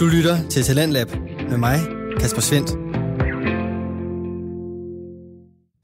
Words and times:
Du 0.00 0.06
lytter 0.06 0.48
til 0.48 0.62
Talentlab 0.62 1.10
med 1.50 1.56
mig, 1.56 1.78
Kasper 2.20 2.40
Svendt. 2.40 2.70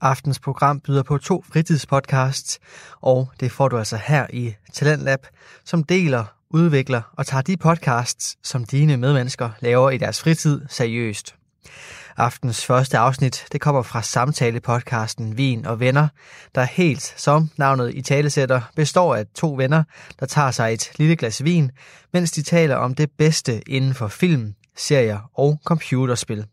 Aftens 0.01 0.39
program 0.39 0.79
byder 0.79 1.03
på 1.03 1.17
to 1.17 1.43
fritidspodcasts, 1.53 2.59
og 3.01 3.29
det 3.39 3.51
får 3.51 3.67
du 3.67 3.77
altså 3.77 3.97
her 3.97 4.27
i 4.33 4.53
Talentlab, 4.73 5.19
som 5.65 5.83
deler, 5.83 6.25
udvikler 6.49 7.01
og 7.17 7.25
tager 7.25 7.41
de 7.41 7.57
podcasts, 7.57 8.37
som 8.43 8.65
dine 8.65 8.97
medmennesker 8.97 9.49
laver 9.59 9.89
i 9.91 9.97
deres 9.97 10.21
fritid, 10.21 10.61
seriøst. 10.69 11.35
Aftens 12.17 12.65
første 12.65 12.97
afsnit, 12.97 13.45
det 13.51 13.61
kommer 13.61 13.81
fra 13.81 14.01
samtale-podcasten 14.01 15.37
Vin 15.37 15.65
og 15.65 15.79
Venner, 15.79 16.07
der 16.55 16.63
helt 16.63 17.13
som 17.17 17.49
navnet 17.57 17.95
i 17.95 18.01
talesætter 18.01 18.61
består 18.75 19.15
af 19.15 19.25
to 19.35 19.53
venner, 19.53 19.83
der 20.19 20.25
tager 20.25 20.51
sig 20.51 20.73
et 20.73 20.91
lille 20.95 21.15
glas 21.15 21.43
vin, 21.43 21.71
mens 22.13 22.31
de 22.31 22.41
taler 22.41 22.75
om 22.75 22.95
det 22.95 23.11
bedste 23.17 23.69
inden 23.69 23.93
for 23.93 24.07
film, 24.07 24.53
serier 24.77 25.29
og 25.33 25.57
computerspil. 25.65 26.45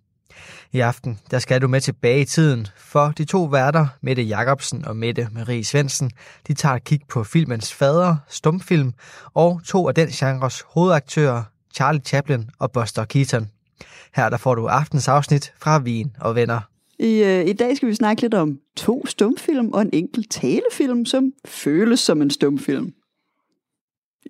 I 0.72 0.80
aften 0.80 1.20
der 1.30 1.38
skal 1.38 1.62
du 1.62 1.68
med 1.68 1.80
tilbage 1.80 2.20
i 2.20 2.24
tiden, 2.24 2.66
for 2.76 3.08
de 3.18 3.24
to 3.24 3.44
værter, 3.44 3.86
Mette 4.00 4.22
Jacobsen 4.22 4.84
og 4.84 4.96
Mette 4.96 5.28
Marie 5.32 5.64
Svensen, 5.64 6.10
de 6.46 6.54
tager 6.54 6.74
et 6.74 6.84
kig 6.84 7.00
på 7.08 7.24
filmens 7.24 7.74
fader, 7.74 8.16
stumfilm, 8.28 8.92
og 9.34 9.60
to 9.66 9.88
af 9.88 9.94
den 9.94 10.08
genres 10.08 10.64
hovedaktører, 10.68 11.42
Charlie 11.74 12.02
Chaplin 12.02 12.50
og 12.58 12.72
Buster 12.72 13.04
Keaton. 13.04 13.53
Her 14.14 14.28
der 14.28 14.36
får 14.36 14.54
du 14.54 14.66
aftens 14.66 15.08
afsnit 15.08 15.52
fra 15.58 15.78
Vin 15.78 16.12
og 16.20 16.34
Venner. 16.34 16.60
I, 16.98 17.22
øh, 17.22 17.46
I 17.46 17.52
dag 17.52 17.76
skal 17.76 17.88
vi 17.88 17.94
snakke 17.94 18.22
lidt 18.22 18.34
om 18.34 18.58
to 18.76 19.06
stumfilm 19.06 19.72
og 19.72 19.82
en 19.82 19.90
enkelt 19.92 20.30
talefilm, 20.30 21.04
som 21.04 21.32
føles 21.44 22.00
som 22.00 22.22
en 22.22 22.30
stumfilm. 22.30 22.92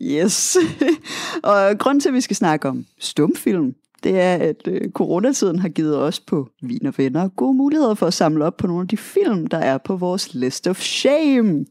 Yes. 0.03 0.57
og 1.43 1.79
grund 1.79 2.01
til, 2.01 2.09
at 2.09 2.15
vi 2.15 2.21
skal 2.21 2.37
snakke 2.37 2.69
om 2.69 2.85
stumfilm, 2.99 3.75
det 4.05 4.21
er, 4.21 4.35
at 4.35 4.69
øh, 4.69 4.91
coronatiden 4.91 5.59
har 5.59 5.69
givet 5.69 5.99
os 5.99 6.21
på 6.21 6.49
Vin 6.63 6.87
og 6.87 6.95
Venner 6.97 7.29
gode 7.29 7.55
muligheder 7.55 7.95
for 7.95 8.07
at 8.07 8.15
samle 8.15 8.45
op 8.45 8.57
på 8.57 8.67
nogle 8.67 8.83
af 8.83 8.89
de 8.89 8.97
film, 8.97 9.47
der 9.47 9.59
er 9.59 9.79
på 9.79 9.97
vores 9.97 10.35
list 10.35 10.67
of 10.67 10.81
shame. 10.81 11.65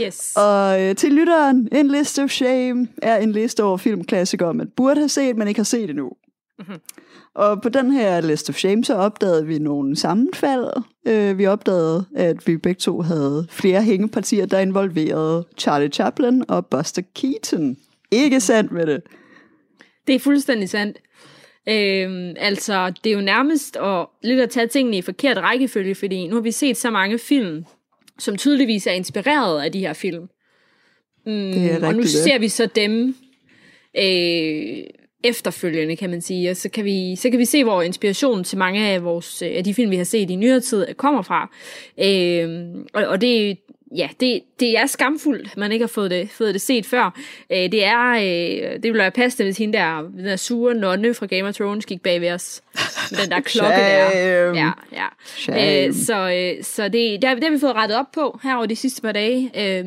Yes. 0.00 0.32
Og 0.36 0.82
øh, 0.82 0.96
til 0.96 1.12
lytteren, 1.12 1.68
en 1.72 1.88
list 1.88 2.18
of 2.18 2.30
shame 2.30 2.88
er 3.02 3.16
en 3.16 3.32
liste 3.32 3.64
over 3.64 3.76
filmklassikere, 3.76 4.54
man 4.54 4.68
burde 4.76 5.00
have 5.00 5.08
set, 5.08 5.36
men 5.36 5.48
ikke 5.48 5.58
har 5.58 5.64
set 5.64 5.90
endnu. 5.90 6.10
Mm-hmm. 6.58 6.78
Og 7.34 7.62
på 7.62 7.68
den 7.68 7.92
her 7.92 8.20
list 8.20 8.50
of 8.50 8.56
shame, 8.56 8.84
så 8.84 8.94
opdagede 8.94 9.46
vi 9.46 9.58
nogle 9.58 9.96
sammenfald. 9.96 10.66
Øh, 11.06 11.38
vi 11.38 11.46
opdagede, 11.46 12.04
at 12.14 12.46
vi 12.46 12.56
begge 12.56 12.78
to 12.78 13.00
havde 13.00 13.46
flere 13.50 13.82
hængepartier, 13.82 14.46
der 14.46 14.58
involverede 14.58 15.46
Charlie 15.58 15.88
Chaplin 15.88 16.44
og 16.48 16.66
Buster 16.66 17.02
Keaton. 17.14 17.76
Ikke 18.10 18.40
sandt 18.40 18.72
med 18.72 18.86
det? 18.86 19.02
Det 20.06 20.14
er 20.14 20.18
fuldstændig 20.18 20.68
sandt. 20.68 20.98
Øhm, 21.68 22.34
altså, 22.38 22.92
det 23.04 23.12
er 23.12 23.14
jo 23.14 23.20
nærmest 23.20 23.76
at, 23.76 24.06
lidt 24.22 24.40
at 24.40 24.50
tage 24.50 24.66
tingene 24.66 24.96
i 24.96 25.02
forkert 25.02 25.38
rækkefølge, 25.38 25.94
fordi 25.94 26.26
nu 26.26 26.34
har 26.34 26.42
vi 26.42 26.50
set 26.50 26.76
så 26.76 26.90
mange 26.90 27.18
film, 27.18 27.64
som 28.18 28.36
tydeligvis 28.36 28.86
er 28.86 28.92
inspireret 28.92 29.62
af 29.62 29.72
de 29.72 29.78
her 29.78 29.92
film. 29.92 30.22
Mm, 31.26 31.52
det 31.52 31.72
er 31.72 31.86
og 31.86 31.94
nu 31.94 32.02
ser 32.02 32.38
vi 32.38 32.48
så 32.48 32.66
dem 32.66 33.14
øh, 33.98 34.84
efterfølgende, 35.24 35.96
kan 35.96 36.10
man 36.10 36.20
sige. 36.20 36.50
Og 36.50 36.56
så 36.56 36.68
kan 36.68 36.84
vi, 36.84 37.16
så 37.16 37.30
kan 37.30 37.38
vi 37.38 37.44
se, 37.44 37.64
hvor 37.64 37.82
inspirationen 37.82 38.44
til 38.44 38.58
mange 38.58 38.86
af, 38.86 39.04
vores, 39.04 39.42
af 39.42 39.64
de 39.64 39.74
film, 39.74 39.90
vi 39.90 39.96
har 39.96 40.04
set 40.04 40.30
i 40.30 40.36
nyere 40.36 40.60
tid, 40.60 40.94
kommer 40.94 41.22
fra. 41.22 41.50
Øh, 41.98 42.68
og, 42.92 43.04
og 43.04 43.20
det, 43.20 43.58
ja, 43.96 44.08
det, 44.20 44.42
det 44.60 44.78
er 44.78 44.86
skamfuldt, 44.86 45.56
man 45.56 45.72
ikke 45.72 45.82
har 45.82 45.88
fået 45.88 46.10
det, 46.10 46.30
fået 46.30 46.54
det 46.54 46.62
set 46.62 46.86
før. 46.86 47.18
Øh, 47.50 47.72
det 47.72 47.84
er, 47.84 48.10
øh, 48.10 48.72
det 48.72 48.84
vil 48.84 48.94
være 48.94 49.10
passende, 49.10 49.44
hvis 49.44 49.58
hende 49.58 49.78
der, 49.78 50.02
den 50.02 50.24
der 50.24 50.36
sure 50.36 50.74
nonne 50.74 51.14
fra 51.14 51.26
Game 51.26 51.48
of 51.48 51.54
Thrones 51.54 51.86
gik 51.86 52.02
bag 52.02 52.20
ved 52.20 52.30
os. 52.30 52.62
Med 53.10 53.18
den 53.18 53.30
der 53.30 53.40
klokke 53.50 53.76
der. 53.76 54.54
Ja, 54.54 54.70
ja. 55.48 55.86
Øh, 55.86 55.94
så 55.94 56.30
øh, 56.30 56.64
så 56.64 56.84
det, 56.84 56.92
det, 56.92 57.24
har, 57.24 57.34
det 57.34 57.44
har 57.44 57.50
vi 57.50 57.58
fået 57.58 57.74
rettet 57.74 57.98
op 57.98 58.12
på 58.14 58.40
her 58.42 58.56
over 58.56 58.66
de 58.66 58.76
sidste 58.76 59.02
par 59.02 59.12
dage. 59.12 59.50
Øh, 59.56 59.84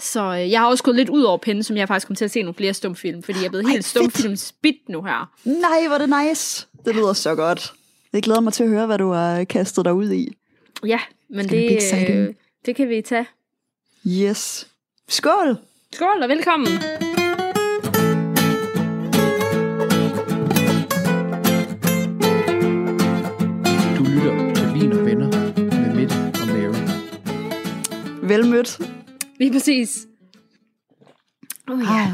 så 0.00 0.34
øh, 0.34 0.50
jeg 0.50 0.60
har 0.60 0.66
også 0.66 0.84
gået 0.84 0.96
lidt 0.96 1.08
ud 1.08 1.22
over 1.22 1.38
pinde, 1.38 1.62
som 1.62 1.76
jeg 1.76 1.88
faktisk 1.88 2.06
kommer 2.06 2.16
til 2.16 2.24
at 2.24 2.30
se 2.30 2.42
nogle 2.42 2.54
flere 2.54 2.74
stumfilm, 2.74 3.22
fordi 3.22 3.38
jeg 3.38 3.44
er 3.44 3.48
blevet 3.50 3.64
Ej, 3.64 3.70
helt 3.70 3.84
stumfilm 3.84 4.36
spidt 4.36 4.88
nu 4.88 5.02
her. 5.02 5.30
Nej, 5.44 5.88
hvor 5.88 5.98
det 5.98 6.08
nice. 6.28 6.66
Det 6.84 6.94
lyder 6.94 7.12
så 7.12 7.34
godt. 7.34 7.72
Jeg 8.12 8.22
glæder 8.22 8.40
mig 8.40 8.52
til 8.52 8.62
at 8.64 8.70
høre, 8.70 8.86
hvad 8.86 8.98
du 8.98 9.10
har 9.12 9.44
kastet 9.44 9.84
dig 9.84 9.94
ud 9.94 10.12
i. 10.12 10.36
Ja, 10.86 11.00
men 11.28 11.48
det, 11.48 11.82
øh, 12.08 12.34
det 12.66 12.76
kan 12.76 12.88
vi 12.88 13.02
tage. 13.02 13.26
Yes. 14.06 14.68
Skål! 15.08 15.56
Skål 15.92 16.22
og 16.22 16.28
velkommen! 16.28 16.68
Du 23.98 24.04
lytter 24.04 24.54
til 24.54 24.74
Vin 24.74 24.92
og 24.92 25.06
Venner 25.06 25.30
med 25.56 25.94
Mitt 25.94 26.12
og 26.12 26.46
Mary. 26.46 26.88
Velmødt. 28.22 28.80
Lige 29.38 29.52
præcis. 29.52 30.06
Oh, 31.68 31.80
ja. 31.80 32.02
Ah. 32.02 32.10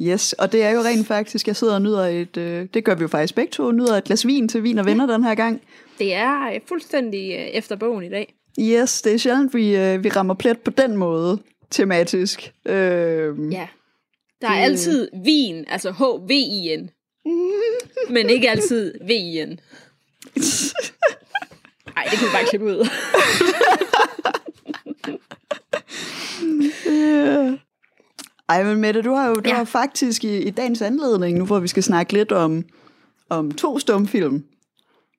Yes, 0.00 0.32
og 0.32 0.52
det 0.52 0.62
er 0.62 0.70
jo 0.70 0.80
rent 0.80 1.06
faktisk, 1.06 1.46
jeg 1.46 1.56
sidder 1.56 1.74
og 1.74 1.82
nyder 1.82 2.06
et, 2.06 2.36
øh, 2.36 2.66
det 2.74 2.84
gør 2.84 2.94
vi 2.94 3.02
jo 3.02 3.08
faktisk 3.08 3.34
begge 3.34 3.50
to, 3.50 3.70
nyder 3.70 3.96
et 3.96 4.04
glas 4.04 4.26
vin 4.26 4.48
til 4.48 4.62
vin 4.62 4.78
og 4.78 4.86
venner 4.86 5.06
ja. 5.06 5.12
den 5.12 5.24
her 5.24 5.34
gang. 5.34 5.62
Det 5.98 6.14
er 6.14 6.52
øh, 6.54 6.60
fuldstændig 6.66 7.32
øh, 7.32 7.38
efter 7.38 7.76
bogen 7.76 8.04
i 8.04 8.08
dag. 8.08 8.34
Yes, 8.60 9.02
det 9.02 9.14
er 9.14 9.18
sjældent, 9.18 9.54
vi, 9.54 9.76
øh, 9.76 10.04
vi 10.04 10.08
rammer 10.08 10.34
plet 10.34 10.58
på 10.58 10.70
den 10.70 10.96
måde, 10.96 11.38
tematisk. 11.70 12.52
Øh, 12.66 12.74
ja, 13.52 13.68
der 14.40 14.48
er 14.48 14.54
det... 14.54 14.62
altid 14.62 15.08
vin, 15.24 15.64
altså 15.68 15.90
H-V-I-N, 15.90 16.90
men 18.14 18.30
ikke 18.30 18.50
altid 18.50 18.94
V-I-N. 19.00 19.48
Nej, 21.94 22.04
det 22.10 22.18
kan 22.18 22.28
vi 22.28 22.32
bare 22.32 22.44
klippe 22.44 22.66
ud. 22.66 22.88
Ej, 28.48 28.64
men 28.64 28.76
Mette, 28.76 29.02
du 29.02 29.12
har 29.12 29.28
jo 29.28 29.34
du 29.34 29.48
ja. 29.50 29.54
har 29.54 29.64
faktisk 29.64 30.24
i, 30.24 30.38
i 30.38 30.50
dagens 30.50 30.82
anledning, 30.82 31.38
nu 31.38 31.44
hvor 31.44 31.58
vi 31.58 31.68
skal 31.68 31.82
snakke 31.82 32.12
lidt 32.12 32.32
om, 32.32 32.64
om 33.28 33.50
to 33.50 33.78
stumfilm, 33.78 34.44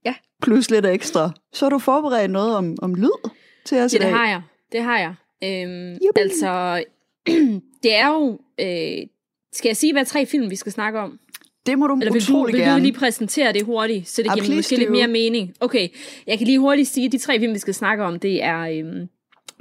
ja. 0.06 0.14
plus 0.42 0.70
lidt 0.70 0.86
ekstra, 0.86 1.32
så 1.54 1.66
har 1.66 1.70
du 1.70 1.80
forberedt 1.80 2.32
noget 2.32 2.56
om, 2.56 2.78
om 2.82 2.96
lyd 2.96 3.30
til 3.66 3.78
os 3.78 3.94
ja, 3.94 3.98
det 3.98 4.08
har 4.08 4.28
jeg. 4.28 4.42
Det 4.72 4.84
har 4.84 5.00
jeg. 5.00 5.14
Øhm, 5.44 5.98
altså, 6.16 6.84
det 7.84 7.96
er 7.96 8.08
jo... 8.08 8.40
Øh, 8.60 9.08
skal 9.54 9.70
jeg 9.70 9.78
sige, 9.78 9.94
hvad 9.94 10.06
tre 10.06 10.26
film 10.26 10.50
vi 10.50 10.56
skal 10.56 10.72
snakke 10.72 11.00
om? 11.00 11.20
Det 11.66 11.80
må 11.80 11.88
du 11.88 11.96
Eller 11.96 12.14
vil 12.14 12.28
du, 12.28 12.46
vil 12.46 12.56
gerne. 12.56 12.74
du 12.74 12.84
lige 12.84 12.94
præsentere 12.94 13.54
det 13.54 13.64
hurtigt, 13.64 14.10
så 14.10 14.24
det 14.24 14.30
ah, 14.30 14.38
giver 14.38 14.56
måske 14.56 14.76
lidt 14.76 14.92
mere 14.92 15.08
mening? 15.08 15.54
Okay, 15.60 15.90
jeg 16.28 16.38
kan 16.38 16.48
lige 16.48 16.60
hurtigt 16.60 16.90
sige, 16.90 17.06
at 17.06 17.12
de 17.12 17.18
tre 17.18 17.40
film, 17.40 17.54
vi 17.54 17.60
skal 17.60 17.74
snakke 17.74 18.04
om, 18.04 18.20
det 18.20 18.44
er... 18.44 18.60
Øhm, 18.60 19.10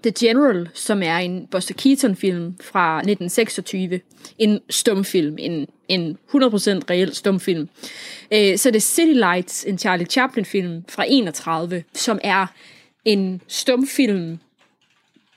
The 0.03 0.13
General, 0.19 0.69
som 0.75 1.03
er 1.03 1.17
en 1.17 1.47
Buster 1.47 1.75
Keaton-film 1.75 2.57
fra 2.61 2.99
1926. 2.99 4.01
En 4.39 4.61
stumfilm, 4.71 5.37
en, 5.39 5.67
en 5.89 6.19
100% 6.29 6.37
reel 6.91 7.15
stumfilm. 7.15 7.69
Øh, 8.33 8.59
så 8.59 8.71
det 8.71 8.83
City 8.83 9.13
Lights, 9.13 9.65
en 9.65 9.79
Charlie 9.79 10.07
Chaplin-film 10.07 10.85
fra 10.89 11.05
31, 11.09 11.85
som 11.95 12.21
er 12.25 12.47
en 13.05 13.41
stumfilm 13.49 14.39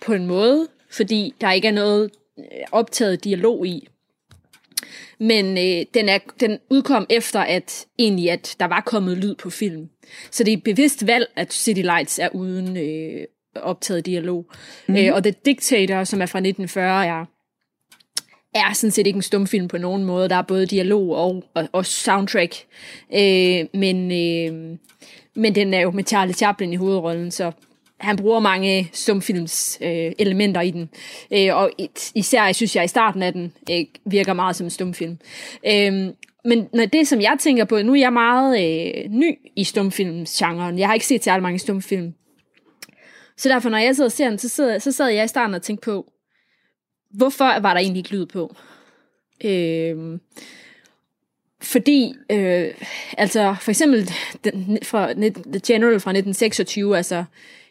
på 0.06 0.14
en 0.14 0.26
måde, 0.26 0.68
fordi 0.90 1.34
der 1.42 1.52
ikke 1.52 1.68
er 1.68 1.72
noget 1.72 2.12
øh, 2.40 2.46
optaget 2.72 3.24
dialog 3.24 3.68
i. 3.68 3.88
Men 5.20 5.58
øh, 5.58 5.86
den, 5.94 6.10
er, 6.10 6.20
den 6.40 6.60
udkom 6.70 7.06
efter, 7.10 7.40
at 7.40 7.86
egentlig 8.00 8.32
at 8.32 8.56
der 8.60 8.66
var 8.66 8.82
kommet 8.86 9.18
lyd 9.18 9.36
på 9.36 9.50
film. 9.50 9.90
Så 10.32 10.44
det 10.44 10.54
er 10.54 10.58
et 10.58 10.64
bevidst 10.64 11.08
valg, 11.08 11.28
at 11.36 11.54
City 11.54 11.82
Lights 11.82 12.20
er 12.20 12.30
uden 12.30 12.78
øh, 12.78 13.26
optaget 13.56 14.06
dialog. 14.06 14.46
Mm. 14.88 14.96
Øh, 14.96 15.14
og 15.14 15.24
The 15.24 15.34
Dictator, 15.46 16.04
som 16.04 16.22
er 16.22 16.26
fra 16.26 16.40
1940, 16.40 17.06
er, 17.06 17.26
er 18.54 18.74
sådan 18.74 18.92
set 18.92 19.08
ikke 19.08 19.18
en 19.18 19.22
stumfilm 19.22 19.68
på 19.68 19.78
nogen 19.78 20.04
måde. 20.04 20.30
Der 20.30 20.36
er 20.36 20.42
både 20.42 20.66
dialog 20.66 21.16
og, 21.16 21.44
og, 21.54 21.68
og 21.72 21.86
soundtrack. 21.86 22.56
Øh, 23.14 23.66
men, 23.74 24.12
øh, 24.12 24.78
men 25.36 25.56
den 25.56 25.74
er 25.74 25.80
jo 25.80 25.92
med 25.92 26.04
Charlie 26.04 26.34
Chaplin 26.34 26.74
i 26.74 26.76
hovedrollen, 26.76 27.32
så 27.32 27.52
han 28.00 28.18
bruger 28.18 28.40
mange 28.40 28.90
stumfilms 28.94 29.78
øh, 29.82 30.12
elementer 30.20 30.62
i 30.62 30.72
den. 30.72 30.90
Øh, 31.32 31.56
og 31.56 31.72
især, 32.16 32.46
jeg 32.46 32.56
synes 32.56 32.76
jeg, 32.76 32.86
i 32.86 32.88
starten 32.88 33.24
af 33.24 33.34
den 33.34 33.54
øh, 33.72 33.86
virker 34.06 34.34
meget 34.34 34.56
som 34.56 34.66
en 34.66 34.70
stumfilm. 34.70 35.18
Øh, 35.68 36.10
men 36.46 36.68
når 36.74 36.86
det, 36.86 37.08
som 37.08 37.22
jeg 37.22 37.38
tænker 37.40 37.66
på, 37.66 37.82
nu 37.82 37.92
er 37.94 38.00
jeg 38.00 38.14
meget 38.14 38.60
øh, 38.64 39.12
ny 39.12 39.38
i 39.56 39.64
stumfilmsgenren. 39.64 40.80
Jeg 40.80 40.88
har 40.88 40.94
ikke 40.94 41.06
set 41.06 41.24
særlig 41.24 41.44
mange 41.44 41.60
stumfilm. 41.60 42.14
Så 43.38 43.50
derfor, 43.50 43.70
når 43.70 43.78
jeg 43.78 43.96
sidder 43.96 44.08
og 44.08 44.12
ser 44.12 44.30
den, 44.30 44.38
så, 44.38 44.50
sidder, 44.50 44.80
så 44.80 44.92
sad 44.92 45.08
jeg 45.08 45.26
i 45.26 45.28
starten 45.28 45.54
og 45.54 45.62
tænkte 45.62 45.86
på, 45.86 46.12
hvorfor 47.12 47.60
var 47.60 47.74
der 47.74 47.82
egentlig 47.82 48.00
ikke 48.00 48.16
lyd 48.16 48.26
på? 48.26 48.56
Øh, 49.46 50.20
fordi, 51.62 52.16
øh, 52.32 52.74
altså 53.18 53.56
for 53.62 53.72
eksempel 53.72 54.12
den, 54.44 54.80
fra 54.84 55.14
The 55.14 55.62
General 55.68 56.00
fra 56.00 56.12
1926, 56.12 56.98
altså 56.98 57.24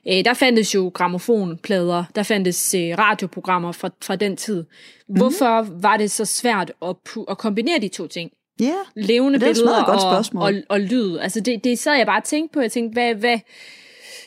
øh, 0.09 0.25
der 0.25 0.35
fandtes 0.35 0.75
jo 0.75 0.91
gramofonplader, 0.95 2.05
der 2.15 2.23
fandtes 2.23 2.75
øh, 2.75 2.99
radioprogrammer 2.99 3.73
fra, 3.73 3.91
fra 4.03 4.17
den 4.17 4.37
tid. 4.37 4.65
Hvorfor 5.09 5.63
mm. 5.63 5.83
var 5.83 5.97
det 5.97 6.11
så 6.11 6.25
svært 6.25 6.73
at, 6.83 6.97
at 7.31 7.39
kombinere 7.39 7.79
de 7.79 7.89
to 7.89 8.07
ting? 8.07 8.31
Ja, 8.61 8.75
levende 8.97 9.39
det 9.39 9.47
er 9.47 9.51
et 9.51 9.57
billeder 9.57 9.85
godt 9.85 10.35
og, 10.35 10.43
og, 10.43 10.53
og 10.69 10.81
lyd. 10.81 11.19
Altså 11.19 11.41
det, 11.41 11.65
det 11.65 11.79
sad 11.79 11.95
jeg 11.97 12.07
bare 12.07 12.21
og 12.21 12.25
tænkte 12.25 12.55
på. 12.55 12.61
Jeg 12.61 12.73
tænkte, 12.73 12.93
hvad, 12.93 13.15
hvad, 13.15 13.39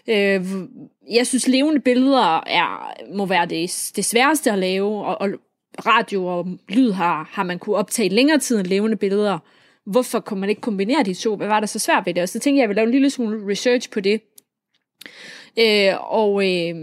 øh, 0.07 0.45
jeg 1.11 1.27
synes, 1.27 1.47
levende 1.47 1.79
billeder 1.79 2.43
er, 2.47 2.93
må 3.15 3.25
være 3.25 3.45
det, 3.45 3.91
det 3.95 4.05
sværeste 4.05 4.51
at 4.51 4.59
lave, 4.59 5.05
og, 5.05 5.21
og 5.21 5.29
radio 5.85 6.25
og 6.25 6.47
lyd 6.69 6.91
har, 6.91 7.29
har 7.31 7.43
man 7.43 7.59
kunne 7.59 7.75
optage 7.75 8.09
længere 8.09 8.39
tid 8.39 8.59
end 8.59 8.67
levende 8.67 8.97
billeder. 8.97 9.39
Hvorfor 9.85 10.19
kunne 10.19 10.39
man 10.39 10.49
ikke 10.49 10.61
kombinere 10.61 11.03
de 11.03 11.13
to? 11.13 11.35
Hvad 11.35 11.47
var 11.47 11.59
der 11.59 11.67
så 11.67 11.79
svært 11.79 12.05
ved 12.05 12.13
det? 12.13 12.23
Og 12.23 12.29
så 12.29 12.39
tænkte 12.39 12.57
jeg, 12.57 12.57
at 12.57 12.61
jeg 12.61 12.69
ville 12.69 12.79
lave 12.79 12.85
en 12.85 12.91
lille 12.91 13.09
smule 13.09 13.51
research 13.51 13.89
på 13.89 13.99
det. 13.99 14.21
Øh, 15.59 16.13
og 16.13 16.43
øh, 16.45 16.75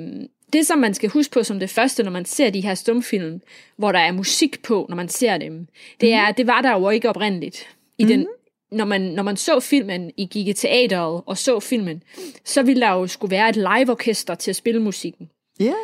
det, 0.52 0.66
som 0.66 0.78
man 0.78 0.94
skal 0.94 1.10
huske 1.10 1.32
på 1.32 1.42
som 1.42 1.58
det 1.58 1.70
første, 1.70 2.02
når 2.02 2.10
man 2.10 2.24
ser 2.24 2.50
de 2.50 2.60
her 2.60 2.74
stumfilm, 2.74 3.40
hvor 3.76 3.92
der 3.92 3.98
er 3.98 4.12
musik 4.12 4.62
på, 4.62 4.86
når 4.88 4.96
man 4.96 5.08
ser 5.08 5.38
dem, 5.38 5.66
det 6.00 6.12
er, 6.12 6.32
det 6.32 6.46
var 6.46 6.62
der 6.62 6.72
jo 6.72 6.90
ikke 6.90 7.08
oprindeligt. 7.08 7.68
I 7.98 8.04
den, 8.04 8.26
når, 8.72 8.84
man, 8.84 9.00
når 9.00 9.22
man 9.22 9.36
så 9.36 9.60
filmen, 9.60 10.10
I 10.16 10.26
gik 10.26 10.48
i 10.48 10.52
teateret 10.52 11.22
og 11.26 11.38
så 11.38 11.60
filmen, 11.60 12.02
så 12.44 12.62
ville 12.62 12.80
der 12.80 12.92
jo 12.92 13.06
skulle 13.06 13.30
være 13.30 13.48
et 13.48 13.56
liveorkester 13.56 14.34
til 14.34 14.50
at 14.50 14.56
spille 14.56 14.80
musikken. 14.82 15.28
Ja, 15.60 15.74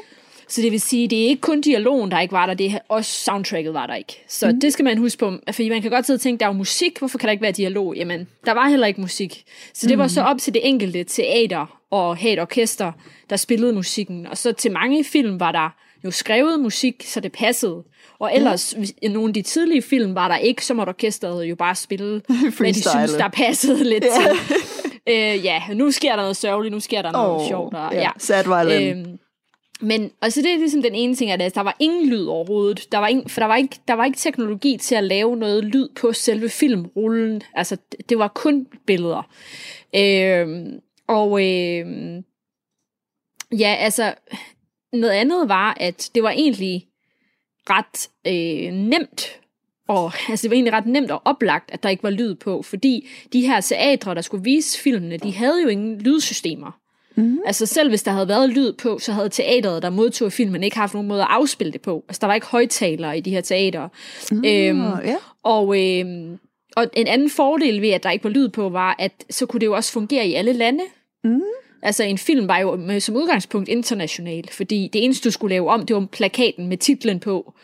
Så 0.49 0.63
det 0.63 0.73
vil 0.73 0.81
sige, 0.81 1.09
det 1.09 1.25
er 1.25 1.29
ikke 1.29 1.41
kun 1.41 1.61
dialogen, 1.61 2.11
der 2.11 2.21
ikke 2.21 2.33
var 2.33 2.47
der, 2.47 2.55
det 2.55 2.67
er 2.67 2.79
også 2.89 3.11
soundtracket 3.13 3.75
var 3.75 3.87
der 3.87 3.95
ikke. 3.95 4.25
Så 4.29 4.51
mm. 4.51 4.61
det 4.61 4.73
skal 4.73 4.85
man 4.85 4.99
huske 4.99 5.19
på, 5.19 5.33
fordi 5.53 5.69
man 5.69 5.83
kan 5.83 5.91
godt 5.91 6.07
sidde 6.07 6.17
og 6.17 6.21
tænke, 6.21 6.41
der 6.41 6.47
er 6.47 6.51
jo 6.51 6.57
musik, 6.57 6.99
hvorfor 6.99 7.19
kan 7.19 7.27
der 7.27 7.31
ikke 7.31 7.43
være 7.43 7.53
dialog? 7.53 7.97
Jamen, 7.97 8.29
der 8.47 8.53
var 8.53 8.69
heller 8.69 8.87
ikke 8.87 9.01
musik. 9.01 9.45
Så 9.75 9.89
det 9.89 9.99
var 9.99 10.09
så 10.09 10.23
op 10.23 10.39
til 10.39 10.55
det 10.55 10.69
enkelte 10.69 11.05
teater 11.05 11.81
og 11.91 12.17
have 12.17 12.33
et 12.33 12.41
orkester, 12.41 12.93
der 13.31 13.37
spillede 13.37 13.73
musikken. 13.73 14.27
Og 14.27 14.39
så 14.39 14.53
til 14.53 14.73
mange 14.73 15.05
film 15.05 15.41
var 15.41 15.53
der 15.53 15.71
jo 16.05 16.11
skrevet 16.11 16.61
musik, 16.61 17.05
så 17.07 17.21
det 17.21 17.33
passede. 17.33 17.83
Og 18.21 18.35
ellers, 18.35 18.73
hvis, 18.73 18.95
i 19.03 19.09
nogle 19.09 19.29
af 19.29 19.35
de 19.35 19.43
tidlige 19.43 19.83
film 19.83 20.15
var 20.15 20.29
der 20.29 20.37
ikke, 20.37 20.67
så 20.67 20.75
måtte 20.75 20.91
orkestret 20.91 21.45
jo 21.45 21.55
bare 21.55 21.75
spille, 21.75 22.23
hvad 22.59 22.73
de 22.73 22.89
synes, 22.89 23.13
der 23.13 23.29
passede 23.29 23.85
lidt 23.85 24.05
til. 24.05 24.57
Øh, 25.09 25.45
ja, 25.45 25.63
nu 25.75 25.91
sker 25.91 26.17
der 26.17 26.23
noget 26.23 26.37
sørgeligt, 26.37 26.73
nu 26.73 26.81
sker 26.81 27.03
der 27.03 27.13
noget 27.13 27.41
Åh, 27.43 27.49
sjovt. 27.49 27.75
Og, 27.75 27.93
ja. 27.93 28.11
Sad 28.19 28.45
violin. 28.45 28.99
Øhm, 28.99 29.19
men 29.81 30.11
og 30.23 30.33
så 30.33 30.43
det 30.43 30.51
er 30.51 30.59
ligesom 30.59 30.83
den 30.83 30.95
ene 30.95 31.15
ting, 31.15 31.31
at 31.31 31.43
altså, 31.43 31.55
der 31.55 31.65
var 31.65 31.77
ingen 31.79 32.09
lyd 32.09 32.27
overhovedet. 32.27 32.93
Der 32.93 32.99
var 32.99 33.09
ingen, 33.09 33.29
for 33.29 33.41
der 33.41 33.47
var, 33.47 33.57
ikke, 33.57 33.77
der 33.89 33.95
var 33.95 34.05
ikke 34.05 34.19
teknologi 34.19 34.77
til 34.77 34.95
at 34.95 35.05
lave 35.05 35.37
noget 35.37 35.65
lyd 35.65 35.89
på 36.01 36.13
selve 36.13 36.49
filmrullen. 36.49 37.43
Altså, 37.55 37.77
det, 38.09 38.19
var 38.19 38.29
kun 38.29 38.67
billeder. 38.87 39.29
Øhm, 39.97 40.81
og 41.09 41.47
øhm, 41.47 42.25
ja, 43.59 43.77
altså, 43.79 44.15
noget 44.93 45.15
andet 45.15 45.49
var, 45.49 45.77
at 45.81 46.11
det 46.15 46.23
var 46.23 46.31
egentlig 46.31 46.87
ret 47.71 48.09
øh, 48.27 48.73
nemt 48.73 49.41
og 49.91 50.13
altså, 50.29 50.43
det 50.43 50.51
var 50.51 50.55
egentlig 50.55 50.73
ret 50.73 50.87
nemt 50.87 51.11
og 51.11 51.23
oplagt, 51.25 51.71
at 51.73 51.83
der 51.83 51.89
ikke 51.89 52.03
var 52.03 52.11
lyd 52.11 52.35
på, 52.35 52.63
fordi 52.63 53.09
de 53.33 53.41
her 53.41 53.61
teatre, 53.61 54.15
der 54.15 54.21
skulle 54.21 54.45
vise 54.45 54.81
filmene, 54.81 55.17
de 55.17 55.33
havde 55.33 55.63
jo 55.63 55.69
ingen 55.69 56.01
lydsystemer. 56.01 56.79
Mm. 57.15 57.39
Altså 57.47 57.67
selv 57.67 57.89
hvis 57.89 58.03
der 58.03 58.11
havde 58.11 58.29
været 58.29 58.51
lyd 58.51 58.73
på, 58.73 58.99
så 58.99 59.13
havde 59.13 59.29
teateret, 59.29 59.83
der 59.83 59.91
modtog 59.91 60.33
filmen, 60.33 60.63
ikke 60.63 60.77
haft 60.77 60.95
nogen 60.95 61.09
måde 61.09 61.23
at 61.23 61.27
afspille 61.31 61.73
det 61.73 61.81
på. 61.81 62.05
Altså 62.09 62.21
der 62.21 62.27
var 62.27 62.35
ikke 62.35 62.47
højtalere 62.47 63.19
i 63.19 63.21
de 63.21 63.31
her 63.31 63.41
teater. 63.41 63.89
Mm, 64.31 64.45
øhm, 64.47 65.05
ja. 65.05 65.17
og, 65.43 65.81
øhm, 65.81 66.39
og 66.77 66.87
en 66.93 67.07
anden 67.07 67.31
fordel 67.31 67.83
ved, 67.83 67.91
at 67.91 68.03
der 68.03 68.11
ikke 68.11 68.25
var 68.25 68.31
lyd 68.31 68.49
på, 68.49 68.69
var, 68.69 68.97
at 68.99 69.13
så 69.31 69.47
kunne 69.47 69.61
det 69.61 69.67
jo 69.67 69.75
også 69.75 69.93
fungere 69.93 70.27
i 70.27 70.35
alle 70.35 70.53
lande. 70.53 70.85
Mm. 71.25 71.41
Altså 71.83 72.05
en 72.05 72.19
film 72.19 72.49
var 72.49 72.59
jo 72.59 72.77
med, 72.77 73.01
som 73.01 73.17
udgangspunkt 73.17 73.69
international, 73.69 74.49
fordi 74.53 74.91
det 74.93 75.05
eneste, 75.05 75.29
du 75.29 75.33
skulle 75.33 75.55
lave 75.55 75.71
om, 75.71 75.87
det 75.87 75.97
var 75.97 76.07
plakaten 76.13 76.67
med 76.67 76.77
titlen 76.77 77.21
på. 77.21 77.55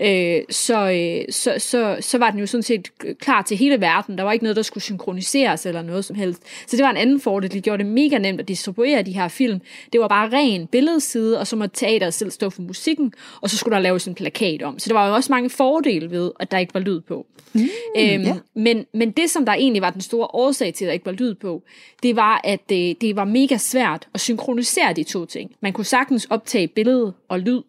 Øh, 0.00 0.42
så, 0.50 0.90
øh, 0.90 1.32
så, 1.32 1.54
så, 1.58 1.96
så 2.00 2.18
var 2.18 2.30
den 2.30 2.40
jo 2.40 2.46
sådan 2.46 2.62
set 2.62 2.88
klar 3.20 3.42
til 3.42 3.56
hele 3.56 3.80
verden. 3.80 4.18
Der 4.18 4.24
var 4.24 4.32
ikke 4.32 4.44
noget, 4.44 4.56
der 4.56 4.62
skulle 4.62 4.84
synkroniseres 4.84 5.66
eller 5.66 5.82
noget 5.82 6.04
som 6.04 6.16
helst. 6.16 6.42
Så 6.66 6.76
det 6.76 6.84
var 6.84 6.90
en 6.90 6.96
anden 6.96 7.20
fordel. 7.20 7.52
Det 7.52 7.62
gjorde 7.62 7.84
det 7.84 7.92
mega 7.92 8.18
nemt 8.18 8.40
at 8.40 8.48
distribuere 8.48 9.02
de 9.02 9.12
her 9.12 9.28
film. 9.28 9.60
Det 9.92 10.00
var 10.00 10.08
bare 10.08 10.28
ren 10.32 10.66
billedside, 10.66 11.40
og 11.40 11.46
så 11.46 11.56
måtte 11.56 11.76
teateret 11.76 12.14
selv 12.14 12.30
stå 12.30 12.50
for 12.50 12.62
musikken, 12.62 13.12
og 13.40 13.50
så 13.50 13.56
skulle 13.56 13.74
der 13.74 13.82
laves 13.82 14.08
en 14.08 14.14
plakat 14.14 14.62
om. 14.62 14.78
Så 14.78 14.88
der 14.88 14.94
var 14.94 15.08
jo 15.08 15.14
også 15.14 15.32
mange 15.32 15.50
fordele 15.50 16.10
ved, 16.10 16.30
at 16.40 16.50
der 16.50 16.58
ikke 16.58 16.74
var 16.74 16.80
lyd 16.80 17.00
på. 17.00 17.26
Mm, 17.52 17.60
øhm, 17.96 18.22
ja. 18.22 18.36
men, 18.54 18.86
men 18.94 19.10
det, 19.10 19.30
som 19.30 19.46
der 19.46 19.52
egentlig 19.52 19.82
var 19.82 19.90
den 19.90 20.00
store 20.00 20.26
årsag 20.32 20.74
til, 20.74 20.84
at 20.84 20.86
der 20.86 20.92
ikke 20.92 21.06
var 21.06 21.12
lyd 21.12 21.34
på, 21.34 21.62
det 22.02 22.16
var, 22.16 22.40
at 22.44 22.60
det, 22.68 23.00
det 23.00 23.16
var 23.16 23.24
mega 23.24 23.56
svært 23.56 24.08
at 24.14 24.20
synkronisere 24.20 24.92
de 24.92 25.02
to 25.02 25.24
ting. 25.24 25.50
Man 25.60 25.72
kunne 25.72 25.84
sagtens 25.84 26.24
optage 26.24 26.68
billede 26.68 27.12
og 27.28 27.40
lyd, 27.40 27.62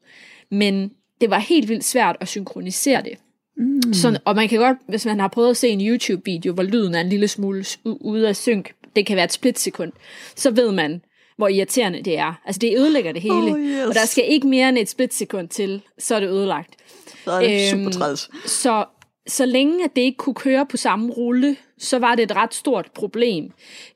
men 0.51 0.91
det 1.21 1.29
var 1.29 1.39
helt 1.39 1.69
vildt 1.69 1.83
svært 1.85 2.17
at 2.19 2.27
synkronisere 2.27 3.01
det. 3.01 3.13
Mm. 3.57 3.93
Så, 3.93 4.19
og 4.25 4.35
man 4.35 4.47
kan 4.49 4.59
godt, 4.59 4.77
hvis 4.87 5.05
man 5.05 5.19
har 5.19 5.27
prøvet 5.27 5.49
at 5.49 5.57
se 5.57 5.67
en 5.69 5.81
YouTube-video, 5.87 6.53
hvor 6.53 6.63
lyden 6.63 6.95
er 6.95 7.01
en 7.01 7.09
lille 7.09 7.27
smule 7.27 7.65
ude 7.85 8.27
af 8.27 8.35
synk, 8.35 8.73
det 8.95 9.05
kan 9.05 9.15
være 9.15 9.25
et 9.25 9.31
splitsekund, 9.33 9.91
så 10.35 10.51
ved 10.51 10.71
man, 10.71 11.01
hvor 11.37 11.47
irriterende 11.47 12.01
det 12.03 12.17
er. 12.17 12.41
Altså 12.45 12.59
det 12.59 12.77
ødelægger 12.77 13.11
det 13.11 13.21
hele, 13.21 13.51
Oh, 13.51 13.59
yes. 13.59 13.87
og 13.87 13.93
der 13.95 14.05
skal 14.05 14.23
ikke 14.27 14.47
mere 14.47 14.69
end 14.69 14.77
et 14.77 14.89
splitsekund 14.89 15.47
til, 15.49 15.81
så 15.97 16.15
er 16.15 16.19
det 16.19 16.29
ødelagt. 16.29 16.75
Så 17.23 17.31
er 17.31 17.47
det 17.47 17.73
Øhm, 17.73 17.79
super 17.79 17.91
træls. 17.91 18.29
Så, 18.45 18.85
så 19.27 19.45
længe 19.45 19.83
at 19.85 19.95
det 19.95 20.01
ikke 20.01 20.17
kunne 20.17 20.33
køre 20.33 20.65
på 20.65 20.77
samme 20.77 21.13
rulle, 21.13 21.55
så 21.77 21.99
var 21.99 22.15
det 22.15 22.23
et 22.23 22.35
ret 22.35 22.53
stort 22.53 22.91
problem. 22.95 23.51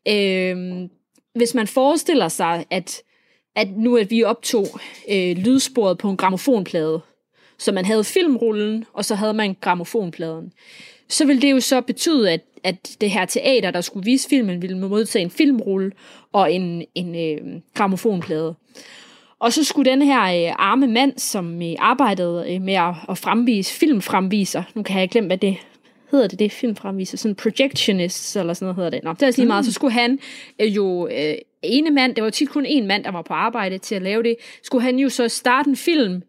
Øhm, 0.08 0.90
hvis 1.36 1.54
man 1.54 1.68
forestiller 1.68 2.28
sig, 2.28 2.66
at, 2.70 3.02
at 3.56 3.68
nu 3.78 3.98
at 3.98 4.12
vi 4.12 4.24
optog 4.24 4.68
øh, 5.10 5.38
lydsporet 5.38 5.98
på 5.98 6.10
en 6.10 6.18
gramofonplade, 6.18 7.02
så 7.64 7.72
man 7.72 7.86
havde 7.86 8.04
filmrullen, 8.04 8.86
og 8.94 9.06
så 9.06 9.16
havde 9.16 9.34
man 9.34 9.56
gramofonpladen, 9.62 10.52
så 11.10 11.26
ville 11.26 11.42
det 11.42 11.52
jo 11.52 11.60
så 11.60 11.82
betyde, 11.82 12.32
at, 12.32 12.42
at 12.64 12.98
det 13.02 13.12
her 13.12 13.26
teater, 13.26 13.72
der 13.72 13.82
skulle 13.82 14.06
vise 14.06 14.30
filmen, 14.30 14.62
ville 14.62 14.78
modtage 14.78 15.24
en 15.24 15.30
filmrulle 15.30 15.92
og 16.32 16.54
en, 16.54 16.86
en 16.96 17.16
øh, 17.16 17.62
gramofonplade. 17.74 18.56
Og 19.40 19.54
så 19.54 19.64
skulle 19.64 19.92
den 19.92 20.02
her 20.02 20.22
øh, 20.22 20.56
arme 20.60 20.88
mand, 20.88 21.18
som 21.18 21.62
øh, 21.62 21.76
arbejdede 21.80 22.54
øh, 22.54 22.62
med 22.62 22.74
at, 22.74 22.96
at 23.10 23.18
fremvise 23.18 23.74
filmfremviser, 23.74 24.64
nu 24.76 24.84
kan 24.84 25.00
jeg 25.00 25.10
glemme, 25.10 25.28
hvad 25.28 25.38
det 25.38 25.58
hedder 26.12 26.28
det, 26.28 26.40
det 26.40 26.46
er 26.46 26.50
filmfremviser, 26.50 27.18
sådan 27.18 27.36
projectionist, 27.36 28.36
eller 28.36 28.54
sådan 28.54 28.66
noget 28.66 28.76
hedder 28.76 28.90
det. 28.90 29.04
Nå, 29.04 29.14
det 29.14 29.22
er 29.22 29.26
altså 29.26 29.42
lige 29.42 29.48
meget, 29.48 29.66
så 29.66 29.72
skulle 29.72 29.94
han 29.94 30.20
øh, 30.60 30.76
jo, 30.76 31.08
øh, 31.08 31.36
ene 31.64 31.92
mand, 31.92 32.16
det 32.16 32.24
var 32.24 32.30
tit 32.30 32.50
kun 32.50 32.66
en 32.66 32.88
mand, 32.88 33.04
der 33.04 33.12
var 33.12 33.22
på 33.22 33.34
arbejde 33.34 33.78
til 33.78 33.96
at 33.96 34.02
lave 34.02 34.24
det, 34.24 34.36
skulle 34.64 34.84
han 34.84 35.00
jo 35.00 35.10
så 35.10 35.28
starte 35.28 35.70
en 35.70 35.76
film, 35.76 36.24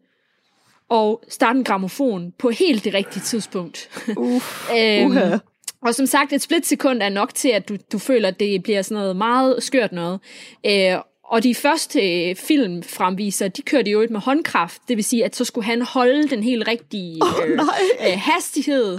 og 0.94 1.22
starte 1.28 1.58
en 1.58 1.64
gramofon 1.64 2.32
på 2.38 2.50
helt 2.50 2.84
det 2.84 2.94
rigtige 2.94 3.22
tidspunkt. 3.22 3.90
Uff, 4.16 4.70
Øhm, 4.78 5.06
uha. 5.06 5.38
og 5.82 5.94
som 5.94 6.06
sagt, 6.06 6.32
et 6.32 6.42
splitsekund 6.42 7.02
er 7.02 7.08
nok 7.08 7.34
til, 7.34 7.48
at 7.48 7.68
du, 7.68 7.76
du 7.92 7.98
føler, 7.98 8.28
at 8.28 8.40
det 8.40 8.62
bliver 8.62 8.82
sådan 8.82 8.94
noget 9.02 9.16
meget 9.16 9.62
skørt 9.62 9.92
noget. 9.92 10.20
Øh, 10.66 10.96
og 11.34 11.42
de 11.42 11.54
første 11.54 12.28
øh, 12.28 12.36
filmfremviser, 12.36 13.48
de 13.48 13.62
kørte 13.62 13.90
jo 13.90 14.06
med 14.10 14.20
håndkraft. 14.20 14.82
Det 14.88 14.96
vil 14.96 15.04
sige, 15.04 15.24
at 15.24 15.36
så 15.36 15.44
skulle 15.44 15.64
han 15.64 15.82
holde 15.82 16.28
den 16.28 16.42
helt 16.42 16.68
rigtige 16.68 17.20
øh, 17.46 17.56
nej. 17.56 17.66
øh, 18.00 18.18
hastighed, 18.20 18.98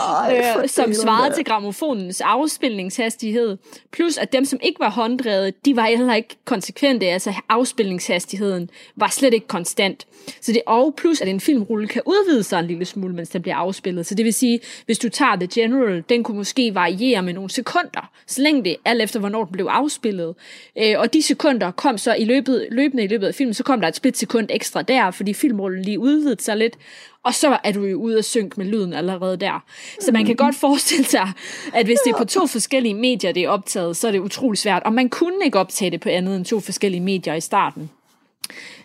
Ej, 0.00 0.54
øh, 0.62 0.68
som 0.68 0.94
svarede 0.94 1.34
til 1.34 1.44
gramofonens 1.44 2.20
afspilningshastighed. 2.20 3.56
Plus 3.92 4.18
at 4.18 4.32
dem, 4.32 4.44
som 4.44 4.58
ikke 4.62 4.80
var 4.80 4.90
hånddrevet, 4.90 5.64
de 5.64 5.76
var 5.76 5.86
heller 5.86 6.14
ikke 6.14 6.36
konsekvente. 6.44 7.06
Altså 7.06 7.32
afspilningshastigheden 7.48 8.70
var 8.96 9.08
slet 9.08 9.34
ikke 9.34 9.46
konstant. 9.46 10.06
Så 10.40 10.52
det, 10.52 10.62
og 10.66 10.94
plus 10.96 11.20
at 11.20 11.28
en 11.28 11.40
filmrulle 11.40 11.88
kan 11.88 12.02
udvide 12.06 12.42
sig 12.42 12.58
en 12.58 12.66
lille 12.66 12.84
smule, 12.84 13.14
mens 13.14 13.28
den 13.28 13.42
bliver 13.42 13.56
afspillet. 13.56 14.06
Så 14.06 14.14
det 14.14 14.24
vil 14.24 14.34
sige, 14.34 14.60
hvis 14.86 14.98
du 14.98 15.08
tager 15.08 15.36
The 15.36 15.48
General, 15.54 16.04
den 16.08 16.22
kunne 16.22 16.36
måske 16.36 16.74
variere 16.74 17.22
med 17.22 17.32
nogle 17.32 17.50
sekunder, 17.50 18.10
så 18.26 18.42
længe 18.42 18.64
det 18.64 18.76
alt 18.84 19.02
efter, 19.02 19.20
hvornår 19.20 19.44
den 19.44 19.52
blev 19.52 19.66
afspillet. 19.66 20.34
Øh, 20.78 20.94
og 20.98 21.12
de 21.12 21.22
sekunder 21.26 21.70
kom 21.70 21.98
så 21.98 22.14
i 22.14 22.24
løbet, 22.24 22.68
løbende 22.70 23.04
i 23.04 23.06
løbet 23.06 23.26
af 23.26 23.34
filmen, 23.34 23.54
så 23.54 23.62
kom 23.62 23.80
der 23.80 23.88
et 23.88 23.96
splitsekund 23.96 24.46
ekstra 24.50 24.82
der, 24.82 25.10
fordi 25.10 25.34
filmrullen 25.34 25.82
lige 25.82 25.98
udvidede 25.98 26.42
sig 26.42 26.56
lidt, 26.56 26.76
og 27.22 27.34
så 27.34 27.58
er 27.64 27.72
du 27.72 27.84
jo 27.84 27.96
ude 27.96 28.18
at 28.18 28.24
synk 28.24 28.58
med 28.58 28.66
lyden 28.66 28.92
allerede 28.92 29.36
der. 29.36 29.64
Så 30.00 30.12
man 30.12 30.26
kan 30.26 30.36
godt 30.36 30.54
forestille 30.54 31.04
sig, 31.04 31.28
at 31.74 31.86
hvis 31.86 31.98
det 32.04 32.12
er 32.12 32.18
på 32.18 32.24
to 32.24 32.46
forskellige 32.46 32.94
medier, 32.94 33.32
det 33.32 33.44
er 33.44 33.48
optaget, 33.48 33.96
så 33.96 34.08
er 34.08 34.12
det 34.12 34.18
utrolig 34.18 34.58
svært. 34.58 34.82
Og 34.82 34.92
man 34.92 35.08
kunne 35.08 35.44
ikke 35.44 35.58
optage 35.58 35.90
det 35.90 36.00
på 36.00 36.08
andet 36.08 36.36
end 36.36 36.44
to 36.44 36.60
forskellige 36.60 37.00
medier 37.00 37.34
i 37.34 37.40
starten. 37.40 37.90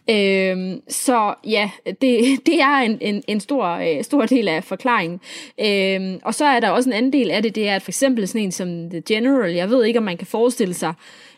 Øhm, 0.10 0.82
så 0.90 1.34
ja, 1.46 1.70
det, 1.86 2.46
det 2.46 2.62
er 2.62 2.78
en, 2.78 2.98
en, 3.02 3.24
en 3.28 3.40
stor, 3.40 3.66
øh, 3.66 4.04
stor 4.04 4.26
del 4.26 4.48
af 4.48 4.64
forklaringen. 4.64 5.20
Øhm, 5.60 6.20
og 6.24 6.34
så 6.34 6.46
er 6.46 6.60
der 6.60 6.70
også 6.70 6.90
en 6.90 6.94
anden 6.94 7.14
del 7.14 7.32
af 7.32 7.44
det, 7.44 7.56
det 7.56 7.68
er 7.68 7.76
at 7.76 7.82
for 7.82 7.92
eksempel 7.92 8.28
sådan 8.28 8.42
en 8.42 8.52
som 8.52 8.90
The 8.90 9.02
General, 9.08 9.54
jeg 9.54 9.70
ved 9.70 9.86
ikke, 9.86 10.00
om 10.00 10.06
man 10.06 10.18
kan 10.18 10.28
forestille 10.28 10.74
sig, 10.74 10.94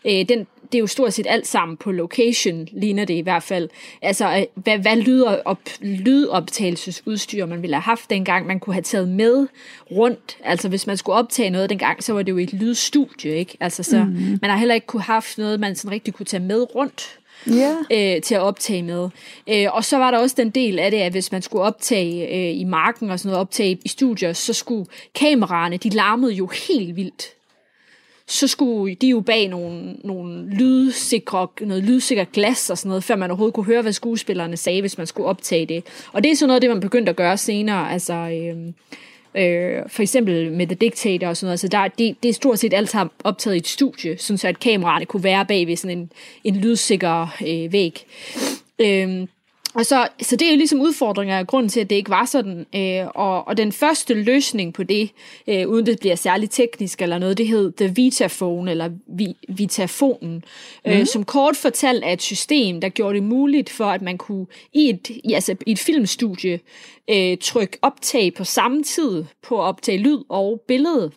øh, 0.06 0.30
den, 0.30 0.48
det 0.74 0.78
er 0.78 0.82
jo 0.82 0.88
stort 0.88 1.14
set 1.14 1.28
alt 1.30 1.48
sammen 1.48 1.78
på 1.78 1.92
location, 1.92 2.68
ligner 2.72 3.06
det 3.06 3.14
i 3.14 3.20
hvert 3.20 3.44
fald. 3.44 3.70
Altså, 4.02 4.38
øh, 4.38 4.44
hvad, 4.56 4.78
hvad 4.78 4.96
lyder 4.96 5.38
op, 5.46 5.60
lydoptagelsesudstyr 5.82 7.46
man 7.46 7.62
ville 7.62 7.76
have 7.76 7.82
haft 7.82 8.10
dengang, 8.10 8.48
man 8.48 8.60
kunne 8.60 8.74
have 8.74 8.84
taget 8.84 9.08
med 9.08 9.48
rundt. 9.92 10.38
Altså, 10.44 10.70
hvis 10.70 10.88
man 10.88 10.98
skulle 10.98 11.16
optage 11.16 11.50
noget 11.50 11.70
dengang, 11.70 12.04
så 12.04 12.14
var 12.14 12.22
det 12.22 12.32
jo 12.32 12.38
et 12.38 12.54
lydstudie, 12.54 13.36
ikke? 13.36 13.58
Altså, 13.60 13.84
så 13.84 14.04
mm-hmm. 14.04 14.40
man 14.42 14.52
har 14.52 14.58
heller 14.58 14.76
ikke 14.76 14.88
kunne 14.88 15.02
haft 15.02 15.38
noget, 15.38 15.60
man 15.60 15.76
sådan 15.76 15.92
rigtig 15.92 16.14
kunne 16.14 16.26
tage 16.26 16.44
med 16.44 16.76
rundt. 16.76 17.20
yeah. 17.48 18.16
øh, 18.16 18.22
til 18.22 18.36
at 18.36 18.42
optage 18.42 18.84
med. 18.84 19.10
Øh, 19.50 19.68
og 19.72 19.86
så 19.86 19.98
var 19.98 20.12
der 20.12 20.18
også 20.18 20.36
den 20.38 20.50
del 20.50 20.80
af 20.80 20.92
det, 20.92 20.98
at 20.98 21.12
hvis 21.12 21.32
man 21.32 21.42
skulle 21.42 21.64
optage 21.64 22.28
øh, 22.28 22.60
i 22.60 22.64
marken 22.64 23.10
og 23.10 23.20
sådan 23.20 23.30
noget, 23.30 23.42
optage 23.42 23.80
i 23.86 23.88
studier, 23.88 24.34
så 24.34 24.54
skulle 24.54 24.86
kameraerne, 25.16 25.78
de 25.78 25.90
larmede 25.90 26.34
jo 26.34 26.50
helt 26.68 26.96
vildt 26.96 27.28
så 28.28 28.48
skulle 28.48 28.96
de 28.96 29.08
jo 29.08 29.20
bag 29.20 29.48
nogle, 29.48 29.96
nogle 30.04 30.50
lydsikre, 30.50 31.48
noget 31.62 31.84
lydsikker 31.84 32.24
glas 32.24 32.70
og 32.70 32.78
sådan 32.78 32.90
noget, 32.90 33.04
før 33.04 33.16
man 33.16 33.32
overhovedet 33.32 33.54
kunne 33.54 33.66
høre, 33.66 33.82
hvad 33.82 33.94
skuespillerne 33.94 34.58
sagde, 34.58 34.82
hvis 34.82 34.98
man 34.98 35.08
skulle 35.08 35.30
optage 35.30 35.66
det. 35.66 35.84
Og 36.12 36.24
det 36.24 36.32
er 36.32 36.36
sådan 36.36 36.48
noget, 36.48 36.62
det 36.62 36.70
man 36.70 36.80
begyndte 36.80 37.10
at 37.10 37.16
gøre 37.16 37.38
senere. 37.38 37.92
Altså, 37.92 38.14
øh, 38.14 38.74
øh, 39.44 39.84
for 39.88 40.02
eksempel 40.02 40.52
med 40.52 40.68
The 40.68 40.76
Dictator 40.76 41.28
og 41.28 41.38
sådan 41.38 41.48
noget. 41.48 41.60
Så 41.60 41.68
der, 41.68 41.88
det, 41.88 42.16
det 42.24 42.30
er 42.30 42.34
stort 42.34 42.60
set 42.60 42.74
alt 42.74 42.90
sammen 42.90 43.12
optaget 43.24 43.56
i 43.56 43.58
et 43.58 43.68
studie, 43.68 44.18
sådan 44.18 44.38
så 44.38 44.48
at 44.48 44.60
kameraerne 44.60 45.06
kunne 45.06 45.24
være 45.24 45.46
bag 45.46 45.68
ved 45.68 45.76
sådan 45.76 45.98
en, 45.98 46.12
en 46.44 46.56
lydsikker 46.56 47.28
øh, 47.48 47.74
væg. 47.74 48.06
Øh, 48.80 49.28
og 49.74 49.86
så, 49.86 50.08
så 50.22 50.36
det 50.36 50.48
er 50.48 50.52
jo 50.52 50.58
ligesom 50.58 50.82
udfordringer 50.82 51.38
af 51.38 51.48
grunden 51.48 51.70
til, 51.70 51.80
at 51.80 51.90
det 51.90 51.96
ikke 51.96 52.10
var 52.10 52.26
sådan. 52.26 52.66
Øh, 52.76 53.08
og, 53.16 53.48
og 53.48 53.58
den 53.58 53.72
første 53.72 54.14
løsning 54.14 54.74
på 54.74 54.84
det, 54.84 55.10
øh, 55.48 55.68
uden 55.68 55.86
det 55.86 56.00
bliver 56.00 56.16
særligt 56.16 56.52
teknisk 56.52 57.02
eller 57.02 57.18
noget, 57.18 57.38
det 57.38 57.48
hed 57.48 57.72
The 57.72 57.88
Vitaphone, 57.96 58.72
eller 58.72 58.90
vi, 59.08 59.36
Vitafonen, 59.50 60.44
mm. 60.86 60.92
øh, 60.92 60.98
mhm. 60.98 61.06
som 61.06 61.26
kort 61.26 61.56
fortalt 61.56 62.04
er 62.04 62.14
et 62.14 62.22
system, 62.22 62.82
der 62.82 62.90
gjorde 62.90 63.16
det 63.16 63.24
muligt 63.24 63.70
for, 63.70 63.86
at 63.86 64.02
man 64.02 64.18
kunne 64.18 64.46
i 64.74 64.90
et, 64.90 65.10
i, 65.10 65.34
altså, 65.34 65.56
i 65.66 65.72
et 65.72 65.80
filmstudie 65.80 66.60
øh, 67.10 67.38
trykke 67.42 67.78
optag 67.82 68.34
på 68.34 68.44
samme 68.44 68.84
tid 68.84 69.26
på 69.44 69.62
at 69.62 69.66
optage 69.66 69.98
lyd 69.98 70.20
og 70.30 70.62
billede 70.68 71.12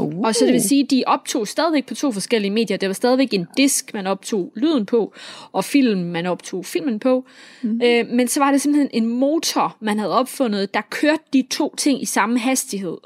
Uh. 0.00 0.20
Og 0.20 0.34
så 0.34 0.44
det 0.44 0.52
vil 0.52 0.62
sige, 0.62 0.84
at 0.84 0.90
de 0.90 1.02
optog 1.06 1.48
stadigvæk 1.48 1.86
på 1.86 1.94
to 1.94 2.12
forskellige 2.12 2.50
medier. 2.50 2.76
Det 2.76 2.88
var 2.88 2.92
stadigvæk 2.92 3.34
en 3.34 3.46
disk, 3.56 3.94
man 3.94 4.06
optog 4.06 4.52
lyden 4.56 4.86
på, 4.86 5.14
og 5.52 5.64
film, 5.64 6.00
man 6.00 6.26
optog 6.26 6.66
filmen 6.66 6.98
på. 6.98 7.24
Mm. 7.62 7.80
Øh, 7.84 8.06
men 8.08 8.28
så 8.28 8.40
var 8.40 8.50
det 8.50 8.60
simpelthen 8.60 8.90
en 8.92 9.06
motor, 9.06 9.76
man 9.80 9.98
havde 9.98 10.18
opfundet, 10.18 10.74
der 10.74 10.80
kørte 10.90 11.22
de 11.32 11.44
to 11.50 11.74
ting 11.76 12.02
i 12.02 12.04
samme 12.04 12.38
hastighed. 12.38 12.96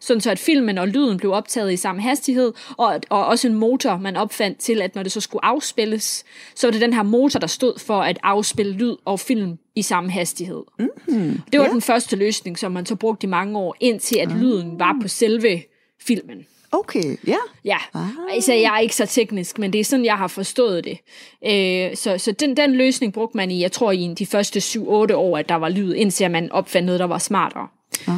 Sådan 0.00 0.20
så 0.20 0.30
at 0.30 0.38
filmen 0.38 0.78
og 0.78 0.88
lyden 0.88 1.16
blev 1.16 1.32
optaget 1.32 1.72
i 1.72 1.76
samme 1.76 2.02
hastighed, 2.02 2.52
og, 2.76 3.00
og 3.10 3.26
også 3.26 3.48
en 3.48 3.54
motor, 3.54 3.96
man 3.96 4.16
opfandt 4.16 4.58
til, 4.58 4.82
at 4.82 4.94
når 4.94 5.02
det 5.02 5.12
så 5.12 5.20
skulle 5.20 5.44
afspilles, 5.44 6.24
så 6.54 6.66
var 6.66 6.72
det 6.72 6.80
den 6.80 6.92
her 6.92 7.02
motor, 7.02 7.38
der 7.38 7.46
stod 7.46 7.78
for 7.78 8.02
at 8.02 8.18
afspille 8.22 8.72
lyd 8.72 8.96
og 9.04 9.20
film 9.20 9.58
i 9.74 9.82
samme 9.82 10.10
hastighed. 10.10 10.62
Mm-hmm. 10.78 11.40
Det 11.52 11.60
var 11.60 11.64
yeah. 11.64 11.72
den 11.72 11.82
første 11.82 12.16
løsning, 12.16 12.58
som 12.58 12.72
man 12.72 12.86
så 12.86 12.94
brugte 12.94 13.26
i 13.26 13.30
mange 13.30 13.58
år, 13.58 13.76
indtil 13.80 14.18
at 14.18 14.32
lyden 14.32 14.78
var 14.78 14.96
på 15.02 15.08
selve 15.08 15.62
filmen. 16.02 16.46
Okay, 16.72 17.16
ja. 17.26 17.36
Ja, 17.64 17.76
ah. 17.94 18.08
altså 18.30 18.52
jeg 18.52 18.74
er 18.74 18.78
ikke 18.78 18.96
så 18.96 19.06
teknisk, 19.06 19.58
men 19.58 19.72
det 19.72 19.80
er 19.80 19.84
sådan, 19.84 20.04
jeg 20.04 20.18
har 20.18 20.28
forstået 20.28 20.84
det. 20.84 20.98
Øh, 21.46 21.96
så 21.96 22.18
så 22.18 22.32
den, 22.32 22.56
den 22.56 22.74
løsning 22.74 23.12
brugte 23.12 23.36
man 23.36 23.50
i, 23.50 23.62
jeg 23.62 23.72
tror 23.72 23.92
i 23.92 24.14
de 24.18 24.26
første 24.26 24.58
7-8 24.58 24.80
år, 25.14 25.38
at 25.38 25.48
der 25.48 25.54
var 25.54 25.68
lyd, 25.68 25.94
indtil 25.94 26.30
man 26.30 26.52
opfandt 26.52 26.86
noget, 26.86 27.00
der 27.00 27.06
var 27.06 27.18
smartere. 27.18 27.68
Ah, 28.06 28.14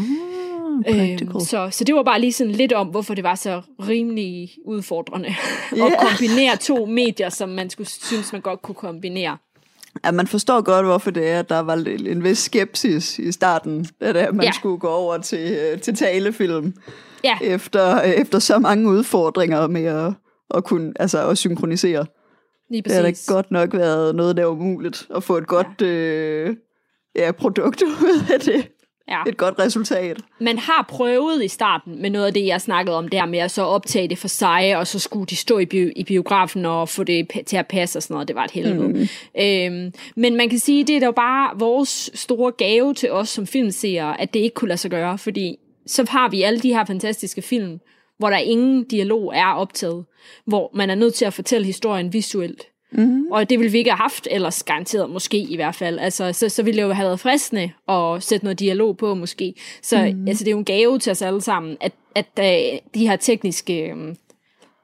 øhm, 0.89 1.41
så, 1.41 1.69
så 1.71 1.85
det 1.85 1.95
var 1.95 2.03
bare 2.03 2.21
lige 2.21 2.33
sådan 2.33 2.53
lidt 2.53 2.73
om, 2.73 2.87
hvorfor 2.87 3.15
det 3.15 3.25
var 3.25 3.35
så 3.35 3.63
rimelig 3.89 4.51
udfordrende 4.65 5.35
yeah. 5.77 5.87
at 5.93 5.99
kombinere 5.99 6.57
to 6.57 6.87
medier, 6.87 7.29
som 7.29 7.49
man 7.49 7.71
skulle 7.71 7.89
synes, 7.89 8.33
man 8.33 8.41
godt 8.41 8.63
kunne 8.63 8.75
kombinere. 8.75 9.37
Ja, 10.05 10.11
man 10.11 10.27
forstår 10.27 10.61
godt, 10.61 10.87
hvorfor 10.87 11.11
det 11.11 11.29
er, 11.29 11.39
at 11.39 11.49
der 11.49 11.61
var 11.61 11.75
en 12.07 12.25
vis 12.25 12.39
skepsis 12.39 13.19
i 13.19 13.33
starten, 13.33 13.87
da 14.01 14.31
man 14.33 14.47
ja. 14.47 14.53
skulle 14.53 14.79
gå 14.79 14.89
over 14.89 15.19
til, 15.19 15.59
øh, 15.61 15.81
til 15.81 15.95
talefilm 15.95 16.75
ja. 17.25 17.39
efter, 17.43 18.01
efter 18.01 18.39
så 18.39 18.59
mange 18.59 18.89
udfordringer 18.89 19.67
med 19.67 19.85
at, 19.85 20.13
at 20.55 20.65
kunne 20.65 20.93
altså 20.97 21.29
at 21.29 21.39
synkronisere. 21.39 22.07
Lige 22.71 22.83
præcis. 22.83 22.97
Det 22.97 23.05
har 23.05 23.13
da 23.13 23.35
godt 23.35 23.51
nok 23.51 23.75
været 23.75 24.15
noget, 24.15 24.37
der 24.37 24.43
er 24.43 24.47
umuligt 24.47 25.07
at 25.17 25.23
få 25.23 25.37
et 25.37 25.47
godt 25.47 25.67
ja. 25.81 25.87
Øh, 25.87 26.57
ja, 27.17 27.33
produkt 27.33 27.83
ud 28.03 28.33
af 28.33 28.41
det. 28.41 28.69
Ja. 29.09 29.23
Et 29.27 29.37
godt 29.37 29.59
resultat. 29.59 30.17
Man 30.41 30.59
har 30.59 30.87
prøvet 30.89 31.45
i 31.45 31.49
starten 31.49 32.03
med 32.03 32.11
noget 32.11 32.27
af 32.27 32.35
det, 32.35 32.47
jeg 32.47 32.61
snakkede 32.61 32.97
om 32.97 33.09
der 33.09 33.27
med 33.27 33.39
at 33.39 33.51
så 33.51 33.63
optage 33.63 34.09
det 34.09 34.19
for 34.19 34.29
sig, 34.29 34.77
og 34.77 34.87
så 34.87 34.99
skulle 34.99 35.27
de 35.27 35.37
stå 35.37 35.59
i, 35.59 35.67
bi- 35.67 35.93
i 35.97 36.05
biografen 36.05 36.67
og 36.67 36.89
få 36.89 37.05
det 37.05 37.31
til 37.47 37.57
at 37.57 37.67
passe 37.67 37.99
og 37.99 38.03
sådan 38.03 38.15
noget. 38.15 38.29
Det 38.29 38.37
var 38.37 38.45
et 38.45 38.51
helvede. 38.51 38.89
Mm. 38.89 39.09
Øhm, 39.41 39.93
men 40.17 40.37
man 40.37 40.49
kan 40.49 40.59
sige, 40.59 40.85
det 40.85 40.97
er 40.97 41.01
da 41.01 41.11
bare 41.11 41.59
vores 41.59 42.11
store 42.15 42.53
gave 42.53 42.95
til 42.95 43.13
os 43.13 43.29
som 43.29 43.47
filmseere, 43.47 44.21
at 44.21 44.35
det 44.35 44.41
ikke 44.41 44.55
kunne 44.55 44.69
lade 44.69 44.79
sig 44.79 44.91
gøre, 44.91 45.19
fordi 45.19 45.59
så 45.87 46.07
har 46.09 46.29
vi 46.29 46.43
alle 46.43 46.61
de 46.61 46.75
her 46.75 46.85
fantastiske 46.85 47.43
film, 47.43 47.79
hvor 48.19 48.31
der 48.31 48.37
ingen 48.37 48.85
dialog 48.85 49.33
er 49.35 49.53
optaget, 49.55 50.05
hvor 50.47 50.71
man 50.75 50.91
er 50.91 50.95
nødt 50.95 51.15
til 51.15 51.25
at 51.25 51.35
fortælle 51.35 51.67
historien 51.67 52.13
visuelt. 52.13 52.63
Mm-hmm. 52.93 53.27
Og 53.31 53.51
det 53.51 53.59
ville 53.59 53.73
vi 53.73 53.79
ikke 53.79 53.91
have 53.91 53.99
haft, 53.99 54.29
ellers 54.31 54.63
garanteret 54.63 55.11
måske 55.11 55.39
i 55.39 55.57
hvert 55.57 55.75
fald. 55.75 55.99
Altså, 55.99 56.33
så, 56.33 56.49
så 56.49 56.63
ville 56.63 56.83
det 56.83 56.89
jo 56.89 56.93
have 56.93 57.07
været 57.07 57.21
fristende 57.21 57.73
at 57.89 58.23
sætte 58.23 58.45
noget 58.45 58.61
dialog 58.61 58.97
på 58.97 59.15
måske. 59.15 59.55
Så 59.83 60.03
mm-hmm. 60.03 60.29
altså, 60.29 60.45
det 60.45 60.51
er 60.51 60.53
jo 60.53 60.59
en 60.59 60.65
gave 60.65 60.99
til 60.99 61.11
os 61.11 61.23
alle 61.23 61.41
sammen, 61.41 61.77
at, 61.81 61.93
at 62.15 62.27
uh, 62.39 62.79
de 62.95 63.09
her 63.09 63.17
tekniske 63.17 63.93
um, 63.93 64.17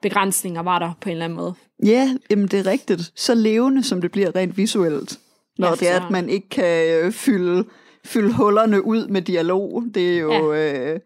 begrænsninger 0.03 0.63
var 0.63 0.79
der 0.79 0.93
på 1.01 1.09
en 1.09 1.13
eller 1.13 1.25
anden 1.25 1.37
måde. 1.37 1.55
Ja, 1.87 2.17
jamen 2.31 2.47
det 2.47 2.67
er 2.67 2.67
rigtigt. 2.67 3.13
Så 3.15 3.35
levende, 3.35 3.83
som 3.83 4.01
det 4.01 4.13
bliver 4.13 4.37
rent 4.37 4.57
visuelt. 4.57 5.19
Når 5.59 5.69
ja, 5.69 5.75
det 5.75 5.91
er, 5.91 6.01
at 6.01 6.11
man 6.11 6.29
ikke 6.29 6.49
kan 6.49 6.89
øh, 6.89 7.13
fylde 7.13 7.65
fylde 8.07 8.33
hullerne 8.33 8.87
ud 8.87 9.09
med 9.09 9.23
dialog. 9.23 9.85
Det 9.95 10.15
er 10.15 10.19
jo... 10.19 10.53
Ja. 10.53 10.93
Øh, 10.93 11.01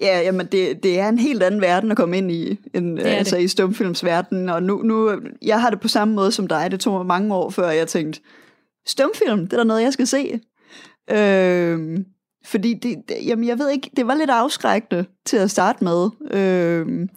Ja, 0.00 0.20
jamen 0.20 0.46
det, 0.46 0.82
det 0.82 0.98
er 0.98 1.08
en 1.08 1.18
helt 1.18 1.42
anden 1.42 1.60
verden 1.60 1.90
at 1.90 1.96
komme 1.96 2.18
ind 2.18 2.30
i, 2.30 2.58
end, 2.74 2.98
altså 2.98 3.36
det. 3.36 3.42
i 3.42 3.48
stumfilmsverdenen. 3.48 4.48
Og 4.48 4.62
nu, 4.62 4.82
nu, 4.82 5.20
jeg 5.42 5.60
har 5.60 5.70
det 5.70 5.80
på 5.80 5.88
samme 5.88 6.14
måde 6.14 6.32
som 6.32 6.46
dig. 6.46 6.70
Det 6.70 6.80
tog 6.80 6.94
mig 6.94 7.06
mange 7.06 7.34
år 7.34 7.50
før, 7.50 7.70
jeg 7.70 7.88
tænkte, 7.88 8.20
stumfilm, 8.86 9.40
det 9.40 9.52
er 9.52 9.56
da 9.56 9.64
noget, 9.64 9.82
jeg 9.82 9.92
skal 9.92 10.06
se. 10.06 10.40
Øh, 11.10 11.98
fordi 12.44 12.74
det, 12.74 12.96
det, 13.08 13.16
jamen 13.26 13.48
jeg 13.48 13.58
ved 13.58 13.70
ikke, 13.70 13.90
det 13.96 14.06
var 14.06 14.14
lidt 14.14 14.30
afskrækkende 14.30 15.04
til 15.26 15.36
at 15.36 15.50
starte 15.50 15.84
med. 15.84 16.10
Øh, 16.30 17.08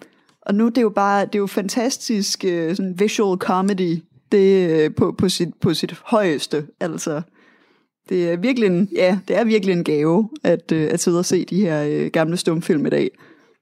og 0.41 0.55
nu 0.55 0.69
det 0.69 0.77
er 0.77 0.81
jo 0.81 0.89
bare, 0.89 1.25
det 1.25 1.36
er 1.36 1.39
jo 1.39 1.48
fantastisk 1.48 2.45
øh, 2.45 2.75
sådan 2.75 3.00
visual 3.00 3.38
comedy, 3.38 3.98
det 4.31 4.69
øh, 4.72 4.95
på, 4.95 5.15
på, 5.17 5.29
sit, 5.29 5.50
på 5.62 5.74
sit 5.74 6.01
højeste, 6.05 6.67
altså. 6.79 7.22
Det 8.09 8.31
er 8.31 8.38
virkelig 8.38 8.67
en, 8.67 8.89
ja, 8.95 9.19
det 9.27 9.35
er 9.35 9.43
virkelig 9.43 9.74
en 9.74 9.83
gave, 9.83 10.29
at, 10.43 10.71
øh, 10.71 10.89
at 10.91 11.00
sidde 11.00 11.19
og 11.19 11.25
se 11.25 11.45
de 11.45 11.62
her 11.62 11.83
øh, 11.83 12.12
gamle 12.12 12.38
stumfilm 12.38 12.85
i 12.85 12.89
dag. 12.89 13.03
Det 13.03 13.09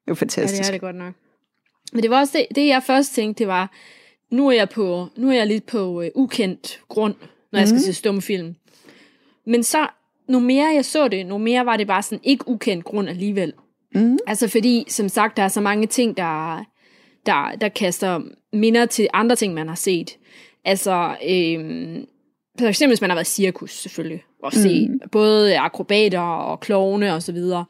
er 0.08 0.12
jo 0.12 0.16
fantastisk. 0.16 0.60
Ja, 0.60 0.64
det 0.64 0.68
er 0.68 0.72
det 0.72 0.82
godt 0.82 0.96
nok. 0.96 1.14
Men 1.94 2.04
det 2.04 2.10
var 2.10 2.20
også 2.20 2.38
det, 2.38 2.56
det 2.56 2.68
jeg 2.68 2.84
først 2.88 3.14
tænkte, 3.14 3.40
det 3.40 3.48
var, 3.48 3.72
nu 4.32 4.48
er 4.48 4.52
jeg, 4.52 4.70
på, 4.70 5.08
nu 5.18 5.30
er 5.30 5.34
jeg 5.34 5.48
lidt 5.48 5.66
på 5.66 6.02
uh, 6.02 6.06
ukendt 6.16 6.82
grund, 6.90 7.16
når 7.52 7.60
jeg 7.60 7.66
mm. 7.66 7.68
skal 7.68 7.78
mhm. 7.78 7.84
se 7.84 7.94
stumfilm. 7.94 8.56
Men 9.46 9.64
så, 9.64 9.88
nu 10.28 10.40
mere 10.40 10.74
jeg 10.76 10.86
så 10.86 11.08
det, 11.08 11.26
nu 11.26 11.38
mere 11.38 11.66
var 11.66 11.78
det 11.78 11.88
bare 11.88 12.04
sådan 12.04 12.20
ikke 12.24 12.48
ukendt 12.48 12.86
grund 12.86 13.10
alligevel. 13.10 13.54
Mm. 13.96 14.18
Altså 14.28 14.48
fordi, 14.48 14.86
som 14.88 15.10
sagt, 15.10 15.38
der 15.38 15.44
er 15.44 15.48
så 15.48 15.62
mange 15.62 15.88
ting, 15.88 16.18
der, 16.18 16.64
der, 17.26 17.56
der 17.62 17.70
kaster 17.70 18.22
minder 18.54 18.86
til 18.86 19.08
andre 19.14 19.36
ting, 19.36 19.54
man 19.54 19.68
har 19.68 19.76
set. 19.76 20.18
Altså, 20.66 21.16
øhm, 21.30 22.06
for 22.60 22.68
eksempel 22.68 22.92
hvis 22.92 23.02
man 23.02 23.10
har 23.10 23.16
været 23.16 23.28
cirkus 23.28 23.72
selvfølgelig, 23.72 24.24
og 24.44 24.54
se 24.54 24.88
mm. 24.88 25.00
både 25.12 25.58
akrobater 25.58 26.20
og 26.20 26.60
klovne 26.60 27.14
og 27.14 27.24
så 27.24 27.32
videre. 27.32 27.66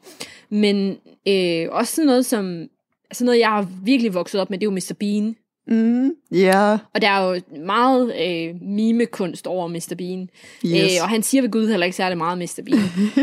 Men 0.50 0.96
øh, 1.28 1.66
også 1.70 1.94
sådan 1.94 2.06
noget 2.06 2.26
som, 2.26 2.66
altså 3.10 3.24
noget 3.24 3.38
jeg 3.38 3.48
har 3.48 3.68
virkelig 3.84 4.14
vokset 4.14 4.40
op 4.40 4.50
med, 4.50 4.58
det 4.58 4.66
er 4.66 4.70
jo 4.70 4.74
Mr. 4.74 4.94
Bean. 5.00 5.36
Mm, 5.66 6.10
yeah. 6.34 6.78
Og 6.94 7.02
der 7.02 7.08
er 7.08 7.24
jo 7.24 7.40
meget 7.66 8.14
øh, 8.26 8.54
mimekunst 8.62 9.46
over 9.46 9.68
Mr. 9.68 9.94
Bean. 9.98 10.28
Yes. 10.66 10.96
Øh, 10.96 11.02
og 11.02 11.08
han 11.08 11.22
siger 11.22 11.42
ved 11.42 11.50
Gud 11.50 11.68
heller 11.68 11.86
ikke 11.86 11.96
særlig 11.96 12.18
meget 12.18 12.38
Mr. 12.38 12.62
Bean. 12.66 12.80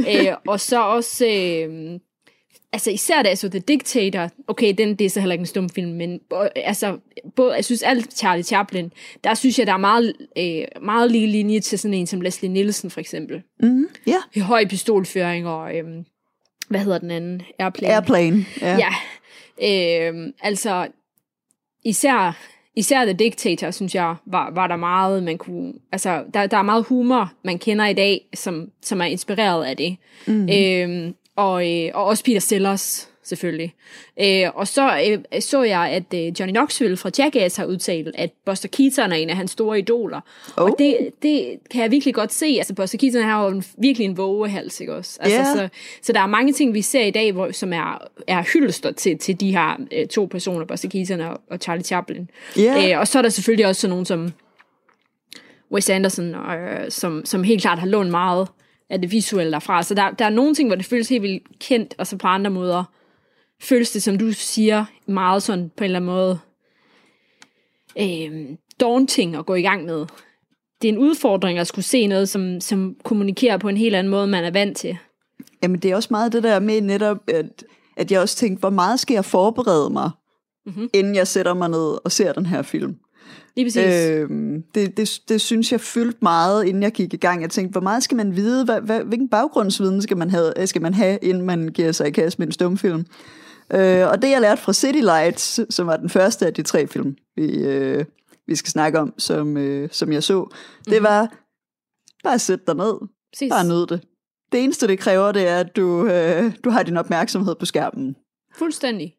øh, 0.27 0.35
og 0.47 0.59
så 0.59 0.83
også 0.83 1.25
øh, 1.25 1.99
altså 2.73 2.91
især 2.91 3.21
da 3.21 3.35
så 3.35 3.49
The 3.49 3.59
Dictator, 3.59 4.29
okay, 4.47 4.73
den, 4.77 4.95
det 4.95 5.05
er 5.05 5.09
så 5.09 5.19
heller 5.19 5.33
ikke 5.33 5.41
en 5.41 5.45
stumfilm, 5.45 5.91
men 5.91 6.19
altså, 6.55 6.97
både, 7.35 7.53
jeg 7.53 7.65
synes 7.65 7.83
alt 7.83 8.17
Charlie 8.17 8.43
Chaplin, 8.43 8.91
der 9.23 9.33
synes 9.33 9.59
jeg, 9.59 9.67
der 9.67 9.73
er 9.73 9.77
meget, 9.77 10.13
øh, 10.37 10.83
meget 10.85 11.11
lige 11.11 11.27
linje 11.27 11.59
til 11.59 11.79
sådan 11.79 11.93
en 11.93 12.07
som 12.07 12.21
Leslie 12.21 12.51
Nielsen 12.51 12.89
for 12.89 12.99
eksempel. 12.99 13.41
Mm, 13.59 13.87
ja. 14.07 14.15
Yeah. 14.37 14.47
Høj 14.47 14.65
pistolføring 14.65 15.47
og, 15.47 15.77
øh, 15.77 15.85
hvad 16.69 16.79
hedder 16.79 16.97
den 16.97 17.11
anden? 17.11 17.41
Airplane. 17.59 17.93
Airplane, 17.93 18.45
ja. 18.61 18.77
Ja, 18.77 20.09
øh, 20.09 20.33
altså, 20.41 20.87
især, 21.85 22.37
især 22.75 23.05
The 23.05 23.13
Dictator, 23.13 23.71
synes 23.71 23.95
jeg, 23.95 24.15
var, 24.25 24.51
var 24.51 24.67
der 24.67 24.75
meget, 24.75 25.23
man 25.23 25.37
kunne, 25.37 25.73
altså, 25.91 26.23
der, 26.33 26.47
der 26.47 26.57
er 26.57 26.61
meget 26.61 26.85
humor, 26.85 27.33
man 27.43 27.59
kender 27.59 27.85
i 27.85 27.93
dag, 27.93 28.21
som, 28.33 28.69
som 28.81 29.01
er 29.01 29.05
inspireret 29.05 29.65
af 29.65 29.77
det. 29.77 29.97
Mm. 30.27 30.49
Øh, 30.49 31.13
og, 31.35 31.71
øh, 31.71 31.91
og 31.93 32.05
også 32.05 32.23
Peter 32.23 32.39
Sellers 32.39 33.11
selvfølgelig. 33.23 33.73
Øh, 34.21 34.49
og 34.55 34.67
så 34.67 34.99
øh, 35.07 35.41
så 35.41 35.63
jeg, 35.63 35.89
at 35.89 36.13
øh, 36.13 36.39
Johnny 36.39 36.51
Knoxville 36.51 36.97
fra 36.97 37.09
Jackass 37.17 37.55
har 37.55 37.65
udtalt, 37.65 38.15
at 38.15 38.31
Buster 38.45 38.69
Keaton 38.69 39.11
er 39.11 39.15
en 39.15 39.29
af 39.29 39.35
hans 39.35 39.51
store 39.51 39.79
idoler. 39.79 40.21
Oh. 40.57 40.63
Og 40.63 40.75
det, 40.79 40.97
det 41.21 41.57
kan 41.71 41.81
jeg 41.81 41.91
virkelig 41.91 42.13
godt 42.13 42.33
se. 42.33 42.45
Altså, 42.45 42.73
Buster 42.73 42.97
Keaton 42.97 43.23
har 43.23 43.45
jo 43.45 43.61
virkelig 43.77 44.05
en 44.05 44.17
vågehals, 44.17 44.79
ikke 44.79 44.95
også? 44.95 45.17
Altså, 45.21 45.39
yeah. 45.39 45.57
så, 45.57 45.69
så 46.01 46.13
der 46.13 46.19
er 46.19 46.27
mange 46.27 46.53
ting, 46.53 46.73
vi 46.73 46.81
ser 46.81 47.03
i 47.03 47.11
dag, 47.11 47.31
hvor, 47.31 47.51
som 47.51 47.73
er, 47.73 48.07
er 48.27 48.43
hyldester 48.53 48.91
til, 48.91 49.17
til 49.17 49.39
de 49.39 49.51
her 49.51 49.77
øh, 49.91 50.07
to 50.07 50.25
personer, 50.25 50.65
Buster 50.65 50.89
Keaton 50.89 51.19
og, 51.21 51.41
og 51.49 51.57
Charlie 51.57 51.83
Chaplin. 51.83 52.29
Yeah. 52.59 52.91
Øh, 52.91 52.99
og 52.99 53.07
så 53.07 53.17
er 53.17 53.21
der 53.21 53.29
selvfølgelig 53.29 53.67
også 53.67 53.81
sådan 53.81 53.89
nogen 53.89 54.05
som 54.05 54.33
Wes 55.71 55.89
Anderson, 55.89 56.35
øh, 56.35 56.91
som, 56.91 57.25
som 57.25 57.43
helt 57.43 57.61
klart 57.61 57.79
har 57.79 57.87
lånt 57.87 58.09
meget 58.09 58.47
af 58.91 59.01
det 59.01 59.11
visuelle 59.11 59.51
derfra. 59.51 59.83
Så 59.83 59.93
der, 59.93 60.11
der 60.11 60.25
er 60.25 60.29
nogle 60.29 60.55
ting, 60.55 60.69
hvor 60.69 60.75
det 60.75 60.85
føles 60.85 61.09
helt 61.09 61.21
vildt 61.21 61.59
kendt, 61.59 61.95
og 61.97 62.07
så 62.07 62.17
på 62.17 62.27
andre 62.27 62.51
måder 62.51 62.83
føles 63.61 63.91
det, 63.91 64.03
som 64.03 64.17
du 64.17 64.31
siger, 64.31 64.85
meget 65.05 65.43
sådan 65.43 65.71
på 65.77 65.83
en 65.83 65.85
eller 65.85 65.99
anden 65.99 66.11
måde 66.11 66.39
øh, 67.99 68.57
daunting 68.79 69.35
at 69.35 69.45
gå 69.45 69.55
i 69.55 69.61
gang 69.61 69.85
med. 69.85 70.05
Det 70.81 70.89
er 70.89 70.93
en 70.93 70.97
udfordring 70.97 71.59
at 71.59 71.67
skulle 71.67 71.85
se 71.85 72.07
noget, 72.07 72.29
som, 72.29 72.61
som 72.61 72.95
kommunikerer 73.03 73.57
på 73.57 73.69
en 73.69 73.77
helt 73.77 73.95
anden 73.95 74.11
måde, 74.11 74.27
man 74.27 74.43
er 74.43 74.51
vant 74.51 74.77
til. 74.77 74.97
Jamen 75.63 75.79
det 75.79 75.91
er 75.91 75.95
også 75.95 76.09
meget 76.11 76.33
det 76.33 76.43
der 76.43 76.59
med 76.59 76.81
netop, 76.81 77.17
at, 77.27 77.63
at 77.97 78.11
jeg 78.11 78.21
også 78.21 78.35
tænkte, 78.35 78.59
hvor 78.59 78.69
meget 78.69 78.99
skal 78.99 79.13
jeg 79.13 79.25
forberede 79.25 79.89
mig, 79.89 80.11
mm-hmm. 80.65 80.89
inden 80.93 81.15
jeg 81.15 81.27
sætter 81.27 81.53
mig 81.53 81.69
ned 81.69 81.97
og 82.05 82.11
ser 82.11 82.33
den 82.33 82.45
her 82.45 82.61
film. 82.61 82.97
Lige 83.55 83.65
præcis. 83.65 84.09
Øhm, 84.09 84.63
det, 84.75 84.97
det, 84.97 85.19
det 85.29 85.41
synes 85.41 85.71
jeg 85.71 85.81
fyldte 85.81 86.17
meget, 86.21 86.65
inden 86.65 86.83
jeg 86.83 86.91
gik 86.91 87.13
i 87.13 87.17
gang. 87.17 87.41
Jeg 87.41 87.49
tænkte, 87.49 87.71
hvor 87.71 87.81
meget 87.81 88.03
skal 88.03 88.17
man 88.17 88.35
vide? 88.35 88.65
Hvad, 88.65 88.81
hvad, 88.81 89.03
hvilken 89.03 89.29
baggrundsviden 89.29 90.01
skal 90.01 90.17
man, 90.17 90.29
have, 90.29 90.67
skal 90.67 90.81
man 90.81 90.93
have, 90.93 91.17
inden 91.21 91.43
man 91.43 91.67
giver 91.67 91.91
sig 91.91 92.07
i 92.07 92.11
kast 92.11 92.39
med 92.39 92.47
en 92.47 92.51
stumfilm? 92.51 93.05
Øh, 93.73 94.07
og 94.07 94.21
det 94.21 94.29
jeg 94.29 94.41
lærte 94.41 94.61
fra 94.61 94.73
City 94.73 94.99
Lights, 94.99 95.59
som 95.75 95.87
var 95.87 95.97
den 95.97 96.09
første 96.09 96.45
af 96.45 96.53
de 96.53 96.61
tre 96.61 96.87
film, 96.87 97.15
vi, 97.35 97.63
øh, 97.63 98.05
vi 98.47 98.55
skal 98.55 98.69
snakke 98.69 98.99
om, 98.99 99.13
som, 99.17 99.57
øh, 99.57 99.89
som 99.91 100.11
jeg 100.11 100.23
så, 100.23 100.55
det 100.85 101.01
mm. 101.01 101.03
var 101.03 101.33
bare 102.23 102.39
sæt 102.39 102.67
dig 102.67 102.75
ned. 102.75 102.93
Præcis. 103.33 103.49
Bare 103.49 103.67
nød 103.67 103.87
det. 103.87 104.01
Det 104.51 104.63
eneste, 104.63 104.87
det 104.87 104.99
kræver, 104.99 105.31
det 105.31 105.47
er, 105.47 105.59
at 105.59 105.75
du, 105.75 106.05
øh, 106.05 106.53
du 106.63 106.69
har 106.69 106.83
din 106.83 106.97
opmærksomhed 106.97 107.55
på 107.55 107.65
skærmen. 107.65 108.15
Fuldstændig. 108.55 109.15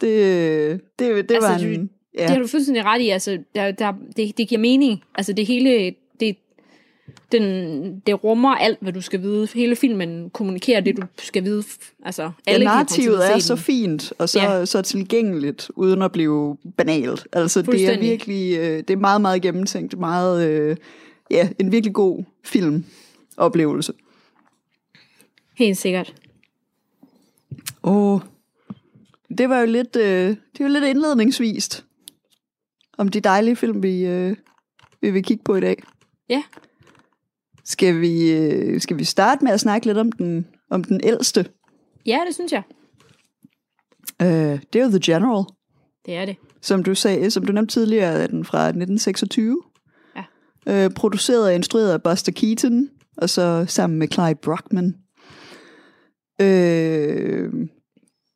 Det, 0.00 0.80
det, 0.98 1.28
det 1.28 1.34
altså, 1.34 1.48
var 1.48 1.58
en... 1.58 1.90
Ja. 2.14 2.22
Det 2.22 2.30
har 2.30 2.38
du 2.38 2.46
fuldstændig 2.46 2.84
ret 2.84 3.00
i. 3.00 3.08
Altså, 3.08 3.38
der, 3.54 3.70
der, 3.70 3.92
det, 4.16 4.38
det 4.38 4.48
giver 4.48 4.60
mening. 4.60 5.02
Altså, 5.14 5.32
det 5.32 5.46
hele... 5.46 5.94
Det, 6.20 6.36
den, 7.32 8.02
det 8.06 8.24
rummer 8.24 8.54
alt, 8.54 8.78
hvad 8.80 8.92
du 8.92 9.00
skal 9.00 9.22
vide. 9.22 9.48
Hele 9.54 9.76
filmen 9.76 10.30
kommunikerer 10.30 10.80
det, 10.80 10.96
du 10.96 11.02
skal 11.18 11.44
vide. 11.44 11.64
Altså, 12.04 12.30
alle 12.46 12.70
ja, 12.70 12.74
narrativet 12.74 13.32
er 13.32 13.38
så 13.38 13.56
fint, 13.56 14.12
og 14.18 14.28
så, 14.28 14.40
ja. 14.40 14.64
så 14.64 14.82
tilgængeligt, 14.82 15.70
uden 15.74 16.02
at 16.02 16.12
blive 16.12 16.56
banalt. 16.76 17.26
Altså, 17.32 17.62
det 17.62 17.88
er 17.88 18.00
virkelig, 18.00 18.58
øh, 18.58 18.78
det 18.78 18.90
er 18.90 18.96
meget, 18.96 19.20
meget 19.20 19.42
gennemtænkt. 19.42 19.98
Meget, 19.98 20.48
øh, 20.48 20.76
ja, 21.30 21.48
en 21.58 21.72
virkelig 21.72 21.94
god 21.94 22.24
filmoplevelse. 22.44 23.92
Helt 25.58 25.76
sikkert. 25.76 26.14
Åh, 27.82 28.20
det 29.38 29.48
var 29.48 29.60
jo 29.60 29.66
lidt, 29.66 29.96
øh, 29.96 30.28
det 30.28 30.60
var 30.60 30.68
lidt 30.68 30.84
indledningsvist 30.84 31.84
om 32.98 33.08
de 33.08 33.20
dejlige 33.20 33.56
film, 33.56 33.82
vi, 33.82 34.06
øh, 34.06 34.36
vi 35.00 35.10
vil 35.10 35.22
kigge 35.22 35.44
på 35.44 35.54
i 35.54 35.60
dag. 35.60 35.82
Ja. 36.28 36.42
Skal 37.64 38.00
vi, 38.00 38.32
øh, 38.32 38.80
skal 38.80 38.98
vi 38.98 39.04
starte 39.04 39.44
med 39.44 39.52
at 39.52 39.60
snakke 39.60 39.86
lidt 39.86 39.98
om 39.98 40.12
den, 40.12 40.46
om 40.70 40.84
den 40.84 41.00
ældste? 41.04 41.46
Ja, 42.06 42.20
det 42.26 42.34
synes 42.34 42.52
jeg. 42.52 42.62
Øh, 44.22 44.60
det 44.72 44.80
er 44.80 44.84
jo 44.84 44.90
The 44.90 45.00
General. 45.02 45.44
Det 46.06 46.14
er 46.14 46.24
det. 46.24 46.36
Som 46.60 46.84
du 46.84 46.94
sagde, 46.94 47.30
som 47.30 47.46
du 47.46 47.52
nævnte 47.52 47.74
tidligere, 47.74 48.12
er 48.12 48.26
den 48.26 48.44
fra 48.44 48.66
1926. 48.66 49.62
Ja. 50.16 50.24
Øh, 50.66 50.90
produceret 50.90 51.44
og 51.44 51.54
instrueret 51.54 51.92
af 51.92 52.02
Buster 52.02 52.32
Keaton, 52.32 52.88
og 53.16 53.30
så 53.30 53.64
sammen 53.68 53.98
med 53.98 54.08
Clyde 54.08 54.34
Brockman. 54.34 54.94
Øh, 56.40 57.52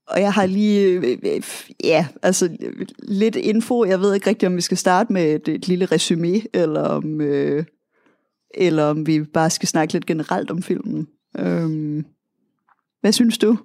og 0.08 0.20
jeg 0.20 0.32
har 0.32 0.46
lige, 0.46 0.88
øh, 0.88 1.18
øh, 1.25 1.42
ja, 1.84 2.06
altså 2.22 2.56
lidt 2.98 3.36
info. 3.36 3.84
Jeg 3.84 4.00
ved 4.00 4.14
ikke 4.14 4.30
rigtigt, 4.30 4.48
om 4.48 4.56
vi 4.56 4.60
skal 4.60 4.76
starte 4.76 5.12
med 5.12 5.34
et, 5.34 5.48
et 5.48 5.68
lille 5.68 5.86
resume, 5.86 6.40
eller 6.52 6.82
om, 6.82 7.20
øh, 7.20 7.64
eller 8.54 8.84
om 8.84 9.06
vi 9.06 9.22
bare 9.22 9.50
skal 9.50 9.68
snakke 9.68 9.92
lidt 9.92 10.06
generelt 10.06 10.50
om 10.50 10.62
filmen. 10.62 11.08
Øh, 11.38 12.02
hvad 13.00 13.12
synes 13.12 13.38
du? 13.38 13.58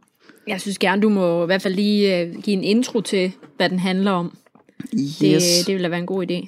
Jeg 0.48 0.62
synes 0.62 0.80
gerne, 0.80 1.02
du 1.02 1.10
må 1.10 1.44
i 1.44 1.46
hvert 1.46 1.62
fald 1.62 1.74
lige 1.74 2.34
give 2.42 2.58
en 2.58 2.64
intro 2.64 3.02
til, 3.02 3.32
hvad 3.58 3.70
den 3.70 3.80
handler 3.80 4.12
om. 4.12 4.38
Yes. 4.96 5.18
Det, 5.18 5.68
det 5.68 5.76
vil 5.76 5.84
da 5.84 5.90
være 5.90 6.00
en 6.00 6.06
god 6.06 6.32
idé. 6.32 6.48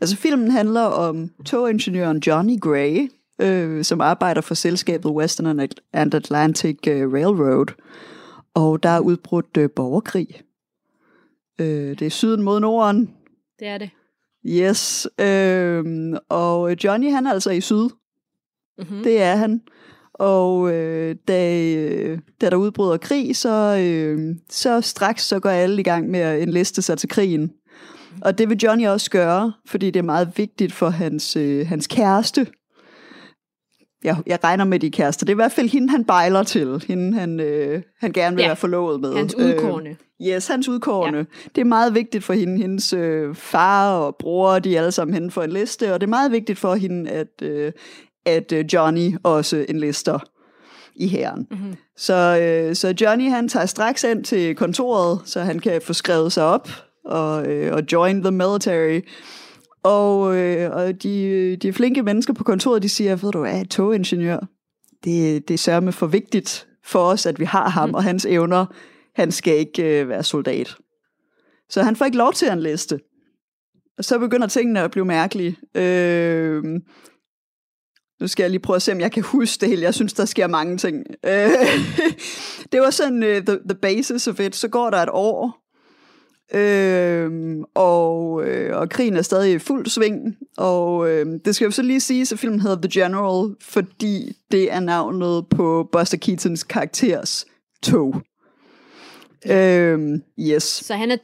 Altså 0.00 0.16
filmen 0.16 0.50
handler 0.50 0.80
om 0.80 1.30
togingeniøren 1.44 2.22
Johnny 2.26 2.60
Gray, 2.60 3.10
øh, 3.40 3.84
som 3.84 4.00
arbejder 4.00 4.40
for 4.40 4.54
selskabet 4.54 5.12
Western 5.12 5.68
and 5.92 6.14
Atlantic 6.14 6.76
øh, 6.86 7.12
Railroad. 7.12 7.66
Og 8.54 8.82
der 8.82 8.88
er 8.88 9.00
udbrudt 9.00 9.56
øh, 9.58 9.70
borgerkrig. 9.76 10.42
Øh, 11.60 11.98
det 11.98 12.02
er 12.02 12.10
syden 12.10 12.42
mod 12.42 12.60
norden. 12.60 13.14
Det 13.58 13.68
er 13.68 13.78
det. 13.78 13.90
Yes. 14.46 15.08
Øh, 15.20 16.14
og 16.28 16.84
Johnny 16.84 17.10
han 17.10 17.26
er 17.26 17.32
altså 17.32 17.50
i 17.50 17.60
syd. 17.60 17.88
Mm-hmm. 18.78 19.02
Det 19.02 19.22
er 19.22 19.34
han. 19.36 19.62
Og 20.14 20.72
øh, 20.72 21.16
da, 21.28 21.64
øh, 21.76 22.18
da 22.40 22.50
der 22.50 22.56
udbryder 22.56 22.96
krig, 22.96 23.36
så, 23.36 23.76
øh, 23.80 24.36
så 24.50 24.80
straks 24.80 25.24
så 25.24 25.40
går 25.40 25.50
alle 25.50 25.80
i 25.80 25.84
gang 25.84 26.10
med 26.10 26.20
at 26.20 26.42
enliste 26.42 26.82
sig 26.82 26.98
til 26.98 27.08
krigen. 27.08 27.52
Og 28.22 28.38
det 28.38 28.48
vil 28.48 28.58
Johnny 28.62 28.86
også 28.86 29.10
gøre, 29.10 29.52
fordi 29.66 29.90
det 29.90 29.98
er 29.98 30.04
meget 30.04 30.32
vigtigt 30.36 30.72
for 30.72 30.88
hans, 30.88 31.36
øh, 31.36 31.66
hans 31.66 31.86
kæreste, 31.86 32.46
jeg, 34.04 34.16
jeg 34.26 34.38
regner 34.44 34.64
med 34.64 34.78
de 34.78 34.90
kærester. 34.90 35.26
Det 35.26 35.32
er 35.32 35.34
i 35.34 35.42
hvert 35.42 35.52
fald 35.52 35.68
hende, 35.68 35.90
han 35.90 36.04
bejler 36.04 36.42
til. 36.42 36.84
Hende, 36.88 37.18
han, 37.18 37.40
øh, 37.40 37.82
han 38.00 38.12
gerne 38.12 38.36
vil 38.36 38.42
ja. 38.42 38.48
være 38.48 38.56
forlovet 38.56 39.00
med. 39.00 39.16
Hans 39.16 39.34
udkårne. 39.34 39.88
Øh, 39.88 40.26
yes, 40.28 40.46
hans 40.46 40.68
udkårne. 40.68 41.16
Ja. 41.16 41.24
Det 41.54 41.60
er 41.60 41.64
meget 41.64 41.94
vigtigt 41.94 42.24
for 42.24 42.32
hende. 42.32 42.58
Hendes 42.58 42.92
øh, 42.92 43.34
far 43.34 43.98
og 43.98 44.16
bror, 44.16 44.58
de 44.58 44.76
er 44.76 44.80
alle 44.80 44.92
sammen 44.92 45.14
henne 45.14 45.30
for 45.30 45.42
en 45.42 45.52
liste. 45.52 45.94
Og 45.94 46.00
det 46.00 46.06
er 46.06 46.10
meget 46.10 46.32
vigtigt 46.32 46.58
for 46.58 46.74
hende, 46.74 47.10
at, 47.10 47.42
øh, 47.42 47.72
at 48.26 48.52
øh, 48.52 48.64
Johnny 48.72 49.16
også 49.22 49.66
en 49.68 49.80
lister 49.80 50.18
i 50.96 51.06
herren. 51.06 51.46
Mm-hmm. 51.50 51.76
Så, 51.96 52.38
øh, 52.42 52.74
så 52.74 52.94
Johnny 53.00 53.30
han 53.30 53.48
tager 53.48 53.66
straks 53.66 54.04
ind 54.04 54.24
til 54.24 54.56
kontoret, 54.56 55.20
så 55.24 55.40
han 55.40 55.58
kan 55.58 55.80
få 55.82 55.92
skrevet 55.92 56.32
sig 56.32 56.44
op 56.44 56.68
og, 57.04 57.46
øh, 57.46 57.74
og 57.74 57.82
join 57.92 58.22
the 58.22 58.30
military. 58.30 59.00
Og, 59.82 60.36
øh, 60.36 60.70
og 60.70 61.02
de, 61.02 61.56
de 61.56 61.72
flinke 61.72 62.02
mennesker 62.02 62.32
på 62.32 62.44
kontoret, 62.44 62.82
de 62.82 62.88
siger, 62.88 63.16
ved 63.16 63.32
du, 63.32 63.42
er 63.42 63.64
togingeniør. 63.64 64.38
Det, 65.04 65.48
det 65.48 65.54
er 65.54 65.58
sørme 65.58 65.92
for 65.92 66.06
vigtigt 66.06 66.68
for 66.84 66.98
os, 66.98 67.26
at 67.26 67.40
vi 67.40 67.44
har 67.44 67.68
ham 67.68 67.88
mm. 67.88 67.94
og 67.94 68.04
hans 68.04 68.26
evner. 68.26 68.66
Han 69.14 69.32
skal 69.32 69.58
ikke 69.58 70.00
øh, 70.00 70.08
være 70.08 70.22
soldat. 70.22 70.76
Så 71.68 71.82
han 71.82 71.96
får 71.96 72.04
ikke 72.04 72.16
lov 72.16 72.32
til 72.32 72.46
at 72.46 72.58
liste. 72.58 73.00
Og 73.98 74.04
så 74.04 74.18
begynder 74.18 74.46
tingene 74.46 74.80
at 74.80 74.90
blive 74.90 75.04
mærkelige. 75.04 75.56
Øh, 75.74 76.64
nu 78.20 78.26
skal 78.26 78.42
jeg 78.42 78.50
lige 78.50 78.60
prøve 78.60 78.76
at 78.76 78.82
se, 78.82 78.92
om 78.92 79.00
jeg 79.00 79.12
kan 79.12 79.22
huske 79.22 79.60
det 79.60 79.68
hele. 79.68 79.82
Jeg 79.82 79.94
synes, 79.94 80.12
der 80.12 80.24
sker 80.24 80.46
mange 80.46 80.76
ting. 80.76 81.06
Øh, 81.26 81.50
det 82.72 82.80
var 82.80 82.90
sådan 82.90 83.22
uh, 83.22 83.28
the, 83.28 83.58
the 83.68 83.78
basis 83.82 84.28
of 84.28 84.40
it. 84.40 84.56
Så 84.56 84.68
går 84.68 84.90
der 84.90 84.98
et 84.98 85.08
år, 85.12 85.61
Øh, 86.54 87.58
og, 87.74 88.44
øh, 88.46 88.76
og 88.76 88.88
krigen 88.90 89.16
er 89.16 89.22
stadig 89.22 89.52
i 89.52 89.58
fuld 89.58 89.86
sving. 89.86 90.36
Og 90.56 91.10
øh, 91.10 91.26
det 91.44 91.54
skal 91.54 91.64
jo 91.64 91.70
så 91.70 91.82
lige 91.82 92.00
sige, 92.00 92.26
at 92.32 92.38
filmen 92.38 92.60
hedder 92.60 92.88
The 92.88 93.02
General, 93.02 93.54
fordi 93.60 94.36
det 94.50 94.72
er 94.72 94.80
navnet 94.80 95.46
på 95.48 95.88
Buster 95.92 96.18
Keatons 96.18 96.62
karakters 96.62 97.46
tog. 97.82 98.22
Øhm, 99.46 100.22
yes. 100.38 100.62
Så 100.62 100.94
han 100.94 101.10
er, 101.10 101.16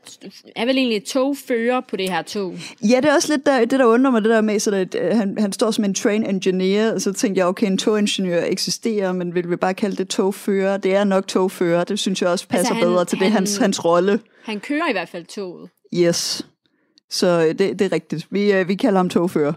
er 0.56 0.66
vel 0.66 0.78
egentlig 0.78 1.04
togfører 1.04 1.80
på 1.90 1.96
det 1.96 2.10
her 2.10 2.22
tog? 2.22 2.54
Ja, 2.82 2.96
det 2.96 3.04
er 3.04 3.14
også 3.14 3.32
lidt 3.32 3.46
der, 3.46 3.60
det, 3.60 3.70
der 3.70 3.84
undrer 3.84 4.10
mig, 4.10 4.22
det 4.22 4.30
der 4.30 4.40
med, 4.40 4.60
så 4.60 4.74
at, 4.74 4.94
uh, 4.94 5.18
han, 5.18 5.36
han 5.38 5.52
står 5.52 5.70
som 5.70 5.84
en 5.84 5.94
train 5.94 6.26
engineer, 6.26 6.94
og 6.94 7.00
så 7.00 7.12
tænkte 7.12 7.38
jeg, 7.38 7.46
okay, 7.46 7.66
en 7.66 7.78
togingeniør 7.78 8.44
eksisterer, 8.44 9.12
men 9.12 9.34
vil 9.34 9.50
vi 9.50 9.56
bare 9.56 9.74
kalde 9.74 9.96
det 9.96 10.08
togfører? 10.08 10.76
Det 10.76 10.94
er 10.94 11.04
nok 11.04 11.26
togfører, 11.26 11.84
det 11.84 11.98
synes 11.98 12.22
jeg 12.22 12.30
også 12.30 12.48
passer 12.48 12.58
altså, 12.58 12.74
han, 12.74 12.82
bedre 12.82 13.04
til 13.04 13.18
han, 13.18 13.26
det, 13.26 13.32
hans, 13.32 13.56
hans 13.56 13.84
rolle. 13.84 14.20
Han 14.48 14.60
kører 14.60 14.88
i 14.88 14.92
hvert 14.92 15.08
fald 15.08 15.26
toget. 15.26 15.70
Yes. 15.94 16.46
Så 17.10 17.26
øh, 17.26 17.48
det, 17.48 17.58
det 17.58 17.80
er 17.80 17.92
rigtigt. 17.92 18.26
Vi, 18.30 18.60
uh, 18.60 18.68
vi 18.68 18.74
kalder 18.74 18.98
ham 18.98 19.08
togfører. 19.08 19.52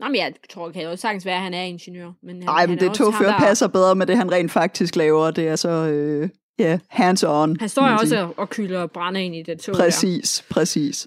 Nå, 0.00 0.06
men 0.08 0.16
jeg 0.16 0.32
tror, 0.50 0.64
det 0.64 0.74
kan 0.74 0.82
jo 0.82 0.96
sagtens 0.96 1.26
være, 1.26 1.36
at 1.36 1.42
han 1.42 1.54
er 1.54 1.62
ingeniør. 1.62 2.12
Men 2.22 2.36
Nej, 2.36 2.66
men 2.66 2.78
det 2.78 2.92
togfører 2.92 3.32
der... 3.32 3.38
passer 3.38 3.68
bedre 3.68 3.94
med 3.94 4.06
det, 4.06 4.16
han 4.16 4.32
rent 4.32 4.50
faktisk 4.50 4.96
laver. 4.96 5.30
Det 5.30 5.48
er 5.48 5.56
så... 5.56 5.68
Øh, 5.68 6.28
ja, 6.58 6.78
hands 6.88 7.24
on. 7.24 7.56
Han 7.60 7.68
står 7.68 7.88
jo 7.88 7.94
også 7.94 8.28
og 8.36 8.50
kylder 8.50 8.86
brænde 8.86 9.24
ind 9.24 9.34
i 9.34 9.42
det 9.42 9.60
tog 9.60 9.74
Præcis, 9.74 10.44
der. 10.48 10.54
præcis. 10.54 11.06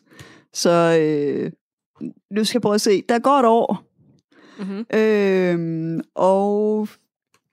Så 0.53 0.97
øh, 0.99 1.51
nu 2.31 2.43
skal 2.43 2.57
jeg 2.57 2.61
prøve 2.61 2.75
at 2.75 2.81
se. 2.81 3.03
Der 3.09 3.19
går 3.19 3.39
et 3.39 3.45
år, 3.45 3.83
mm-hmm. 4.57 4.85
øh, 4.99 6.03
og 6.15 6.87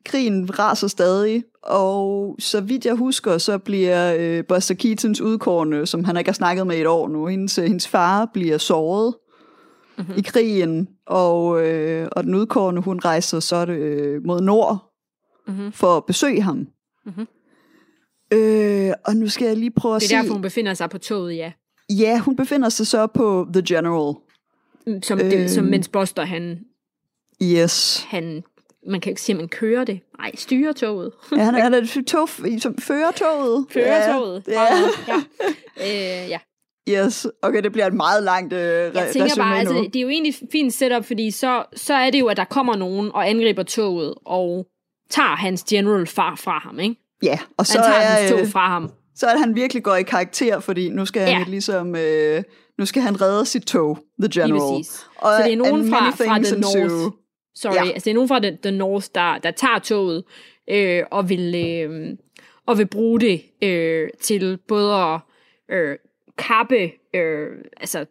krigen 0.05 0.59
raser 0.59 0.89
stadig, 0.89 1.45
og 1.63 2.37
så 2.39 2.61
vidt 2.61 2.87
jeg 2.87 2.95
husker, 2.95 3.39
så 3.39 3.59
bliver 3.59 4.17
øh, 4.19 4.45
Buster 4.49 4.75
Keatons 4.75 5.21
udkårne, 5.21 5.87
som 5.87 6.05
han 6.05 6.17
ikke 6.17 6.29
har 6.29 6.35
snakket 6.35 6.67
med 6.67 6.77
i 6.77 6.81
et 6.81 6.87
år 6.87 7.09
nu, 7.09 7.27
hendes, 7.27 7.59
øh, 7.59 7.65
hendes 7.65 7.89
far 7.89 8.31
bliver 8.33 8.59
såret 8.59 9.15
mm-hmm. 9.99 10.15
i 10.17 10.21
krigen, 10.21 10.89
og, 11.07 11.67
øh, 11.67 12.09
og 12.13 12.25
den 12.25 12.35
udkårne, 12.35 12.81
hun 12.81 13.01
rejser 13.05 13.41
så 13.41 13.67
øh, 13.67 14.27
mod 14.27 14.41
nord 14.41 14.93
mm-hmm. 15.47 15.73
for 15.73 15.97
at 15.97 16.05
besøge 16.05 16.43
ham. 16.43 16.67
Mm-hmm. 17.07 17.27
Øh, 18.33 18.93
og 19.05 19.17
nu 19.17 19.29
skal 19.29 19.47
jeg 19.47 19.57
lige 19.57 19.71
prøve 19.71 19.97
at 19.97 20.03
se... 20.03 20.09
Det 20.09 20.15
er 20.15 20.19
se... 20.19 20.23
derfor, 20.23 20.35
hun 20.35 20.43
befinder 20.43 20.75
sig 20.75 20.91
på 20.91 20.99
toget, 20.99 21.37
ja. 21.37 21.53
Ja, 21.91 22.19
hun 22.19 22.37
befinder 22.37 22.69
sig 22.69 22.87
så 22.87 23.07
på 23.07 23.49
The 23.53 23.63
General. 23.69 24.15
Som, 25.03 25.19
øh, 25.19 25.31
det, 25.31 25.51
som 25.51 25.65
mens 25.65 25.89
Buster, 25.89 26.25
han, 26.25 26.59
yes. 27.43 28.07
han 28.09 28.43
man 28.87 29.01
kan 29.01 29.11
ikke 29.11 29.23
sige, 29.23 29.35
at 29.35 29.41
man 29.41 29.49
kører 29.49 29.85
det. 29.85 30.01
Nej, 30.19 30.37
styrer 30.37 30.73
toget. 30.73 31.13
ja, 31.37 31.43
han 31.43 31.55
er, 31.55 31.63
han 31.63 31.75
er 31.75 32.03
tog, 32.07 32.29
som 32.59 32.79
fører 32.79 33.11
toget. 33.11 33.67
Fører 33.71 34.13
toget. 34.13 34.45
Ja. 34.49 34.63
ja. 34.63 35.23
ja. 35.79 36.23
Øh, 36.25 36.31
ja. 36.31 36.39
Yes, 36.89 37.27
okay, 37.43 37.63
det 37.63 37.73
bliver 37.73 37.87
et 37.87 37.95
meget 37.95 38.23
langt 38.23 38.53
øh, 38.53 38.61
Jeg 38.95 39.11
tænker 39.13 39.37
bare, 39.37 39.59
altså, 39.59 39.75
det 39.75 39.97
er 39.97 40.01
jo 40.01 40.09
egentlig 40.09 40.35
fint 40.53 40.75
setup, 40.75 41.05
fordi 41.05 41.31
så, 41.31 41.65
så 41.77 41.95
er 41.95 42.11
det 42.11 42.21
jo, 42.21 42.27
at 42.27 42.37
der 42.37 42.45
kommer 42.45 42.77
nogen 42.77 43.11
og 43.15 43.29
angriber 43.29 43.63
toget, 43.63 44.15
og 44.25 44.67
tager 45.11 45.37
hans 45.37 45.65
general 45.65 46.07
far 46.07 46.37
fra 46.37 46.59
ham, 46.59 46.79
ikke? 46.79 46.97
Ja, 47.23 47.39
og 47.57 47.67
så 47.67 47.79
han 47.79 47.91
tager 47.91 48.01
er, 48.01 48.21
hans 48.21 48.31
tog 48.31 48.47
fra 48.53 48.69
ham. 48.69 48.91
Så 49.15 49.27
er 49.27 49.39
han 49.39 49.55
virkelig 49.55 49.83
går 49.83 49.97
i 49.97 50.03
karakter, 50.03 50.61
fordi 50.61 50.89
nu 50.89 51.07
skal 51.07 51.23
han 51.23 51.43
ja. 51.43 51.45
ligesom, 51.49 51.97
øh, 51.97 52.43
nu 52.79 52.87
skal 52.87 53.03
han 53.03 53.21
redde 53.21 53.47
sit 53.47 53.63
tog, 53.63 53.99
The 54.21 54.43
General. 54.43 54.61
Og, 54.61 54.85
så 55.37 55.43
det 55.45 55.53
er 55.53 55.57
nogen 55.57 55.91
fra, 55.91 56.11
fra 56.11 56.39
The 56.39 56.61
North, 56.61 57.15
sorry, 57.55 57.75
ja. 57.75 57.85
altså 57.85 58.05
det 58.05 58.11
er 58.11 58.15
nogen 58.15 58.29
fra 58.29 58.39
The, 58.39 58.59
the 58.63 58.71
North, 58.71 59.07
der, 59.15 59.39
der 59.39 59.51
tager 59.51 59.79
toget, 59.79 60.25
øh, 60.71 61.03
og 61.11 61.29
vil, 61.29 61.55
øh, 61.67 62.17
og 62.67 62.79
vil 62.79 62.87
bruge 62.87 63.21
det 63.21 63.43
øh, 63.63 64.09
til 64.21 64.59
både 64.69 64.95
at 64.95 65.21
øh, 65.69 65.97
kappe, 66.39 66.91
øh, 67.15 67.49
altså 67.77 68.07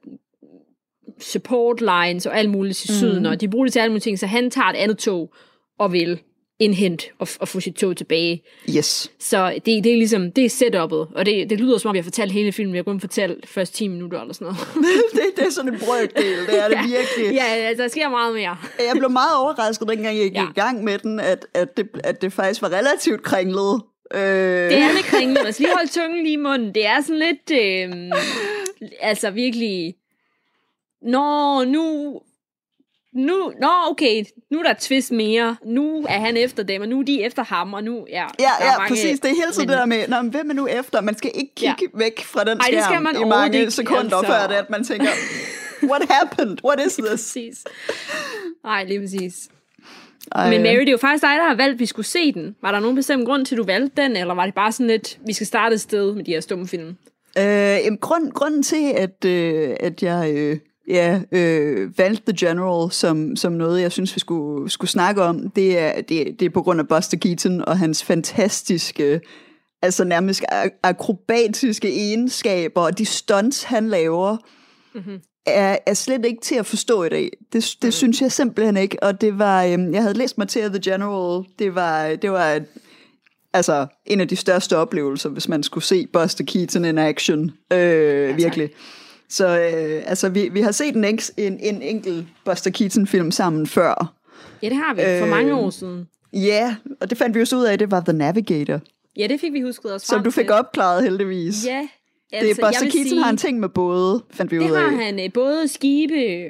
support 1.19 1.81
lines 1.81 2.25
og 2.25 2.37
alt 2.37 2.49
muligt 2.49 2.77
til 2.77 2.95
syden, 2.95 3.23
mm. 3.23 3.29
og 3.29 3.41
de 3.41 3.47
bruger 3.47 3.65
det 3.65 3.73
til 3.73 3.79
alle 3.79 3.91
mulige 3.91 4.01
ting, 4.01 4.19
så 4.19 4.27
han 4.27 4.51
tager 4.51 4.67
et 4.67 4.75
andet 4.75 4.97
tog 4.97 5.33
og 5.79 5.93
vil 5.93 6.19
indhente 6.59 7.05
og, 7.19 7.27
og 7.39 7.47
få 7.47 7.59
sit 7.59 7.75
tog 7.75 7.97
tilbage. 7.97 8.43
Yes. 8.77 9.11
Så 9.19 9.51
det, 9.65 9.65
det 9.83 9.91
er 9.91 9.97
ligesom, 9.97 10.31
det 10.31 10.45
er 10.45 10.49
setup'et, 10.49 11.17
og 11.17 11.25
det, 11.25 11.49
det 11.49 11.59
lyder 11.59 11.77
som 11.77 11.89
om, 11.89 11.95
jeg 11.95 12.01
har 12.01 12.03
fortalt 12.03 12.31
hele 12.31 12.51
filmen, 12.51 12.75
jeg 12.75 12.85
kun 12.85 12.99
fortalt 12.99 13.49
først 13.49 13.73
10 13.73 13.87
minutter 13.87 14.21
eller 14.21 14.33
sådan 14.33 14.45
noget. 14.45 14.59
det, 15.13 15.21
det 15.35 15.45
er 15.45 15.51
sådan 15.51 15.73
en 15.73 15.79
brøkdel, 15.79 16.47
det 16.47 16.63
er 16.63 16.67
det 16.67 16.75
ja, 16.91 16.97
virkelig. 16.97 17.35
Ja, 17.35 17.45
altså, 17.45 17.83
der 17.83 17.89
sker 17.89 18.09
meget 18.09 18.35
mere. 18.35 18.57
jeg 18.79 18.93
blev 18.97 19.09
meget 19.09 19.37
overrasket, 19.37 19.87
dengang 19.87 20.17
jeg 20.17 20.25
gik 20.25 20.35
ja. 20.35 20.49
i 20.49 20.53
gang 20.55 20.83
med 20.83 20.97
den, 20.97 21.19
at, 21.19 21.45
at, 21.53 21.77
det, 21.77 21.89
at 22.03 22.21
det 22.21 22.33
faktisk 22.33 22.61
var 22.61 22.69
relativt 22.69 23.23
kringlet. 23.23 23.81
Øh. 24.13 24.21
Det 24.21 24.77
er 24.77 24.93
lidt 24.93 25.05
kringlet, 25.05 25.55
skal 25.55 25.63
lige 25.63 25.75
holde 25.75 25.91
tungen 25.91 26.23
lige 26.23 26.33
i 26.33 26.35
munden. 26.35 26.75
Det 26.75 26.85
er 26.85 27.01
sådan 27.01 27.19
lidt, 27.19 27.51
øh, 27.51 28.11
altså 29.01 29.31
virkelig, 29.31 29.95
Nå, 31.01 31.63
nu 31.63 32.13
nu, 33.19 33.53
nå 33.61 33.69
okay, 33.89 34.25
nu 34.51 34.59
er 34.59 34.63
der 34.63 34.73
twist 34.79 35.11
mere, 35.11 35.55
nu 35.65 36.05
er 36.09 36.19
han 36.19 36.37
efter 36.37 36.63
dem, 36.63 36.81
og 36.81 36.87
nu 36.87 36.99
er 36.99 37.03
de 37.03 37.23
efter 37.23 37.43
ham, 37.43 37.73
og 37.73 37.83
nu, 37.83 38.05
ja. 38.09 38.15
Ja, 38.15 38.25
ja, 38.39 38.77
mange, 38.77 38.89
præcis, 38.89 39.19
det 39.19 39.31
er 39.31 39.35
hele 39.35 39.51
tiden 39.51 39.67
men, 39.67 39.69
det 39.69 39.77
der 39.77 39.85
med, 39.85 40.07
Nå, 40.07 40.21
men 40.21 40.31
hvem 40.31 40.49
er 40.49 40.53
nu 40.53 40.67
efter? 40.67 41.01
Man 41.01 41.17
skal 41.17 41.31
ikke 41.33 41.55
kigge 41.55 41.75
ja. 41.81 41.97
væk 41.97 42.23
fra 42.23 42.43
den 42.43 42.61
skærm 42.61 42.73
Ej, 42.73 42.79
det 42.79 42.83
skal 42.83 43.01
man 43.01 43.21
i 43.21 43.29
mange 43.29 43.59
ikke, 43.59 43.71
sekunder, 43.71 44.17
altså. 44.17 44.33
før 44.33 44.47
det, 44.47 44.55
at 44.55 44.69
man 44.69 44.83
tænker, 44.83 45.09
what 45.83 46.01
happened? 46.09 46.57
What 46.65 46.79
is 46.87 46.93
this? 47.05 47.09
præcis. 47.09 47.63
Nej, 48.63 48.83
lige 48.83 48.99
præcis. 48.99 49.49
Ej. 50.31 50.49
Men 50.49 50.63
Mary, 50.63 50.79
det 50.79 50.87
er 50.87 50.91
jo 50.91 50.97
faktisk 50.97 51.21
dig, 51.23 51.35
der 51.37 51.47
har 51.47 51.55
valgt, 51.55 51.73
at 51.73 51.79
vi 51.79 51.85
skulle 51.85 52.05
se 52.05 52.31
den. 52.31 52.55
Var 52.61 52.71
der 52.71 52.79
nogen 52.79 52.95
bestemt 52.95 53.25
grund 53.25 53.45
til, 53.45 53.55
at 53.55 53.57
du 53.57 53.63
valgte 53.63 54.01
den, 54.01 54.15
eller 54.15 54.33
var 54.33 54.45
det 54.45 54.53
bare 54.53 54.71
sådan 54.71 54.87
lidt, 54.87 55.19
vi 55.25 55.33
skal 55.33 55.47
starte 55.47 55.73
et 55.73 55.81
sted 55.81 56.15
med 56.15 56.23
de 56.23 56.31
her 56.31 56.39
stumfilm? 56.39 56.95
Øh, 57.37 57.97
grund, 58.01 58.31
grunden 58.31 58.63
til, 58.63 58.91
at, 58.95 59.25
øh, 59.25 59.75
at 59.79 60.03
jeg 60.03 60.33
øh, 60.33 60.57
ja, 60.89 61.21
øh, 61.31 61.97
valgte 61.97 62.33
The 62.33 62.47
General 62.47 62.91
som, 62.91 63.35
som 63.35 63.51
noget, 63.51 63.81
jeg 63.81 63.91
synes, 63.91 64.15
vi 64.15 64.19
skulle, 64.19 64.69
skulle 64.69 64.91
snakke 64.91 65.21
om, 65.21 65.49
det 65.49 65.79
er, 65.79 66.01
det, 66.01 66.39
det 66.39 66.45
er 66.45 66.49
på 66.49 66.61
grund 66.61 66.79
af 66.79 66.87
Buster 66.87 67.17
Keaton 67.17 67.61
og 67.61 67.79
hans 67.79 68.03
fantastiske, 68.03 69.21
altså 69.81 70.03
nærmest 70.03 70.43
akrobatiske 70.83 71.89
egenskaber, 71.89 72.81
og 72.81 72.97
de 72.97 73.05
stunts, 73.05 73.63
han 73.63 73.89
laver, 73.89 74.37
mm-hmm. 74.95 75.19
er, 75.45 75.77
er 75.85 75.93
slet 75.93 76.25
ikke 76.25 76.41
til 76.41 76.55
at 76.55 76.65
forstå 76.65 77.03
i 77.03 77.09
dag. 77.09 77.29
Det, 77.53 77.75
det 77.81 77.87
mm. 77.87 77.91
synes 77.91 78.21
jeg 78.21 78.31
simpelthen 78.31 78.77
ikke, 78.77 79.03
og 79.03 79.21
det 79.21 79.39
var, 79.39 79.63
øh, 79.63 79.71
jeg 79.71 80.01
havde 80.01 80.17
læst 80.17 80.37
mig 80.37 80.47
til, 80.47 80.59
at 80.59 80.71
The 80.71 80.91
General, 80.91 81.45
det 81.59 81.75
var, 81.75 82.15
det 82.15 82.31
var 82.31 82.59
altså 83.53 83.87
en 84.05 84.21
af 84.21 84.27
de 84.27 84.35
største 84.35 84.77
oplevelser, 84.77 85.29
hvis 85.29 85.47
man 85.47 85.63
skulle 85.63 85.83
se 85.83 86.07
Buster 86.13 86.43
Keaton 86.43 86.85
in 86.85 86.97
action, 86.97 87.51
øh, 87.73 87.79
ja, 87.79 88.31
virkelig. 88.31 88.69
Så 89.29 89.47
øh, 89.59 90.03
altså, 90.05 90.29
vi, 90.29 90.49
vi 90.49 90.61
har 90.61 90.71
set 90.71 90.95
en, 90.95 91.03
en, 91.37 91.59
en 91.59 91.81
enkelt 91.81 92.25
Buster 92.45 92.71
Keaton-film 92.71 93.31
sammen 93.31 93.67
før. 93.67 94.13
Ja, 94.61 94.69
det 94.69 94.77
har 94.77 94.93
vi. 94.93 95.01
For 95.01 95.23
øh, 95.25 95.29
mange 95.29 95.53
år 95.55 95.69
siden. 95.69 96.07
Ja, 96.33 96.75
og 97.01 97.09
det 97.09 97.17
fandt 97.17 97.35
vi 97.35 97.39
jo 97.39 97.45
så 97.45 97.57
ud 97.57 97.63
af, 97.65 97.77
det 97.77 97.91
var 97.91 97.99
The 97.99 98.13
Navigator. 98.13 98.79
Ja, 99.17 99.27
det 99.27 99.39
fik 99.41 99.53
vi 99.53 99.61
husket 99.61 99.95
os 99.95 100.01
Som 100.01 100.23
du 100.23 100.31
fik 100.31 100.45
til. 100.45 100.53
opklaret 100.53 101.03
heldigvis. 101.03 101.65
Ja, 101.65 101.87
Altså, 102.31 102.47
det 102.47 102.63
er 102.63 102.67
Buster 102.67 102.81
Keaton 102.81 103.09
sige, 103.09 103.23
har 103.23 103.29
en 103.29 103.37
ting 103.37 103.59
med 103.59 103.69
både, 103.69 104.23
fandt 104.31 104.51
vi 104.51 104.59
ud 104.59 104.63
af. 104.63 104.69
Det 104.69 104.79
har 104.79 105.03
han. 105.03 105.19
Øh, 105.19 105.33
både 105.33 105.67
skibe, 105.67 106.13
øh, 106.13 106.49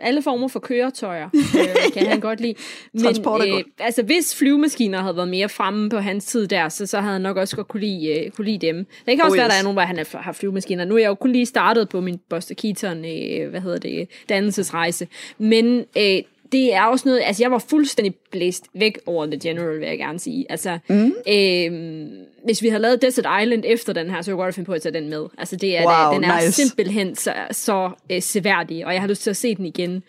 alle 0.00 0.22
former 0.22 0.48
for 0.48 0.60
køretøjer, 0.60 1.28
øh, 1.34 1.92
kan 1.92 2.06
han 2.06 2.20
godt 2.20 2.40
lide. 2.40 2.54
Men 2.92 3.06
øh, 3.06 3.64
altså, 3.78 4.02
hvis 4.02 4.36
flyvemaskiner 4.36 5.00
havde 5.00 5.16
været 5.16 5.28
mere 5.28 5.48
fremme 5.48 5.90
på 5.90 5.98
hans 5.98 6.24
tid 6.24 6.46
der, 6.46 6.68
så, 6.68 6.86
så 6.86 7.00
havde 7.00 7.12
han 7.12 7.22
nok 7.22 7.36
også 7.36 7.56
godt 7.56 7.68
kunne 7.68 7.80
lide, 7.80 8.24
øh, 8.24 8.30
kunne 8.30 8.44
lide 8.44 8.66
dem. 8.66 8.76
Det 8.76 9.16
kan 9.16 9.20
også 9.20 9.34
oh, 9.34 9.36
være, 9.36 9.46
yes. 9.46 9.52
der 9.52 9.58
er 9.58 9.62
nogen, 9.62 9.74
hvor 9.74 9.82
han 9.82 10.06
har 10.14 10.32
flyvemaskiner. 10.32 10.84
Nu 10.84 10.94
er 10.94 10.98
jeg 10.98 11.08
jo 11.08 11.14
kun 11.14 11.32
lige 11.32 11.46
startet 11.46 11.88
på 11.88 12.00
min 12.00 12.20
Buster 12.30 12.54
Keaton, 12.54 13.04
øh, 13.04 13.50
hvad 13.50 13.60
hedder 13.60 13.78
det, 13.78 14.08
dannelsesrejse. 14.28 15.08
Men 15.38 15.84
øh, 15.96 16.22
det 16.52 16.74
er 16.74 16.82
også 16.82 17.08
noget, 17.08 17.22
altså 17.24 17.42
jeg 17.42 17.50
var 17.50 17.58
fuldstændig 17.58 18.14
blæst 18.30 18.66
væk 18.74 18.98
over 19.06 19.26
The 19.26 19.38
General, 19.42 19.80
vil 19.80 19.88
jeg 19.88 19.98
gerne 19.98 20.18
sige. 20.18 20.46
Altså, 20.48 20.78
mm. 20.88 21.14
øh, 21.28 22.08
hvis 22.44 22.62
vi 22.62 22.68
havde 22.68 22.82
lavet 22.82 23.02
Desert 23.02 23.42
Island 23.42 23.62
efter 23.66 23.92
den 23.92 24.10
her, 24.10 24.22
så 24.22 24.30
kunne 24.30 24.40
jeg 24.40 24.46
godt 24.46 24.54
finde 24.54 24.66
på 24.66 24.72
at 24.72 24.82
tage 24.82 24.92
den 24.92 25.08
med. 25.08 25.26
Altså 25.38 25.56
det 25.56 25.78
er, 25.78 25.84
wow, 25.84 26.14
den 26.14 26.24
er 26.24 26.40
nice. 26.40 26.52
simpelthen 26.52 27.16
så, 27.16 27.34
så 27.50 27.90
øh, 28.10 28.22
seværdig, 28.22 28.86
og 28.86 28.92
jeg 28.92 29.00
har 29.00 29.08
lyst 29.08 29.22
til 29.22 29.30
at 29.30 29.36
se 29.36 29.54
den 29.54 29.66
igen. 29.66 30.02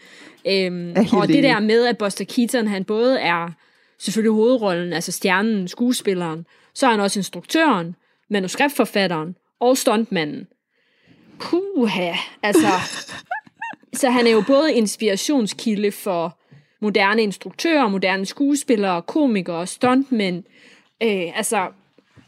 Øhm, 0.47 0.95
og 1.13 1.27
det 1.27 1.43
der 1.43 1.59
med, 1.59 1.85
at 1.85 1.97
Buster 1.97 2.25
Keaton, 2.25 2.67
han 2.67 2.83
både 2.83 3.19
er 3.19 3.49
selvfølgelig 3.99 4.31
hovedrollen, 4.31 4.93
altså 4.93 5.11
stjernen, 5.11 5.67
skuespilleren, 5.67 6.45
så 6.73 6.85
er 6.85 6.91
han 6.91 6.99
også 6.99 7.19
instruktøren, 7.19 7.95
manuskriptforfatteren 8.29 9.35
og 9.59 9.77
stuntmanden. 9.77 10.47
Puha, 11.39 12.11
altså 12.43 12.67
så 13.93 14.09
han 14.09 14.27
er 14.27 14.31
jo 14.31 14.43
både 14.47 14.73
inspirationskilde 14.73 15.91
for 15.91 16.37
moderne 16.81 17.23
instruktører, 17.23 17.87
moderne 17.87 18.25
skuespillere, 18.25 19.01
komikere, 19.01 19.67
stuntmænd. 19.67 20.43
Øh, 21.03 21.37
altså, 21.37 21.67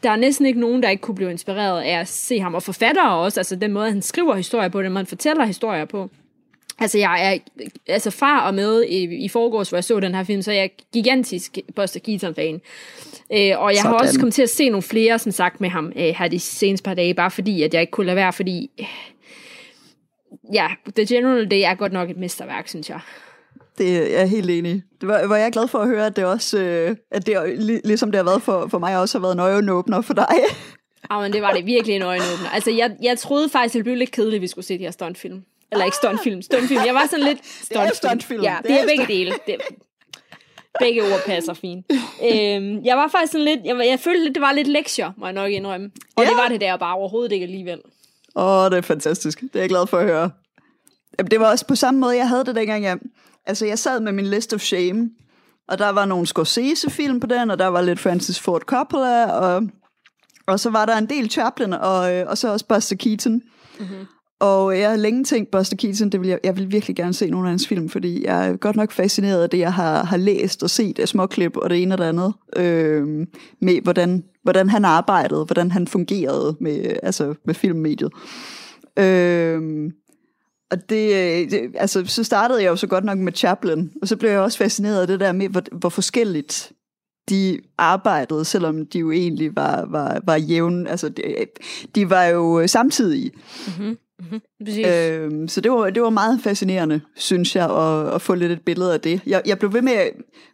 der 0.02 0.10
er 0.10 0.16
næsten 0.16 0.46
ikke 0.46 0.60
nogen, 0.60 0.82
der 0.82 0.88
ikke 0.88 1.00
kunne 1.00 1.14
blive 1.14 1.30
inspireret 1.30 1.82
af 1.82 2.00
at 2.00 2.08
se 2.08 2.40
ham. 2.40 2.54
Og 2.54 2.62
forfattere 2.62 3.12
også, 3.12 3.40
altså 3.40 3.56
den 3.56 3.72
måde, 3.72 3.88
han 3.88 4.02
skriver 4.02 4.34
historier 4.34 4.68
på, 4.68 4.82
den 4.82 4.92
måde, 4.92 4.98
han 4.98 5.06
fortæller 5.06 5.44
historier 5.44 5.84
på. 5.84 6.10
Altså, 6.78 6.98
jeg 6.98 7.32
er 7.32 7.38
altså 7.86 8.10
far 8.10 8.46
og 8.46 8.54
med 8.54 8.82
i, 8.82 9.24
i 9.24 9.28
forgårs, 9.28 9.68
hvor 9.68 9.76
jeg 9.76 9.84
så 9.84 10.00
den 10.00 10.14
her 10.14 10.24
film, 10.24 10.42
så 10.42 10.52
jeg 10.52 10.64
er 10.64 10.68
gigantisk 10.92 11.58
Buster 11.76 12.00
Keaton-fan. 12.00 12.54
Øh, 12.54 13.60
og 13.60 13.70
jeg 13.70 13.76
Sådan. 13.76 13.90
har 13.90 13.98
også 13.98 14.18
kommet 14.18 14.34
til 14.34 14.42
at 14.42 14.50
se 14.50 14.68
nogle 14.68 14.82
flere, 14.82 15.18
som 15.18 15.32
sagt, 15.32 15.60
med 15.60 15.68
ham 15.68 15.92
øh, 15.96 16.14
her 16.18 16.28
de 16.28 16.38
seneste 16.38 16.84
par 16.84 16.94
dage, 16.94 17.14
bare 17.14 17.30
fordi, 17.30 17.62
at 17.62 17.74
jeg 17.74 17.80
ikke 17.80 17.90
kunne 17.90 18.06
lade 18.06 18.16
være, 18.16 18.32
fordi 18.32 18.70
ja, 20.52 20.68
The 20.96 21.06
General 21.14 21.50
Day 21.50 21.62
er 21.64 21.74
godt 21.74 21.92
nok 21.92 22.10
et 22.10 22.16
mesterværk, 22.16 22.68
synes 22.68 22.90
jeg. 22.90 23.00
Det 23.78 23.96
er 23.96 24.18
jeg 24.18 24.28
helt 24.28 24.50
enig. 24.50 24.82
Det 25.00 25.08
var, 25.08 25.26
var 25.26 25.36
jeg 25.36 25.52
glad 25.52 25.68
for 25.68 25.78
at 25.78 25.88
høre, 25.88 26.06
at 26.06 26.16
det 26.16 26.24
også, 26.24 26.58
øh, 26.58 26.96
at 27.10 27.26
det, 27.26 27.36
ligesom 27.84 28.12
det 28.12 28.18
har 28.18 28.24
været 28.24 28.42
for, 28.42 28.68
for 28.68 28.78
mig, 28.78 28.98
også 28.98 29.18
har 29.18 29.22
været 29.22 29.32
en 29.32 29.40
øjenåbner 29.40 30.00
for 30.00 30.14
dig. 30.14 30.26
Ja, 31.10 31.20
men 31.20 31.32
det 31.32 31.42
var 31.42 31.52
det 31.52 31.66
virkelig 31.66 31.96
en 31.96 32.02
øjenåbner. 32.02 32.48
Altså, 32.54 32.70
jeg, 32.70 32.96
jeg 33.02 33.18
troede 33.18 33.48
faktisk, 33.48 33.74
det 33.74 33.84
blev 33.84 33.96
lidt 33.96 34.10
kedeligt, 34.10 34.34
at 34.34 34.42
vi 34.42 34.46
skulle 34.46 34.66
se 34.66 34.78
de 34.78 34.84
her 34.84 34.90
stuntfilm. 34.90 35.44
Eller 35.72 35.84
ikke 35.84 35.96
stuntfilm, 35.96 36.42
stumfilm. 36.42 36.80
Jeg 36.86 36.94
var 36.94 37.06
sådan 37.10 37.24
lidt 37.24 37.38
stuntfilm. 37.46 37.80
Det 37.84 37.90
er 37.90 37.94
stuntfilm. 37.94 38.42
Ja, 38.42 38.56
det, 38.62 38.68
det 38.68 38.78
er, 38.78 38.82
er 38.82 38.86
begge 38.86 39.06
dele. 39.06 39.32
Det, 39.46 39.56
begge 40.78 41.02
ord 41.02 41.20
passer 41.26 41.54
fint. 41.54 41.86
Øhm, 42.22 42.84
jeg 42.84 42.96
var 42.96 43.08
faktisk 43.08 43.32
sådan 43.32 43.44
lidt, 43.44 43.60
jeg, 43.64 43.76
jeg 43.76 44.00
følte, 44.00 44.32
det 44.32 44.42
var 44.42 44.52
lidt 44.52 44.68
lektier, 44.68 45.12
må 45.16 45.26
jeg 45.26 45.32
nok 45.32 45.50
indrømme. 45.50 45.90
Og 46.16 46.24
ja. 46.24 46.28
det 46.28 46.36
var 46.36 46.48
det 46.48 46.60
der 46.60 46.76
bare 46.76 46.94
overhovedet 46.94 47.32
ikke 47.32 47.44
alligevel. 47.44 47.80
Åh, 48.36 48.70
det 48.70 48.78
er 48.78 48.82
fantastisk. 48.82 49.40
Det 49.40 49.56
er 49.56 49.60
jeg 49.60 49.68
glad 49.68 49.86
for 49.86 49.98
at 49.98 50.04
høre. 50.04 50.30
Det 51.30 51.40
var 51.40 51.50
også 51.50 51.66
på 51.66 51.74
samme 51.74 52.00
måde, 52.00 52.16
jeg 52.16 52.28
havde 52.28 52.44
det 52.44 52.56
dengang. 52.56 52.84
Jeg, 52.84 52.98
altså, 53.46 53.66
jeg 53.66 53.78
sad 53.78 54.00
med 54.00 54.12
min 54.12 54.26
list 54.26 54.54
of 54.54 54.60
shame, 54.60 55.10
og 55.68 55.78
der 55.78 55.88
var 55.88 56.04
nogle 56.04 56.26
Scorsese-film 56.26 57.20
på 57.20 57.26
den, 57.26 57.50
og 57.50 57.58
der 57.58 57.66
var 57.66 57.80
lidt 57.82 58.00
Francis 58.00 58.40
Ford 58.40 58.62
Coppola, 58.62 59.30
og, 59.30 59.62
og 60.46 60.60
så 60.60 60.70
var 60.70 60.86
der 60.86 60.96
en 60.96 61.06
del 61.06 61.30
Chaplin, 61.30 61.72
og, 61.72 61.98
og 62.26 62.38
så 62.38 62.52
også 62.52 62.66
Buster 62.66 62.96
Keaton. 62.96 63.42
Mm-hmm. 63.80 64.06
Og 64.40 64.78
jeg 64.78 64.90
har 64.90 64.96
længe 64.96 65.24
tænkt, 65.24 65.50
Buster 65.50 65.76
Keaton, 65.76 66.10
det 66.10 66.20
vil 66.20 66.28
jeg, 66.28 66.38
jeg 66.44 66.56
vil 66.56 66.72
virkelig 66.72 66.96
gerne 66.96 67.14
se 67.14 67.30
nogle 67.30 67.48
af 67.48 67.50
hans 67.50 67.68
film, 67.68 67.88
fordi 67.88 68.24
jeg 68.24 68.48
er 68.48 68.56
godt 68.56 68.76
nok 68.76 68.92
fascineret 68.92 69.42
af 69.42 69.50
det, 69.50 69.58
jeg 69.58 69.72
har, 69.72 70.04
har 70.04 70.16
læst 70.16 70.62
og 70.62 70.70
set 70.70 70.98
af 70.98 71.08
småklip 71.08 71.56
og 71.56 71.70
det 71.70 71.82
ene 71.82 71.94
og 71.94 71.98
det 71.98 72.04
andet, 72.04 72.32
øh, 72.56 73.26
med 73.60 73.82
hvordan, 73.82 74.24
hvordan 74.42 74.68
han 74.68 74.84
arbejdede, 74.84 75.44
hvordan 75.44 75.70
han 75.70 75.86
fungerede 75.86 76.56
med, 76.60 76.96
altså 77.02 77.34
med 77.44 77.54
filmmediet. 77.54 78.12
Øh, 78.98 79.90
og 80.70 80.88
det, 80.88 81.14
øh, 81.14 81.50
det, 81.50 81.72
altså, 81.74 82.04
så 82.06 82.24
startede 82.24 82.62
jeg 82.62 82.70
jo 82.70 82.76
så 82.76 82.86
godt 82.86 83.04
nok 83.04 83.18
med 83.18 83.32
Chaplin, 83.32 83.92
og 84.02 84.08
så 84.08 84.16
blev 84.16 84.30
jeg 84.30 84.40
også 84.40 84.58
fascineret 84.58 85.00
af 85.00 85.06
det 85.06 85.20
der 85.20 85.32
med, 85.32 85.48
hvor, 85.48 85.62
hvor 85.72 85.88
forskelligt 85.88 86.72
de 87.28 87.60
arbejdede, 87.78 88.44
selvom 88.44 88.86
de 88.86 88.98
jo 88.98 89.10
egentlig 89.10 89.56
var, 89.56 89.86
var, 89.90 90.20
var 90.24 90.36
jævne. 90.36 90.90
altså 90.90 91.08
de, 91.08 91.22
de 91.94 92.10
var 92.10 92.24
jo 92.24 92.66
samtidige. 92.66 93.30
Mm-hmm. 93.66 93.96
Mm-hmm. 94.30 94.84
Øhm, 94.86 95.48
så 95.48 95.60
det 95.60 95.72
var, 95.72 95.90
det 95.90 96.02
var 96.02 96.10
meget 96.10 96.40
fascinerende, 96.42 97.00
synes 97.16 97.56
jeg, 97.56 97.70
at, 97.70 98.14
at 98.14 98.22
få 98.22 98.34
lidt 98.34 98.52
et 98.52 98.60
billede 98.60 98.94
af 98.94 99.00
det. 99.00 99.20
Jeg, 99.26 99.42
jeg 99.46 99.58
blev 99.58 99.72
ved 99.72 99.82
med 99.82 99.96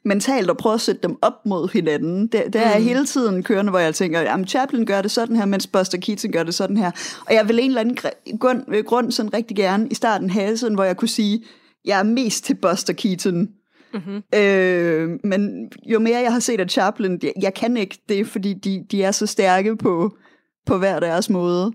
mentalt 0.05 0.51
at 0.51 0.57
prøve 0.57 0.75
at 0.75 0.81
sætte 0.81 1.03
dem 1.03 1.17
op 1.23 1.47
mod 1.47 1.73
hinanden. 1.73 2.27
Det, 2.27 2.43
det 2.53 2.67
er 2.67 2.79
mm. 2.79 2.85
hele 2.85 3.07
tiden 3.07 3.43
kørende, 3.43 3.71
hvor 3.71 3.79
jeg 3.79 3.95
tænker, 3.95 4.21
jamen 4.21 4.47
Chaplin 4.47 4.87
gør 4.87 5.03
det 5.03 5.11
sådan 5.11 5.37
her, 5.37 5.45
mens 5.45 5.67
Buster 5.67 5.99
Keaton 5.99 6.33
gør 6.33 6.43
det 6.43 6.55
sådan 6.55 6.77
her. 6.77 6.91
Og 7.27 7.35
jeg 7.35 7.49
vil 7.49 7.59
en 7.59 7.71
eller 7.71 7.81
anden 7.81 7.97
grund, 8.39 8.85
grund 8.85 9.13
sådan 9.13 9.35
rigtig 9.35 9.57
gerne 9.57 9.89
i 9.91 9.95
starten 9.95 10.31
have 10.31 10.57
sådan, 10.57 10.75
hvor 10.75 10.85
jeg 10.85 10.97
kunne 10.97 11.09
sige, 11.09 11.45
jeg 11.85 11.99
er 11.99 12.03
mest 12.03 12.45
til 12.45 12.55
Buster 12.55 12.93
Keaton. 12.93 13.49
Mm-hmm. 13.95 14.23
Øh, 14.35 15.11
men 15.25 15.71
jo 15.87 15.99
mere 15.99 16.19
jeg 16.19 16.33
har 16.33 16.41
set 16.41 16.61
af 16.61 16.71
Chaplin, 16.71 17.19
jeg, 17.23 17.33
jeg 17.43 17.55
kan 17.55 17.77
ikke 17.77 17.99
det, 18.09 18.27
fordi 18.27 18.55
de, 18.55 18.85
de 18.91 19.03
er 19.03 19.11
så 19.11 19.27
stærke 19.27 19.77
på, 19.77 20.17
på 20.67 20.79
hver 20.79 21.01
deres 21.01 21.31
måde. 21.31 21.73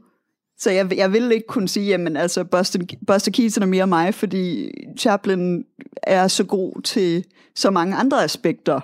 Så 0.57 0.71
jeg, 0.71 0.97
jeg 0.97 1.13
vil 1.13 1.31
ikke 1.31 1.47
kunne 1.47 1.67
sige, 1.67 1.93
at 1.93 2.17
altså, 2.17 2.43
Buster, 2.43 2.79
Buster 3.07 3.31
Keaton 3.31 3.63
er 3.63 3.67
mere 3.67 3.87
mig, 3.87 4.13
fordi 4.13 4.71
Chaplin 4.99 5.65
er 6.03 6.27
så 6.27 6.43
god 6.43 6.81
til 6.81 7.25
så 7.55 7.71
mange 7.71 7.95
andre 7.95 8.23
aspekter 8.23 8.79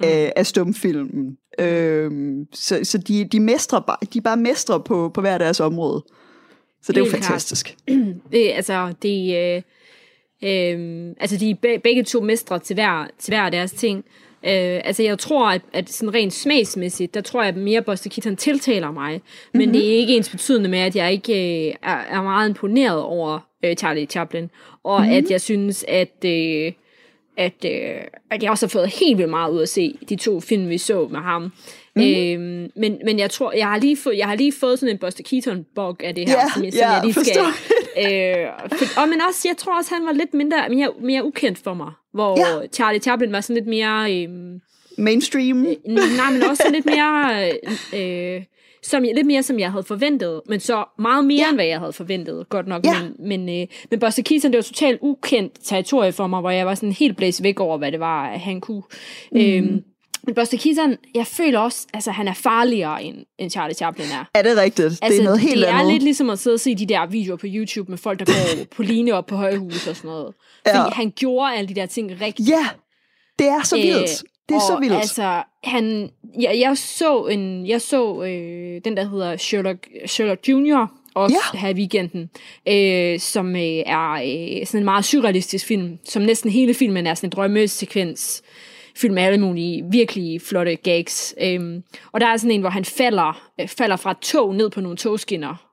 mm. 0.00 0.04
af, 0.04 0.32
af 0.36 0.46
stumfilmen. 0.46 1.36
Øh, 1.58 2.10
så 2.52 2.80
så 2.82 2.98
de, 2.98 3.24
de, 3.24 3.40
mestrer 3.40 3.80
bare, 3.80 3.96
de 4.12 4.18
er 4.18 4.22
bare 4.22 4.36
mestre 4.36 4.80
på, 4.80 5.10
på 5.14 5.20
hver 5.20 5.38
deres 5.38 5.60
område. 5.60 6.04
Så 6.82 6.92
det 6.92 7.00
er 7.00 7.04
jo 7.04 7.10
fantastisk. 7.10 7.76
Det, 8.32 8.52
altså, 8.54 8.94
det, 9.02 9.36
øh, 9.36 9.62
øh, 10.42 11.14
altså, 11.20 11.36
de 11.36 11.50
er 11.50 11.78
begge 11.84 12.04
to 12.04 12.20
mestre 12.20 12.58
til 12.58 12.74
hver, 12.74 13.06
til 13.18 13.30
hver 13.30 13.50
deres 13.50 13.72
ting. 13.72 13.98
Øh, 13.98 14.25
altså 14.42 15.02
jeg 15.02 15.18
tror, 15.18 15.50
at, 15.50 15.62
at 15.72 15.90
sådan 15.90 16.14
rent 16.14 16.32
smagsmæssigt, 16.32 17.14
der 17.14 17.20
tror 17.20 17.42
jeg 17.42 17.48
at 17.48 17.56
mere 17.56 17.82
Buster 17.82 18.10
Keaton 18.10 18.36
tiltaler 18.36 18.90
mig. 18.90 19.22
Men 19.52 19.60
mm-hmm. 19.60 19.72
det 19.72 19.92
er 19.92 19.96
ikke 19.96 20.16
ens 20.16 20.28
betydende 20.28 20.68
med, 20.68 20.78
at 20.78 20.96
jeg 20.96 21.12
ikke 21.12 21.68
øh, 21.68 21.74
er, 21.82 21.96
er 21.96 22.22
meget 22.22 22.48
imponeret 22.48 23.02
over 23.02 23.38
øh, 23.64 23.76
Charlie 23.76 24.06
Chaplin. 24.06 24.50
Og 24.84 25.00
mm-hmm. 25.00 25.16
at 25.16 25.30
jeg 25.30 25.40
synes, 25.40 25.84
at... 25.88 26.24
Øh, 26.24 26.72
at, 27.38 27.64
øh, 27.64 28.00
at 28.30 28.42
jeg 28.42 28.50
også 28.50 28.66
har 28.66 28.68
fået 28.68 28.88
helt 28.88 29.18
vildt 29.18 29.30
meget 29.30 29.52
ud 29.52 29.62
at 29.62 29.68
se 29.68 29.98
de 30.08 30.16
to 30.16 30.40
film, 30.40 30.68
vi 30.68 30.78
så 30.78 31.08
med 31.10 31.20
ham. 31.20 31.42
Mm-hmm. 31.42 32.02
Øhm, 32.02 32.70
men, 32.76 32.98
men 33.04 33.18
jeg 33.18 33.30
tror, 33.30 33.52
jeg 33.52 33.66
har 33.66 33.78
lige 33.78 33.96
fået, 33.96 34.18
jeg 34.18 34.26
har 34.26 34.34
lige 34.34 34.52
fået 34.60 34.78
sådan 34.78 34.94
en 34.94 34.98
Buster 34.98 35.22
Keaton 35.22 35.66
bog 35.74 35.96
af 36.04 36.14
det 36.14 36.28
her, 36.28 36.38
yeah, 36.38 36.50
som, 36.54 36.64
jeg, 36.64 36.72
som 36.72 36.80
yeah, 36.80 36.92
jeg 36.92 37.00
lige 37.04 37.24
skal. 37.24 37.42
Øh, 37.98 38.46
for, 38.78 39.00
og 39.00 39.08
men 39.08 39.20
også, 39.28 39.48
jeg 39.48 39.56
tror 39.56 39.78
også, 39.78 39.94
han 39.94 40.06
var 40.06 40.12
lidt 40.12 40.34
mindre, 40.34 40.68
mere, 40.68 40.92
mere 41.00 41.24
ukendt 41.24 41.58
for 41.58 41.74
mig. 41.74 41.92
Hvor 42.12 42.38
yeah. 42.38 42.68
Charlie 42.68 43.00
Chaplin 43.00 43.32
var 43.32 43.40
sådan 43.40 43.54
lidt 43.54 43.66
mere... 43.66 44.14
Øh, 44.14 44.28
Mainstream? 44.98 45.66
Øh, 45.66 45.76
nej, 46.16 46.30
men 46.32 46.42
også 46.42 46.64
lidt 46.72 46.86
mere... 46.86 47.50
Øh, 47.94 48.42
som, 48.82 49.02
lidt 49.02 49.26
mere, 49.26 49.42
som 49.42 49.58
jeg 49.58 49.70
havde 49.70 49.84
forventet, 49.84 50.40
men 50.48 50.60
så 50.60 50.84
meget 50.98 51.24
mere, 51.24 51.38
ja. 51.38 51.48
end 51.48 51.56
hvad 51.56 51.66
jeg 51.66 51.78
havde 51.78 51.92
forventet, 51.92 52.48
godt 52.48 52.66
nok. 52.66 52.84
Ja. 52.84 53.02
Men, 53.02 53.46
men, 53.46 53.60
øh, 53.60 53.66
men 53.90 54.00
Buster 54.00 54.22
Keaton, 54.22 54.52
det 54.52 54.56
var 54.56 54.62
totalt 54.62 54.98
ukendt 55.02 55.52
territorie 55.64 56.12
for 56.12 56.26
mig, 56.26 56.40
hvor 56.40 56.50
jeg 56.50 56.66
var 56.66 56.74
sådan 56.74 56.92
helt 56.92 57.16
blæst 57.16 57.42
væk 57.42 57.60
over, 57.60 57.78
hvad 57.78 57.92
det 57.92 58.00
var, 58.00 58.28
han 58.28 58.60
kunne. 58.60 58.82
Mm. 59.32 59.40
Øhm, 59.40 59.82
men 60.26 60.34
Buster 60.34 60.58
Keaton, 60.58 60.96
jeg 61.14 61.26
føler 61.26 61.58
også, 61.58 61.86
altså 61.94 62.10
han 62.10 62.28
er 62.28 62.34
farligere 62.34 63.02
end, 63.02 63.16
end 63.38 63.50
Charlie 63.50 63.74
Chaplin 63.74 64.06
er. 64.06 64.24
Er 64.34 64.42
det 64.42 64.56
rigtigt? 64.56 64.84
Altså, 64.84 64.98
det 65.00 65.02
er 65.02 65.06
altså, 65.06 65.22
noget 65.22 65.40
helt 65.40 65.56
det 65.56 65.64
andet. 65.64 65.80
Det 65.80 65.88
er 65.88 65.92
lidt 65.92 66.02
ligesom 66.02 66.30
at 66.30 66.38
sidde 66.38 66.54
og 66.54 66.60
se 66.60 66.74
de 66.74 66.86
der 66.86 67.06
videoer 67.06 67.36
på 67.36 67.46
YouTube 67.48 67.90
med 67.90 67.98
folk, 67.98 68.18
der 68.18 68.24
går 68.24 68.64
på 68.76 68.82
line 68.82 69.12
op 69.12 69.26
på 69.26 69.36
højhus 69.36 69.86
og 69.86 69.96
sådan 69.96 70.08
noget. 70.08 70.34
Fordi 70.66 70.78
ja. 70.78 70.88
han 70.92 71.12
gjorde 71.16 71.54
alle 71.54 71.68
de 71.68 71.74
der 71.74 71.86
ting 71.86 72.20
rigtigt. 72.20 72.48
Ja, 72.48 72.68
det 73.38 73.46
er 73.46 73.62
så 73.64 73.76
vildt. 73.76 73.96
Øh, 73.96 74.28
det 74.48 74.54
er 74.54 74.60
og 74.60 74.62
så 74.62 74.78
vildt. 74.80 74.94
altså, 74.94 75.42
han, 75.64 76.10
jeg, 76.40 76.58
jeg 76.60 76.78
så, 76.78 77.24
en, 77.24 77.66
jeg 77.66 77.82
så 77.82 78.22
øh, 78.22 78.80
den, 78.84 78.96
der 78.96 79.08
hedder 79.08 79.36
Sherlock, 79.36 79.88
Sherlock 80.06 80.48
Junior, 80.48 80.92
også 81.16 81.36
ja. 81.54 81.58
her 81.58 81.68
i 81.68 81.74
weekenden, 81.74 82.30
øh, 82.68 83.20
som 83.20 83.56
øh, 83.56 83.82
er 83.86 84.12
øh, 84.12 84.66
sådan 84.66 84.80
en 84.80 84.84
meget 84.84 85.04
surrealistisk 85.04 85.66
film, 85.66 85.98
som 86.04 86.22
næsten 86.22 86.50
hele 86.50 86.74
filmen 86.74 87.06
er 87.06 87.14
sådan 87.14 87.26
en 87.26 87.32
drømmesekvens, 87.32 88.42
fyldt 88.96 89.14
med 89.14 89.22
alle 89.22 89.40
mulige 89.40 89.84
virkelig 89.90 90.40
flotte 90.40 90.76
gags. 90.76 91.34
Øhm, 91.40 91.82
og 92.12 92.20
der 92.20 92.26
er 92.26 92.36
sådan 92.36 92.50
en, 92.50 92.60
hvor 92.60 92.70
han 92.70 92.84
falder, 92.84 93.50
øh, 93.60 93.68
falder 93.68 93.96
fra 93.96 94.10
et 94.10 94.18
tog 94.18 94.54
ned 94.54 94.70
på 94.70 94.80
nogle 94.80 94.96
togskinner. 94.96 95.66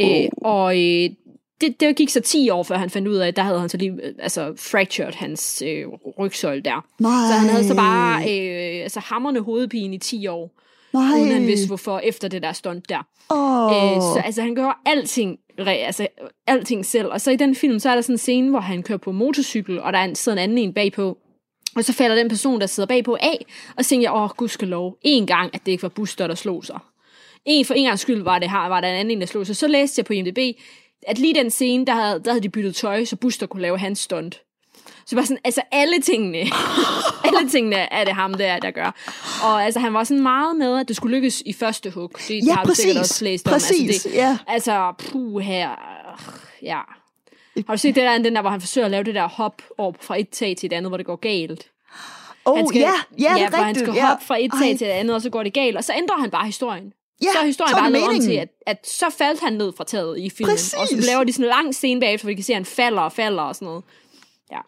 Øh, 0.00 0.06
oh. 0.06 0.24
Øh, 0.24 0.28
og 0.42 0.76
øh, 0.76 1.10
det, 1.60 1.80
det 1.80 1.96
gik 1.96 2.08
så 2.08 2.20
10 2.20 2.50
år, 2.50 2.62
før 2.62 2.76
han 2.76 2.90
fandt 2.90 3.08
ud 3.08 3.16
af, 3.16 3.28
at 3.28 3.36
der 3.36 3.42
havde 3.42 3.60
han 3.60 3.68
så 3.68 3.76
lige 3.76 4.00
altså, 4.18 4.54
fractured 4.58 5.14
hans 5.14 5.62
øh, 5.66 5.86
rygsøjle 6.18 6.62
der. 6.62 6.86
Nej. 6.98 7.10
Så 7.28 7.32
han 7.32 7.50
havde 7.50 7.64
så 7.64 7.74
bare 7.74 8.22
øh, 8.22 8.82
altså, 8.82 9.00
hammerne 9.00 9.40
hovedpine 9.40 9.94
i 9.94 9.98
10 9.98 10.26
år. 10.26 10.50
Nej. 10.92 11.20
Uden 11.20 11.32
han 11.32 11.46
vidste 11.46 11.66
hvorfor, 11.66 11.98
efter 11.98 12.28
det 12.28 12.42
der 12.42 12.52
stunt 12.52 12.88
der. 12.88 13.06
Oh. 13.30 13.96
Øh, 13.96 14.02
så 14.02 14.22
altså, 14.24 14.42
han 14.42 14.54
gør 14.54 14.80
alting, 14.86 15.38
altså, 15.58 16.06
alting 16.46 16.86
selv. 16.86 17.06
Og 17.06 17.20
så 17.20 17.30
i 17.30 17.36
den 17.36 17.54
film, 17.54 17.78
så 17.78 17.90
er 17.90 17.94
der 17.94 18.02
sådan 18.02 18.14
en 18.14 18.18
scene, 18.18 18.50
hvor 18.50 18.60
han 18.60 18.82
kører 18.82 18.98
på 18.98 19.12
motorcykel, 19.12 19.80
og 19.80 19.92
der 19.92 19.98
er 19.98 20.04
en, 20.04 20.14
sidder 20.14 20.38
en 20.38 20.42
anden 20.42 20.58
en 20.58 20.74
bagpå. 20.74 21.18
Og 21.76 21.84
så 21.84 21.92
falder 21.92 22.16
den 22.16 22.28
person, 22.28 22.60
der 22.60 22.66
sidder 22.66 22.86
bagpå 22.86 23.16
af, 23.20 23.46
og 23.76 23.84
så 23.84 23.88
tænker 23.88 24.10
jeg, 24.10 24.14
åh, 24.14 24.30
gud 24.30 24.48
skal 24.48 24.68
lov, 24.68 24.98
en 25.02 25.26
gang, 25.26 25.54
at 25.54 25.60
det 25.66 25.72
ikke 25.72 25.82
var 25.82 25.88
Buster, 25.88 26.26
der 26.26 26.34
slog 26.34 26.64
sig. 26.64 26.78
En 27.44 27.64
for 27.64 27.74
en 27.74 27.84
gang 27.84 27.98
skyld 27.98 28.22
var 28.22 28.38
det 28.38 28.50
her, 28.50 28.68
var 28.68 28.80
der 28.80 28.88
en 28.88 28.94
anden, 28.94 29.20
der 29.20 29.26
slog 29.26 29.46
sig. 29.46 29.56
Så 29.56 29.68
læste 29.68 30.00
jeg 30.00 30.06
på 30.06 30.12
IMDb, 30.12 30.58
at 31.06 31.18
lige 31.18 31.34
den 31.34 31.50
scene, 31.50 31.86
der 31.86 31.92
havde, 31.92 32.20
der 32.24 32.30
havde 32.30 32.42
de 32.42 32.48
byttet 32.48 32.76
tøj, 32.76 33.04
så 33.04 33.16
Buster 33.16 33.46
kunne 33.46 33.62
lave 33.62 33.78
hans 33.78 33.98
stunt. 33.98 34.40
Så 35.06 35.16
bare 35.16 35.26
sådan, 35.26 35.40
altså 35.44 35.62
alle 35.72 36.00
tingene, 36.00 36.38
alle 37.26 37.50
tingene 37.50 37.76
er 37.76 38.04
det 38.04 38.14
ham, 38.14 38.34
der, 38.34 38.58
der 38.58 38.70
gør. 38.70 38.94
Og 39.42 39.64
altså, 39.64 39.80
han 39.80 39.94
var 39.94 40.04
sådan 40.04 40.22
meget 40.22 40.56
med, 40.56 40.80
at 40.80 40.88
det 40.88 40.96
skulle 40.96 41.16
lykkes 41.16 41.42
i 41.46 41.52
første 41.52 41.90
hug. 41.90 42.12
Det 42.28 42.46
ja, 42.46 42.52
har 42.52 42.64
præcis. 42.64 42.82
sikkert 42.82 43.00
også 43.00 43.24
læst 43.24 43.44
præcis, 43.44 43.80
om. 43.80 43.86
Altså, 43.88 44.08
det, 44.08 44.14
ja. 44.14 44.38
altså 44.46 44.92
puh 44.98 45.40
her, 45.42 45.70
ja. 46.62 46.80
Har 47.66 47.74
du 47.74 47.78
set 47.78 47.94
det 47.94 48.02
der, 48.02 48.18
den 48.18 48.34
der, 48.34 48.40
hvor 48.40 48.50
han 48.50 48.60
forsøger 48.60 48.84
at 48.84 48.90
lave 48.90 49.04
det 49.04 49.14
der 49.14 49.28
hop 49.28 49.62
over 49.78 49.92
fra 50.00 50.20
et 50.20 50.28
tag 50.28 50.56
til 50.56 50.66
et 50.66 50.72
andet, 50.72 50.90
hvor 50.90 50.96
det 50.96 51.06
går 51.06 51.16
galt? 51.16 51.70
Oh, 52.44 52.56
han 52.56 52.68
skal, 52.68 52.80
ja, 52.80 52.92
ja, 53.18 53.32
ja, 53.32 53.34
det 53.34 53.42
er 53.42 53.48
hvor 53.48 53.58
han 53.58 53.74
skal 53.74 53.94
ja. 53.94 54.08
hoppe 54.08 54.24
fra 54.24 54.36
et 54.40 54.50
tag 54.60 54.70
Ej. 54.70 54.76
til 54.76 54.86
et 54.86 54.90
andet, 54.90 55.14
og 55.16 55.22
så 55.22 55.30
går 55.30 55.42
det 55.42 55.52
galt, 55.52 55.76
og 55.76 55.84
så 55.84 55.92
ændrer 55.96 56.16
han 56.16 56.30
bare 56.30 56.46
historien. 56.46 56.92
Ja, 57.22 57.28
så 57.32 57.38
er 57.38 57.46
historien 57.46 57.74
bare 57.76 57.92
lavet 57.92 58.08
om 58.08 58.20
til, 58.20 58.32
at, 58.32 58.48
at 58.66 58.88
så 58.88 59.06
faldt 59.18 59.40
han 59.40 59.52
ned 59.52 59.72
fra 59.76 59.84
taget 59.84 60.18
i 60.18 60.30
filmen. 60.30 60.52
Præcis. 60.52 60.74
Og 60.74 60.88
så 60.88 60.96
laver 60.96 61.24
de 61.24 61.32
sådan 61.32 61.44
en 61.44 61.48
lang 61.48 61.74
scene 61.74 62.00
bagefter, 62.00 62.24
hvor 62.24 62.30
vi 62.30 62.34
kan 62.34 62.44
se, 62.44 62.52
at 62.52 62.56
han 62.56 62.64
falder 62.64 63.02
og 63.02 63.12
falder 63.12 63.42
og 63.42 63.54
sådan 63.54 63.66
noget. 63.66 63.84
Ja. 64.50 64.58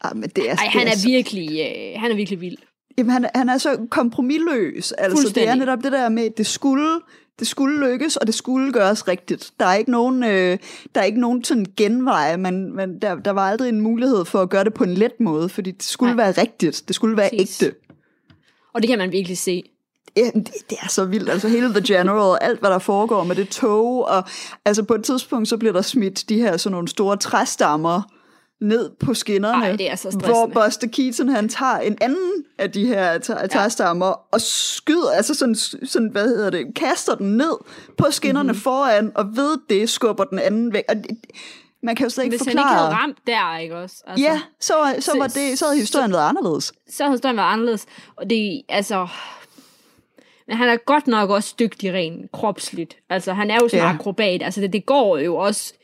Ah, 0.00 0.16
men 0.16 0.28
det 0.28 0.50
er, 0.50 0.56
Ej, 0.56 0.66
han 0.66 0.86
er, 0.86 0.90
er 0.90 1.06
virkelig, 1.06 1.50
øh, 1.50 2.00
han 2.00 2.10
er 2.10 2.14
virkelig 2.14 2.40
vild. 2.40 2.56
Jamen, 2.98 3.12
han, 3.12 3.30
han 3.34 3.48
er 3.48 3.58
så 3.58 3.86
kompromilløs. 3.90 4.92
Altså, 4.92 5.32
det 5.34 5.48
er 5.48 5.54
netop 5.54 5.78
det 5.82 5.92
der 5.92 6.08
med, 6.08 6.24
at 6.24 6.38
det 6.38 6.46
skulle, 6.46 7.00
det 7.38 7.46
skulle 7.46 7.90
lykkes, 7.90 8.16
og 8.16 8.26
det 8.26 8.34
skulle 8.34 8.72
gøres 8.72 9.08
rigtigt. 9.08 9.52
Der 9.60 9.66
er 9.66 9.74
ikke 9.74 9.90
nogen, 9.90 10.24
øh, 10.24 10.58
der 10.94 11.00
er 11.00 11.04
ikke 11.04 11.20
nogen 11.20 11.44
sådan 11.44 11.66
genvej, 11.76 12.36
men, 12.36 12.76
men 12.76 12.98
der, 12.98 13.14
der 13.14 13.30
var 13.30 13.50
aldrig 13.50 13.68
en 13.68 13.80
mulighed 13.80 14.24
for 14.24 14.42
at 14.42 14.50
gøre 14.50 14.64
det 14.64 14.74
på 14.74 14.84
en 14.84 14.94
let 14.94 15.20
måde, 15.20 15.48
fordi 15.48 15.70
det 15.70 15.82
skulle 15.82 16.14
Nej. 16.14 16.24
være 16.24 16.42
rigtigt. 16.42 16.82
Det 16.88 16.96
skulle 16.96 17.16
være 17.16 17.30
Præcis. 17.30 17.62
ægte. 17.62 17.76
Og 18.74 18.82
det 18.82 18.88
kan 18.88 18.98
man 18.98 19.12
virkelig 19.12 19.38
se. 19.38 19.62
Ja, 20.16 20.30
det, 20.34 20.54
det 20.70 20.78
er 20.82 20.88
så 20.88 21.04
vildt. 21.04 21.30
Altså 21.30 21.48
hele 21.48 21.68
The 21.68 21.82
General, 21.86 22.38
alt 22.40 22.60
hvad 22.60 22.70
der 22.70 22.78
foregår 22.78 23.24
med 23.24 23.36
det 23.36 23.48
tog, 23.48 24.08
og 24.08 24.24
altså 24.64 24.82
på 24.82 24.94
et 24.94 25.04
tidspunkt, 25.04 25.48
så 25.48 25.56
bliver 25.56 25.72
der 25.72 25.82
smidt 25.82 26.28
de 26.28 26.38
her 26.38 26.56
sådan 26.56 26.72
nogle 26.72 26.88
store 26.88 27.16
træstammer 27.16 28.02
ned 28.60 28.90
på 29.00 29.14
skinnerne, 29.14 29.64
Ej, 29.64 29.76
det 29.76 29.90
er 29.90 29.96
så 29.96 30.10
hvor 30.10 30.46
Buster 30.46 30.88
Keaton 30.88 31.28
han 31.28 31.48
tager 31.48 31.78
en 31.78 31.98
anden 32.00 32.44
af 32.58 32.72
de 32.72 32.86
her 32.86 33.18
træstammer 33.52 34.06
ja. 34.06 34.12
og 34.32 34.40
skyder, 34.40 35.10
altså 35.10 35.34
sådan, 35.34 35.54
sådan, 35.84 36.08
hvad 36.08 36.28
hedder 36.28 36.50
det, 36.50 36.74
kaster 36.76 37.14
den 37.14 37.36
ned 37.36 37.58
på 37.98 38.06
skinnerne 38.10 38.46
mm-hmm. 38.46 38.60
foran, 38.60 39.12
og 39.14 39.36
ved 39.36 39.58
det 39.68 39.90
skubber 39.90 40.24
den 40.24 40.38
anden 40.38 40.72
væk. 40.72 40.84
Og 40.88 40.96
det, 40.96 41.06
man 41.82 41.96
kan 41.96 42.06
jo 42.06 42.10
slet 42.10 42.24
ikke 42.24 42.36
Hvis 42.36 42.46
forklare. 42.46 42.66
han 42.66 42.74
ikke 42.74 42.80
havde 42.80 42.94
ramt 42.94 43.18
der, 43.26 43.58
ikke 43.58 43.76
også? 43.76 43.96
Altså, 44.06 44.24
ja, 44.24 44.40
så, 44.60 44.74
så, 45.00 45.12
var 45.18 45.26
det, 45.26 45.58
så 45.58 45.64
havde 45.64 45.78
historien 45.78 46.10
så, 46.10 46.16
været 46.16 46.28
anderledes. 46.28 46.72
Så 46.90 47.02
havde 47.02 47.14
historien 47.14 47.36
været 47.36 47.52
anderledes. 47.52 47.86
Og 48.16 48.30
det, 48.30 48.62
altså... 48.68 49.08
Men 50.48 50.56
han 50.56 50.68
er 50.68 50.76
godt 50.76 51.06
nok 51.06 51.30
også 51.30 51.54
dygtig 51.58 51.92
rent 51.92 52.32
kropsligt. 52.32 52.96
Altså, 53.10 53.32
han 53.32 53.50
er 53.50 53.54
jo 53.54 53.68
sådan 53.68 53.84
en 53.84 53.88
ja. 53.88 53.94
akrobat. 53.94 54.42
Altså, 54.42 54.60
det, 54.60 54.72
det 54.72 54.86
går 54.86 55.18
jo 55.18 55.36
også 55.36 55.74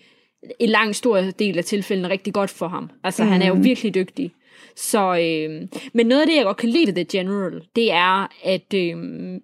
en 0.58 0.68
lang 0.68 0.96
stor 0.96 1.20
del 1.20 1.58
af 1.58 1.64
tilfældene 1.64 2.08
rigtig 2.08 2.34
godt 2.34 2.50
for 2.50 2.68
ham. 2.68 2.90
Altså, 3.04 3.24
mm. 3.24 3.30
han 3.30 3.42
er 3.42 3.46
jo 3.46 3.54
mhm. 3.54 3.64
virkelig 3.64 3.94
dygtig. 3.94 4.32
Så, 4.76 5.14
øh, 5.14 5.68
men 5.92 6.06
noget 6.06 6.20
af 6.20 6.26
det, 6.26 6.36
jeg 6.36 6.44
godt 6.44 6.56
kan 6.56 6.68
lide 6.68 6.92
The 6.92 7.04
General, 7.04 7.62
det 7.76 7.92
er, 7.92 8.32
at, 8.44 8.74
øh, 8.74 8.96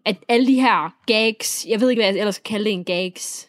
at 0.05 0.17
alle 0.29 0.47
de 0.47 0.55
her 0.55 0.95
gags, 1.07 1.67
jeg 1.69 1.81
ved 1.81 1.91
ikke, 1.91 2.01
hvad 2.01 2.13
jeg 2.13 2.19
ellers 2.19 2.39
kalde 2.39 2.65
det 2.65 2.73
en 2.73 2.85
gags, 2.85 3.49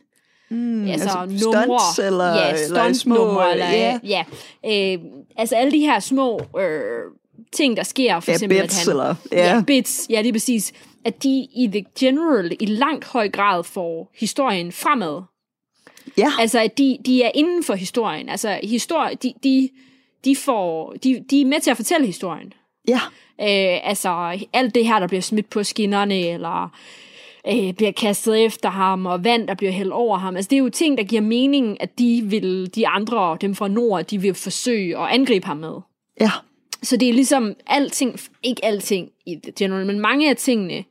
Mm, 0.49 0.87
altså, 0.87 1.19
altså 1.19 1.45
numre, 1.45 1.63
stunts, 1.63 1.99
eller, 1.99 2.35
ja, 2.35 2.63
eller 2.63 2.93
små, 2.93 3.41
eller, 3.51 3.73
yeah. 3.73 3.99
ja, 4.03 4.23
øh, 4.65 4.99
altså 5.37 5.55
alle 5.55 5.71
de 5.71 5.79
her 5.79 5.99
små 5.99 6.41
øh, 6.59 7.01
ting, 7.51 7.77
der 7.77 7.83
sker, 7.83 8.19
for 8.19 8.31
ja, 8.31 8.35
eksempel, 8.35 8.61
bits, 8.61 8.79
at 8.79 8.85
han, 8.85 8.91
eller, 8.91 9.15
ja. 9.31 9.55
ja, 9.55 9.61
bits, 9.67 10.07
ja, 10.09 10.21
lige 10.21 10.33
præcis, 10.33 10.73
at 11.05 11.23
de 11.23 11.29
i 11.29 11.69
the 11.71 11.85
general 11.99 12.57
i 12.59 12.65
langt 12.65 13.05
høj 13.05 13.29
grad 13.29 13.63
får 13.63 14.11
historien 14.15 14.71
fremad. 14.71 15.21
Ja. 16.17 16.31
Altså, 16.39 16.59
at 16.59 16.77
de, 16.77 16.97
de 17.05 17.23
er 17.23 17.31
inden 17.35 17.63
for 17.63 17.73
historien. 17.73 18.29
Altså, 18.29 18.59
historie, 18.63 19.15
de, 19.15 19.33
de, 19.43 19.69
de, 20.25 20.35
får, 20.35 20.93
de, 21.03 21.25
de 21.29 21.41
er 21.41 21.45
med 21.45 21.59
til 21.59 21.71
at 21.71 21.77
fortælle 21.77 22.05
historien. 22.05 22.53
Ja. 22.87 22.99
Øh, 23.41 23.89
altså, 23.89 24.39
alt 24.53 24.75
det 24.75 24.85
her, 24.85 24.99
der 24.99 25.07
bliver 25.07 25.21
smidt 25.21 25.49
på 25.49 25.63
skinnerne, 25.63 26.19
eller 26.19 26.69
øh, 27.47 27.73
bliver 27.73 27.91
kastet 27.91 28.45
efter 28.45 28.69
ham, 28.69 29.05
og 29.05 29.23
vand, 29.23 29.47
der 29.47 29.53
bliver 29.53 29.71
hældt 29.71 29.93
over 29.93 30.17
ham. 30.17 30.35
Altså, 30.35 30.49
det 30.49 30.55
er 30.55 30.59
jo 30.59 30.69
ting, 30.69 30.97
der 30.97 31.03
giver 31.03 31.21
mening, 31.21 31.81
at 31.81 31.99
de 31.99 32.21
vil, 32.25 32.75
de 32.75 32.87
andre, 32.87 33.37
dem 33.41 33.55
fra 33.55 33.67
nord, 33.67 34.03
de 34.03 34.21
vil 34.21 34.33
forsøge 34.33 34.97
at 34.97 35.07
angribe 35.09 35.45
ham 35.45 35.57
med. 35.57 35.75
Ja. 36.21 36.31
Så 36.83 36.97
det 36.97 37.09
er 37.09 37.13
ligesom 37.13 37.55
alting, 37.67 38.19
ikke 38.43 38.65
alting 38.65 39.09
i 39.25 39.39
The 39.43 39.51
General, 39.59 39.85
men 39.85 39.99
mange 39.99 40.29
af 40.29 40.37
tingene, 40.37 40.83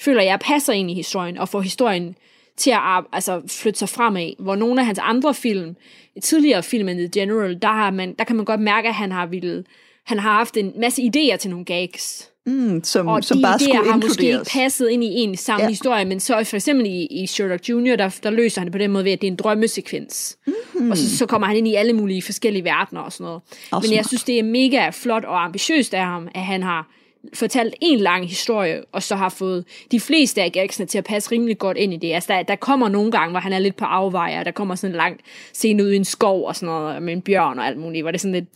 føler 0.00 0.22
jeg 0.22 0.40
passer 0.40 0.72
ind 0.72 0.90
i 0.90 0.94
historien, 0.94 1.38
og 1.38 1.48
får 1.48 1.60
historien 1.60 2.16
til 2.56 2.70
at 2.70 3.04
altså, 3.12 3.42
flytte 3.48 3.78
sig 3.78 3.88
fremad. 3.88 4.32
Hvor 4.38 4.56
nogle 4.56 4.80
af 4.80 4.86
hans 4.86 4.98
andre 5.02 5.34
film, 5.34 5.76
tidligere 6.22 6.62
film 6.62 6.88
end 6.88 6.98
The 6.98 7.20
General, 7.20 7.58
der, 7.62 7.68
har 7.68 7.90
man, 7.90 8.14
der 8.18 8.24
kan 8.24 8.36
man 8.36 8.44
godt 8.44 8.60
mærke, 8.60 8.88
at 8.88 8.94
han 8.94 9.12
har, 9.12 9.26
ville, 9.26 9.64
han 10.04 10.18
har 10.18 10.32
haft 10.32 10.56
en 10.56 10.72
masse 10.80 11.02
idéer 11.02 11.36
til 11.36 11.50
nogle 11.50 11.64
gags. 11.64 12.30
Mm, 12.46 12.84
som, 12.84 13.06
og 13.06 13.24
som 13.24 13.36
de 13.36 13.42
bare 13.42 13.58
skulle 13.58 13.90
har 13.90 13.96
måske 13.96 14.26
ikke 14.26 14.40
passet 14.52 14.88
ind 14.88 15.04
i 15.04 15.06
en 15.06 15.36
samme 15.36 15.62
ja. 15.62 15.68
historie, 15.68 16.04
men 16.04 16.20
så 16.20 16.44
for 16.44 16.56
eksempel 16.56 16.86
i, 16.86 17.06
i 17.06 17.26
Sherlock 17.26 17.68
Jr., 17.68 17.96
der, 17.96 18.18
der 18.22 18.30
løser 18.30 18.60
han 18.60 18.66
det 18.66 18.72
på 18.72 18.78
den 18.78 18.90
måde 18.90 19.04
ved, 19.04 19.12
at 19.12 19.20
det 19.20 19.26
er 19.26 19.30
en 19.30 19.36
drømmesekvens. 19.36 20.38
Mm-hmm. 20.46 20.90
Og 20.90 20.96
så, 20.96 21.16
så 21.16 21.26
kommer 21.26 21.46
han 21.46 21.56
ind 21.56 21.68
i 21.68 21.74
alle 21.74 21.92
mulige 21.92 22.22
forskellige 22.22 22.64
verdener 22.64 23.00
og 23.00 23.12
sådan 23.12 23.24
noget. 23.24 23.40
Og 23.72 23.82
men 23.84 23.94
jeg 23.96 24.06
synes, 24.06 24.24
det 24.24 24.38
er 24.38 24.42
mega 24.42 24.90
flot 24.90 25.24
og 25.24 25.44
ambitiøst 25.44 25.94
af 25.94 26.04
ham, 26.04 26.28
at 26.34 26.40
han 26.40 26.62
har 26.62 26.90
fortalt 27.34 27.74
en 27.80 27.98
lang 27.98 28.28
historie, 28.28 28.82
og 28.92 29.02
så 29.02 29.16
har 29.16 29.28
fået 29.28 29.64
de 29.90 30.00
fleste 30.00 30.42
af 30.42 30.52
gagsene 30.52 30.86
til 30.86 30.98
at 30.98 31.04
passe 31.04 31.32
rimelig 31.32 31.58
godt 31.58 31.76
ind 31.76 31.94
i 31.94 31.96
det. 31.96 32.12
Altså, 32.12 32.32
der, 32.32 32.42
der 32.42 32.56
kommer 32.56 32.88
nogle 32.88 33.10
gange, 33.10 33.30
hvor 33.30 33.40
han 33.40 33.52
er 33.52 33.58
lidt 33.58 33.76
på 33.76 33.84
afveje, 33.84 34.38
og 34.38 34.44
der 34.44 34.50
kommer 34.50 34.74
sådan 34.74 34.94
en 34.94 34.96
lang 34.96 35.20
scene 35.52 35.84
ud 35.84 35.90
i 35.90 35.96
en 35.96 36.04
skov 36.04 36.46
og 36.46 36.56
sådan 36.56 36.66
noget, 36.66 37.02
med 37.02 37.12
en 37.12 37.22
bjørn 37.22 37.58
og 37.58 37.66
alt 37.66 37.78
muligt, 37.78 38.04
hvor 38.04 38.10
det 38.10 38.18
er 38.18 38.20
sådan 38.20 38.32
lidt... 38.32 38.48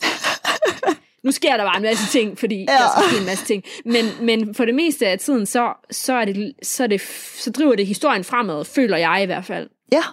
nu 1.23 1.31
sker 1.31 1.57
der 1.57 1.63
bare 1.63 1.77
en 1.77 1.83
masse 1.83 2.19
ting, 2.19 2.39
fordi 2.39 2.55
ja. 2.55 2.63
der 2.65 2.89
skal 2.95 3.11
ske 3.11 3.19
en 3.19 3.25
masse 3.25 3.45
ting. 3.45 3.63
Men, 3.85 4.05
men 4.21 4.55
for 4.55 4.65
det 4.65 4.75
meste 4.75 5.07
af 5.07 5.19
tiden, 5.19 5.45
så, 5.45 5.73
så, 5.91 6.13
er 6.13 6.25
det, 6.25 6.53
så, 6.63 6.83
er 6.83 6.87
det, 6.87 7.01
så 7.35 7.51
driver 7.51 7.75
det 7.75 7.87
historien 7.87 8.23
fremad, 8.23 8.65
føler 8.65 8.97
jeg 8.97 9.19
i 9.23 9.25
hvert 9.25 9.45
fald. 9.45 9.69
Ja. 9.91 10.03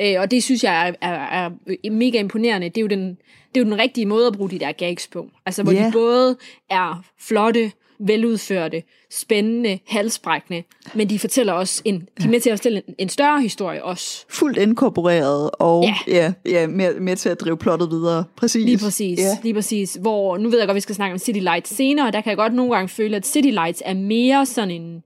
Øh, 0.00 0.20
og 0.20 0.30
det 0.30 0.42
synes 0.42 0.64
jeg 0.64 0.88
er, 0.88 1.08
er, 1.08 1.50
er 1.84 1.90
mega 1.90 2.18
imponerende. 2.18 2.68
Det 2.68 2.78
er 2.78 2.82
jo 2.82 2.86
den, 2.86 3.18
det 3.56 3.62
er 3.62 3.66
jo 3.66 3.72
den 3.72 3.78
rigtige 3.78 4.06
måde 4.06 4.26
at 4.26 4.32
bruge 4.32 4.50
de 4.50 4.58
der 4.58 4.72
gags 4.72 5.06
på. 5.06 5.26
Altså, 5.46 5.62
hvor 5.62 5.72
yeah. 5.72 5.86
de 5.86 5.92
både 5.92 6.36
er 6.70 7.04
flotte, 7.20 7.72
veludførte, 7.98 8.82
spændende, 9.10 9.78
halsbrækkende, 9.86 10.62
men 10.94 11.10
de 11.10 11.18
fortæller 11.18 11.52
også 11.52 11.82
en, 11.84 12.00
de 12.18 12.24
er 12.24 12.28
med 12.28 12.40
til 12.40 12.50
at 12.50 12.58
fortælle 12.58 12.82
en, 12.88 12.94
en 12.98 13.08
større 13.08 13.42
historie 13.42 13.84
også. 13.84 14.24
Fuldt 14.28 14.58
inkorporeret, 14.58 15.50
og 15.52 15.84
ja, 15.84 15.96
ja, 16.06 16.32
ja 16.46 16.66
med, 16.66 17.00
med 17.00 17.16
til 17.16 17.28
at 17.28 17.40
drive 17.40 17.56
plottet 17.56 17.90
videre. 17.90 18.24
Præcis. 18.36 18.64
Lige 18.64 18.78
præcis, 18.78 19.18
ja. 19.18 19.38
lige 19.42 19.54
præcis. 19.54 19.98
Hvor, 20.00 20.38
nu 20.38 20.48
ved 20.48 20.58
jeg 20.58 20.68
godt, 20.68 20.74
vi 20.74 20.80
skal 20.80 20.94
snakke 20.94 21.12
om 21.12 21.18
City 21.18 21.40
Lights 21.40 21.76
senere, 21.76 22.06
og 22.06 22.12
der 22.12 22.20
kan 22.20 22.30
jeg 22.30 22.36
godt 22.36 22.54
nogle 22.54 22.74
gange 22.74 22.88
føle, 22.88 23.16
at 23.16 23.26
City 23.26 23.48
Lights 23.48 23.82
er 23.84 23.94
mere 23.94 24.46
sådan 24.46 24.70
en, 24.70 25.02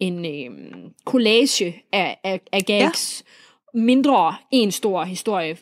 en 0.00 0.24
øh, 0.24 0.58
collage 1.04 1.82
af, 1.92 2.20
af, 2.24 2.40
af 2.52 2.62
gags, 2.66 3.24
ja 3.26 3.32
mindre 3.74 4.34
en 4.50 4.72
stor 4.72 5.04
historie. 5.04 5.56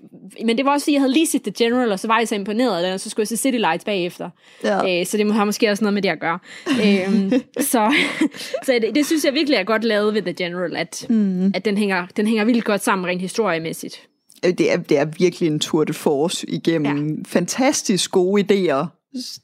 Men 0.45 0.57
det 0.57 0.65
var 0.65 0.73
også 0.73 0.85
fordi, 0.85 0.93
jeg 0.93 1.01
havde 1.01 1.13
lige 1.13 1.27
set 1.27 1.43
The 1.43 1.53
General, 1.59 1.93
og 1.93 1.99
så 1.99 2.07
var 2.07 2.19
jeg 2.19 2.29
så 2.29 2.35
imponeret 2.35 2.85
af 2.85 2.93
og 2.95 3.01
så 3.01 3.11
skulle 3.11 3.23
jeg 3.23 3.29
se 3.29 3.37
City 3.37 3.59
Lights 3.59 3.85
bagefter. 3.85 4.31
Ja. 4.65 5.01
Øh, 5.01 5.07
så 5.07 5.17
det 5.17 5.33
har 5.33 5.45
måske 5.45 5.71
også 5.71 5.85
noget 5.85 5.95
med 5.95 6.03
det 6.03 6.09
at 6.09 6.21
gøre. 6.21 6.39
øhm, 6.69 7.31
så 7.73 7.95
så 8.65 8.79
det, 8.83 8.95
det 8.95 9.07
synes 9.07 9.25
jeg 9.25 9.35
virkelig 9.35 9.57
er 9.57 9.65
godt 9.65 9.85
lavet 9.85 10.15
ved 10.15 10.23
The 10.23 10.33
General, 10.33 10.77
at, 10.77 11.07
mm. 11.09 11.47
at 11.55 11.65
den, 11.65 11.79
hænger, 11.79 12.07
den 12.17 12.27
hænger 12.27 12.45
vildt 12.45 12.65
godt 12.65 12.85
sammen 12.85 13.07
rent 13.07 13.21
historiemæssigt. 13.21 14.09
Øh, 14.47 14.53
det 14.59 14.73
er, 14.73 14.77
det 14.77 14.99
er 14.99 15.05
virkelig 15.05 15.47
en 15.47 15.61
tour 15.61 15.85
de 15.85 15.93
force 15.93 16.51
igennem 16.51 17.09
ja. 17.09 17.15
fantastisk 17.27 18.11
gode 18.11 18.43
idéer 18.43 18.87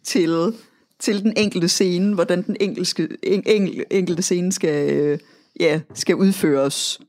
til, 0.04 0.52
til 1.00 1.22
den 1.22 1.32
enkelte 1.36 1.68
scene, 1.68 2.14
hvordan 2.14 2.42
den 2.42 2.56
enkelte, 2.60 3.08
en, 3.22 3.82
enkelte 3.90 4.22
scene 4.22 4.52
skal, 4.52 4.90
øh, 4.90 5.18
ja, 5.60 5.80
skal 5.94 6.14
udføres 6.14 7.00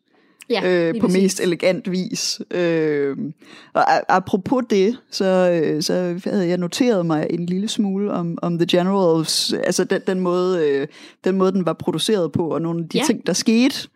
ja, 0.50 0.88
øh, 0.88 0.94
på 0.94 1.08
præcis. 1.08 1.22
mest 1.22 1.40
elegant 1.40 1.92
vis. 1.92 2.42
Øh, 2.52 3.18
og 3.74 4.16
apropos 4.16 4.64
det, 4.70 4.98
så, 5.12 5.62
øh, 5.64 5.82
så 5.82 6.20
havde 6.24 6.48
jeg 6.48 6.58
noteret 6.58 7.06
mig 7.06 7.28
en 7.30 7.46
lille 7.46 7.68
smule 7.68 8.12
om, 8.12 8.38
om 8.42 8.58
The 8.58 8.68
Generals, 8.78 9.54
altså 9.54 9.84
den, 9.84 10.02
den, 10.08 10.20
måde, 10.20 10.68
øh, 10.68 10.88
den 11.24 11.38
måde, 11.38 11.52
den 11.52 11.66
var 11.66 11.74
produceret 11.74 12.32
på, 12.32 12.48
og 12.48 12.62
nogle 12.62 12.84
af 12.84 12.90
de 12.90 12.98
ja. 12.98 13.04
ting, 13.04 13.28
der 13.28 13.34
skete. 13.34 13.88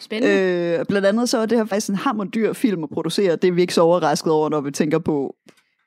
Spændende. 0.00 0.78
Øh, 0.78 0.84
blandt 0.84 1.06
andet 1.06 1.28
så 1.28 1.38
er 1.38 1.46
det 1.46 1.58
her 1.58 1.64
faktisk 1.64 1.88
en 1.88 1.94
hammerdyr 1.94 2.52
film 2.52 2.82
at 2.82 2.90
producere. 2.90 3.36
Det 3.36 3.48
er 3.48 3.52
vi 3.52 3.60
ikke 3.60 3.74
så 3.74 3.80
overrasket 3.80 4.32
over, 4.32 4.48
når 4.48 4.60
vi 4.60 4.70
tænker 4.70 4.98
på, 4.98 5.34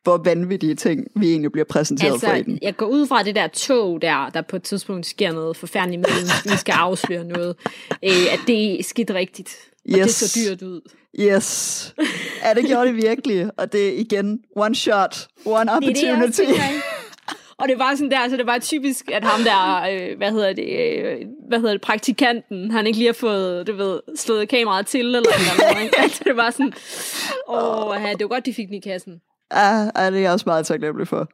hvor 0.04 0.18
vanvittige 0.18 0.76
ting, 0.76 1.08
vi 1.16 1.30
egentlig 1.30 1.52
bliver 1.52 1.66
præsenteret 1.70 2.12
altså, 2.12 2.28
for 2.28 2.34
i 2.34 2.44
den. 2.44 2.60
Jeg 2.62 2.76
går 2.78 2.86
ud 2.86 3.08
fra 3.08 3.24
det 3.24 3.36
der 3.36 3.48
tog 3.48 4.02
der, 4.02 4.30
der 4.30 4.42
på 4.42 4.56
et 4.56 4.64
tidspunkt 4.64 5.06
sker 5.06 5.32
noget 5.34 5.58
forfærdeligt 5.58 6.00
med, 6.00 6.52
vi 6.52 6.58
skal 6.58 6.74
afsløre 6.74 7.24
noget, 7.24 7.56
øh, 8.04 8.34
at 8.34 8.40
det 8.48 8.80
er 8.80 8.84
skidt 8.84 9.12
rigtigt. 9.12 9.50
Yes. 9.90 10.00
Og 10.00 10.04
det 10.04 10.14
så 10.14 10.40
dyrt 10.40 10.62
ud. 10.62 10.82
Yes. 11.20 11.94
Ja, 12.44 12.54
det 12.54 12.66
gjorde 12.66 12.88
det 12.88 12.96
virkelig. 12.96 13.50
Og 13.58 13.72
det 13.72 13.90
er 13.90 14.00
igen, 14.00 14.40
one 14.56 14.76
shot, 14.76 15.28
one 15.46 15.72
opportunity. 15.72 16.42
Det 16.42 16.48
det, 16.48 16.56
og 17.60 17.68
det 17.68 17.80
var 17.80 17.96
sådan 17.96 18.12
der, 18.12 18.30
så 18.30 18.38
det 18.38 18.46
var 18.46 18.60
typisk, 18.60 19.12
at 19.12 19.24
ham 19.24 19.44
der, 19.44 19.82
øh, 19.82 20.18
hvad 20.18 20.32
hedder 20.32 20.54
det, 20.54 20.70
øh, 20.80 21.18
hvad 21.48 21.60
hedder 21.60 21.74
det, 21.74 21.82
praktikanten, 21.82 22.72
han 22.72 22.88
ikke 22.88 23.00
lige 23.00 23.08
har 23.08 23.14
fået, 23.14 23.68
du 23.68 23.76
ved, 23.76 24.00
slået 24.16 24.50
kameraet 24.50 24.88
til, 24.88 25.06
eller 25.06 25.22
noget, 25.60 25.84
ikke? 25.84 26.00
Altså, 26.04 26.22
det 26.26 26.38
var 26.38 26.50
sådan, 26.52 26.74
åh, 27.48 27.96
ja, 28.02 28.12
det 28.12 28.22
var 28.22 28.28
godt, 28.28 28.46
de 28.46 28.54
fik 28.54 28.68
den 28.68 28.76
i 28.76 28.80
kassen. 28.80 29.22
Ja, 29.54 29.80
ja 29.80 30.12
det 30.12 30.18
er 30.18 30.22
jeg 30.22 30.32
også 30.32 30.44
meget 30.46 30.66
taknemmelig 30.66 31.08
for. 31.08 31.30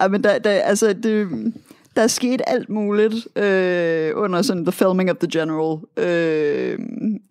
Ja, 0.00 0.08
men 0.08 0.24
der, 0.24 0.38
der, 0.38 0.50
altså, 0.50 0.92
det, 0.92 1.28
der 1.96 2.02
er 2.02 2.06
sket 2.06 2.42
alt 2.46 2.68
muligt 2.68 3.38
øh, 3.38 4.12
under 4.14 4.42
sådan 4.42 4.64
the 4.64 4.72
filming 4.72 5.10
of 5.10 5.16
the 5.16 5.40
general. 5.40 5.78
Øh, 5.96 6.78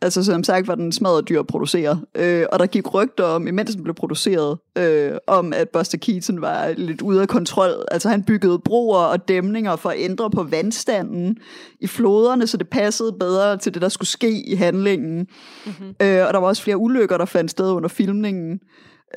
altså 0.02 0.24
som 0.24 0.44
sagt 0.44 0.68
var 0.68 0.76
den 0.76 0.92
smadret 0.92 1.30
dyr 1.30 1.40
at 1.40 1.48
producere. 1.48 2.02
Øh, 2.16 2.46
og 2.52 2.60
der 2.60 2.66
gik 2.66 2.94
rygter 2.94 3.24
om, 3.24 3.48
imens 3.48 3.76
den 3.76 3.84
blev 3.84 3.96
produceret, 3.96 4.58
øh, 4.78 5.12
om 5.28 5.54
at 5.54 5.70
Buster 5.70 5.98
Keaton 5.98 6.42
var 6.42 6.74
lidt 6.78 7.02
ude 7.02 7.22
af 7.22 7.28
kontrol. 7.28 7.86
Altså 7.92 8.10
han 8.10 8.24
byggede 8.24 8.60
broer 8.60 9.00
og 9.00 9.28
dæmninger 9.28 9.76
for 9.76 9.90
at 9.90 9.96
ændre 10.00 10.30
på 10.30 10.44
vandstanden 10.44 11.38
i 11.80 11.88
floderne, 11.88 12.48
så 12.48 12.58
det 12.58 12.70
passede 12.70 13.14
bedre 13.20 13.58
til 13.58 13.74
det, 13.74 13.82
der 13.82 13.90
skulle 13.90 14.10
ske 14.10 14.44
i 14.48 14.56
handlingen. 14.56 15.28
Mm-hmm. 15.66 15.88
Øh, 16.02 16.28
og 16.28 16.34
der 16.34 16.38
var 16.38 16.48
også 16.48 16.64
flere 16.64 16.78
ulykker, 16.78 17.18
der 17.18 17.26
fandt 17.26 17.52
sted 17.52 17.72
under 17.72 17.90
filmningen. 17.90 18.60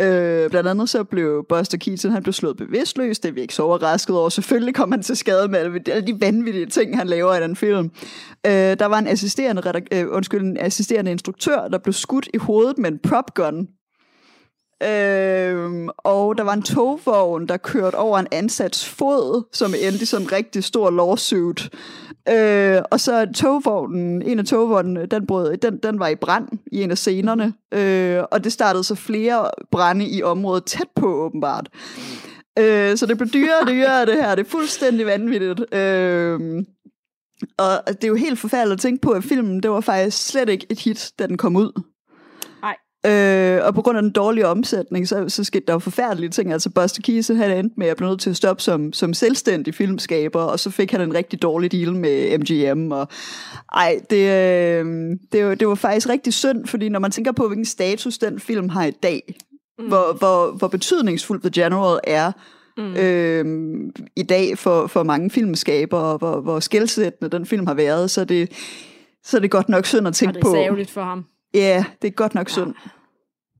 Øh, 0.00 0.50
blandt 0.50 0.68
andet 0.68 0.88
så 0.88 1.04
blev 1.04 1.46
Buster 1.48 1.78
Keaton, 1.78 2.12
han 2.12 2.22
blev 2.22 2.32
slået 2.32 2.56
bevidstløs, 2.56 3.18
det 3.18 3.28
er 3.28 3.32
vi 3.32 3.40
ikke 3.40 3.54
så 3.54 3.62
overrasket 3.62 4.16
over. 4.16 4.28
Selvfølgelig 4.28 4.74
kom 4.74 4.92
han 4.92 5.02
til 5.02 5.16
skade 5.16 5.48
med 5.48 5.58
alle 5.58 6.06
de 6.06 6.20
vanvittige 6.20 6.66
ting, 6.66 6.98
han 6.98 7.06
laver 7.06 7.34
i 7.34 7.42
den 7.42 7.56
film. 7.56 7.90
Øh, 8.46 8.52
der 8.52 8.86
var 8.86 8.98
en 8.98 9.06
assisterende, 9.06 9.62
redak- 9.62 9.88
øh, 9.92 10.06
undskyld, 10.10 10.40
en 10.40 10.56
assisterende 10.60 11.10
instruktør, 11.10 11.68
der 11.68 11.78
blev 11.78 11.92
skudt 11.92 12.28
i 12.34 12.38
hovedet 12.38 12.78
med 12.78 12.90
en 12.90 12.98
prop 12.98 13.34
gun. 13.34 13.68
Øhm, 14.82 15.88
og 15.98 16.38
der 16.38 16.44
var 16.44 16.52
en 16.52 16.62
togvogn, 16.62 17.48
der 17.48 17.56
kørte 17.56 17.94
over 17.94 18.18
en 18.18 18.26
ansats 18.32 18.88
fod, 18.88 19.48
som 19.52 19.74
endte 19.80 20.02
i 20.02 20.06
sådan 20.06 20.26
en 20.26 20.32
rigtig 20.32 20.64
stor 20.64 20.90
lawsuit. 20.90 21.70
Øh, 22.28 22.82
og 22.90 23.00
så 23.00 23.28
togvognen, 23.34 24.22
en 24.22 24.38
af 24.38 24.44
togvognene, 24.44 25.06
den, 25.06 25.26
brød, 25.26 25.56
den, 25.56 25.78
den 25.82 25.98
var 25.98 26.08
i 26.08 26.14
brand 26.14 26.48
i 26.72 26.82
en 26.82 26.90
af 26.90 26.98
scenerne, 26.98 27.54
øh, 27.74 28.22
og 28.30 28.44
det 28.44 28.52
startede 28.52 28.84
så 28.84 28.94
flere 28.94 29.50
brænde 29.70 30.08
i 30.08 30.22
området 30.22 30.64
tæt 30.64 30.88
på 30.96 31.06
åbenbart. 31.06 31.68
Øh, 32.58 32.96
så 32.96 33.06
det 33.06 33.18
blev 33.18 33.30
dyrere 33.30 33.60
og 33.60 33.66
dyrere 33.66 34.06
det 34.06 34.14
her, 34.14 34.34
det 34.34 34.46
er 34.46 34.50
fuldstændig 34.50 35.06
vanvittigt. 35.06 35.74
Øh, 35.74 36.64
og 37.58 37.82
det 37.86 38.04
er 38.04 38.08
jo 38.08 38.14
helt 38.14 38.38
forfærdeligt 38.38 38.78
at 38.78 38.80
tænke 38.80 39.00
på, 39.00 39.10
at 39.10 39.24
filmen, 39.24 39.62
det 39.62 39.70
var 39.70 39.80
faktisk 39.80 40.26
slet 40.26 40.48
ikke 40.48 40.66
et 40.70 40.80
hit, 40.80 41.12
da 41.18 41.26
den 41.26 41.36
kom 41.36 41.56
ud. 41.56 41.82
Øh, 43.06 43.66
og 43.66 43.74
på 43.74 43.82
grund 43.82 43.98
af 43.98 44.02
den 44.02 44.10
dårlige 44.10 44.46
omsætning, 44.46 45.08
så, 45.08 45.28
så 45.28 45.44
skete 45.44 45.64
der 45.66 45.72
jo 45.72 45.78
forfærdelige 45.78 46.30
ting. 46.30 46.52
Altså 46.52 46.70
Buster 46.70 47.02
Keaton, 47.02 47.36
han 47.36 47.58
endte 47.58 47.74
med 47.76 47.86
at 47.86 47.96
blive 47.96 48.08
nødt 48.08 48.20
til 48.20 48.30
at 48.30 48.36
stoppe 48.36 48.62
som, 48.62 48.92
som 48.92 49.14
selvstændig 49.14 49.74
filmskaber, 49.74 50.40
og 50.40 50.60
så 50.60 50.70
fik 50.70 50.92
han 50.92 51.00
en 51.00 51.14
rigtig 51.14 51.42
dårlig 51.42 51.72
deal 51.72 51.94
med 51.94 52.38
MGM. 52.38 52.92
Og, 52.92 53.08
ej, 53.74 54.00
det, 54.10 54.16
øh, 54.16 55.16
det, 55.32 55.46
var, 55.46 55.54
det 55.54 55.68
var 55.68 55.74
faktisk 55.74 56.08
rigtig 56.08 56.34
synd, 56.34 56.66
fordi 56.66 56.88
når 56.88 57.00
man 57.00 57.10
tænker 57.10 57.32
på, 57.32 57.46
hvilken 57.46 57.64
status 57.64 58.18
den 58.18 58.40
film 58.40 58.68
har 58.68 58.84
i 58.84 58.90
dag, 58.90 59.34
mm. 59.78 59.86
hvor, 59.86 60.16
hvor, 60.18 60.50
hvor 60.50 60.68
betydningsfuld 60.68 61.40
The 61.40 61.62
General 61.62 62.00
er, 62.04 62.32
Mm. 62.78 62.96
Øh, 62.96 63.44
i 64.16 64.22
dag 64.22 64.58
for, 64.58 64.86
for 64.86 65.02
mange 65.02 65.30
filmskabere, 65.30 66.16
hvor, 66.16 66.40
hvor 66.40 66.60
skældsættende 66.60 67.36
den 67.36 67.46
film 67.46 67.66
har 67.66 67.74
været, 67.74 68.10
så 68.10 68.24
det, 68.24 68.52
så 69.24 69.36
er 69.36 69.40
det 69.40 69.50
godt 69.50 69.68
nok 69.68 69.86
synd 69.86 70.08
at 70.08 70.14
tænke 70.14 70.40
på. 70.40 70.48
det 70.48 70.66
er 70.66 70.70
på. 70.70 70.90
for 70.90 71.02
ham. 71.02 71.24
Ja, 71.54 71.84
det 72.02 72.08
er 72.08 72.12
godt 72.12 72.34
nok 72.34 72.48
synd. 72.48 72.74
Ja. 72.84 72.90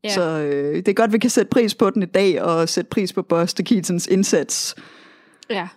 Så 0.09 0.23
øh, 0.23 0.77
det 0.77 0.89
er 0.89 0.93
godt, 0.93 1.13
vi 1.13 1.19
kan 1.19 1.31
sætte 1.31 1.51
pris 1.51 1.75
på 1.75 1.91
den 1.91 2.03
i 2.03 2.07
dag, 2.07 2.43
og 2.43 2.69
sætte 2.69 2.89
pris 2.89 3.13
på 3.13 3.23
Buster 3.23 3.65
Keatons 3.65 4.07
indsats. 4.07 4.75
Ja. 5.51 5.69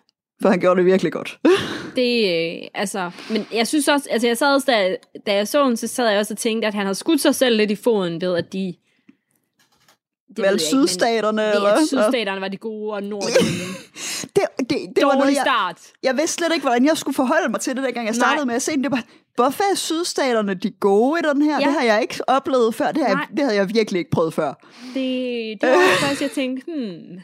For 0.41 0.49
han 0.49 0.59
gjorde 0.59 0.77
det 0.77 0.85
virkelig 0.85 1.11
godt. 1.11 1.39
det, 1.95 2.35
øh, 2.35 2.67
altså, 2.73 3.11
men 3.29 3.47
jeg 3.53 3.67
synes 3.67 3.87
også, 3.87 4.07
altså 4.11 4.27
jeg 4.27 4.37
sad 4.37 4.53
også, 4.53 4.71
da, 4.71 4.95
da 5.25 5.33
jeg 5.33 5.47
så 5.47 5.65
den, 5.67 5.77
så 5.77 5.87
sad 5.87 6.09
jeg 6.09 6.19
også 6.19 6.33
og 6.33 6.37
tænkte, 6.37 6.67
at 6.67 6.73
han 6.73 6.85
havde 6.85 6.95
skudt 6.95 7.21
sig 7.21 7.35
selv 7.35 7.57
lidt 7.57 7.71
i 7.71 7.75
foden 7.75 8.21
ved, 8.21 8.37
at 8.37 8.53
de 8.53 8.73
det 10.37 10.45
Vel 10.45 10.59
sydstaterne, 10.59 11.41
ikke, 11.41 11.55
eller? 11.55 11.85
Sydstaterne 11.87 12.41
var 12.41 12.47
de 12.47 12.57
gode, 12.57 12.93
og 12.93 13.03
nord 13.03 13.23
det, 14.35 14.43
det, 14.59 14.77
det 14.95 15.05
var 15.05 15.13
noget, 15.13 15.35
jeg, 15.35 15.43
start. 15.45 15.77
Jeg 16.03 16.17
vidste 16.17 16.33
slet 16.33 16.53
ikke, 16.53 16.63
hvordan 16.63 16.85
jeg 16.85 16.97
skulle 16.97 17.15
forholde 17.15 17.49
mig 17.49 17.59
til 17.59 17.75
det, 17.75 17.83
dengang 17.83 18.07
jeg 18.07 18.15
startede 18.15 18.37
Nej. 18.37 18.45
med 18.45 18.55
at 18.55 18.61
se 18.61 18.71
den. 18.71 18.83
Det 18.83 18.91
var, 18.91 19.03
hvorfor 19.39 19.63
er 19.71 19.75
sydstaterne 19.75 20.53
de 20.53 20.71
gode 20.71 21.19
i 21.19 21.23
den 21.33 21.41
her? 21.41 21.59
Ja. 21.59 21.65
Det 21.65 21.73
har 21.73 21.81
jeg 21.81 22.01
ikke 22.01 22.29
oplevet 22.29 22.75
før. 22.75 22.91
Det, 22.91 23.01
har 23.01 23.09
jeg, 23.09 23.27
det 23.31 23.39
havde 23.39 23.55
jeg 23.55 23.69
virkelig 23.73 23.99
ikke 23.99 24.11
prøvet 24.11 24.33
før. 24.33 24.53
Det, 24.93 25.57
det 25.61 25.69
var 25.69 25.97
først, 26.07 26.21
jeg 26.21 26.31
tænkte, 26.31 26.71
hmm. 26.71 27.19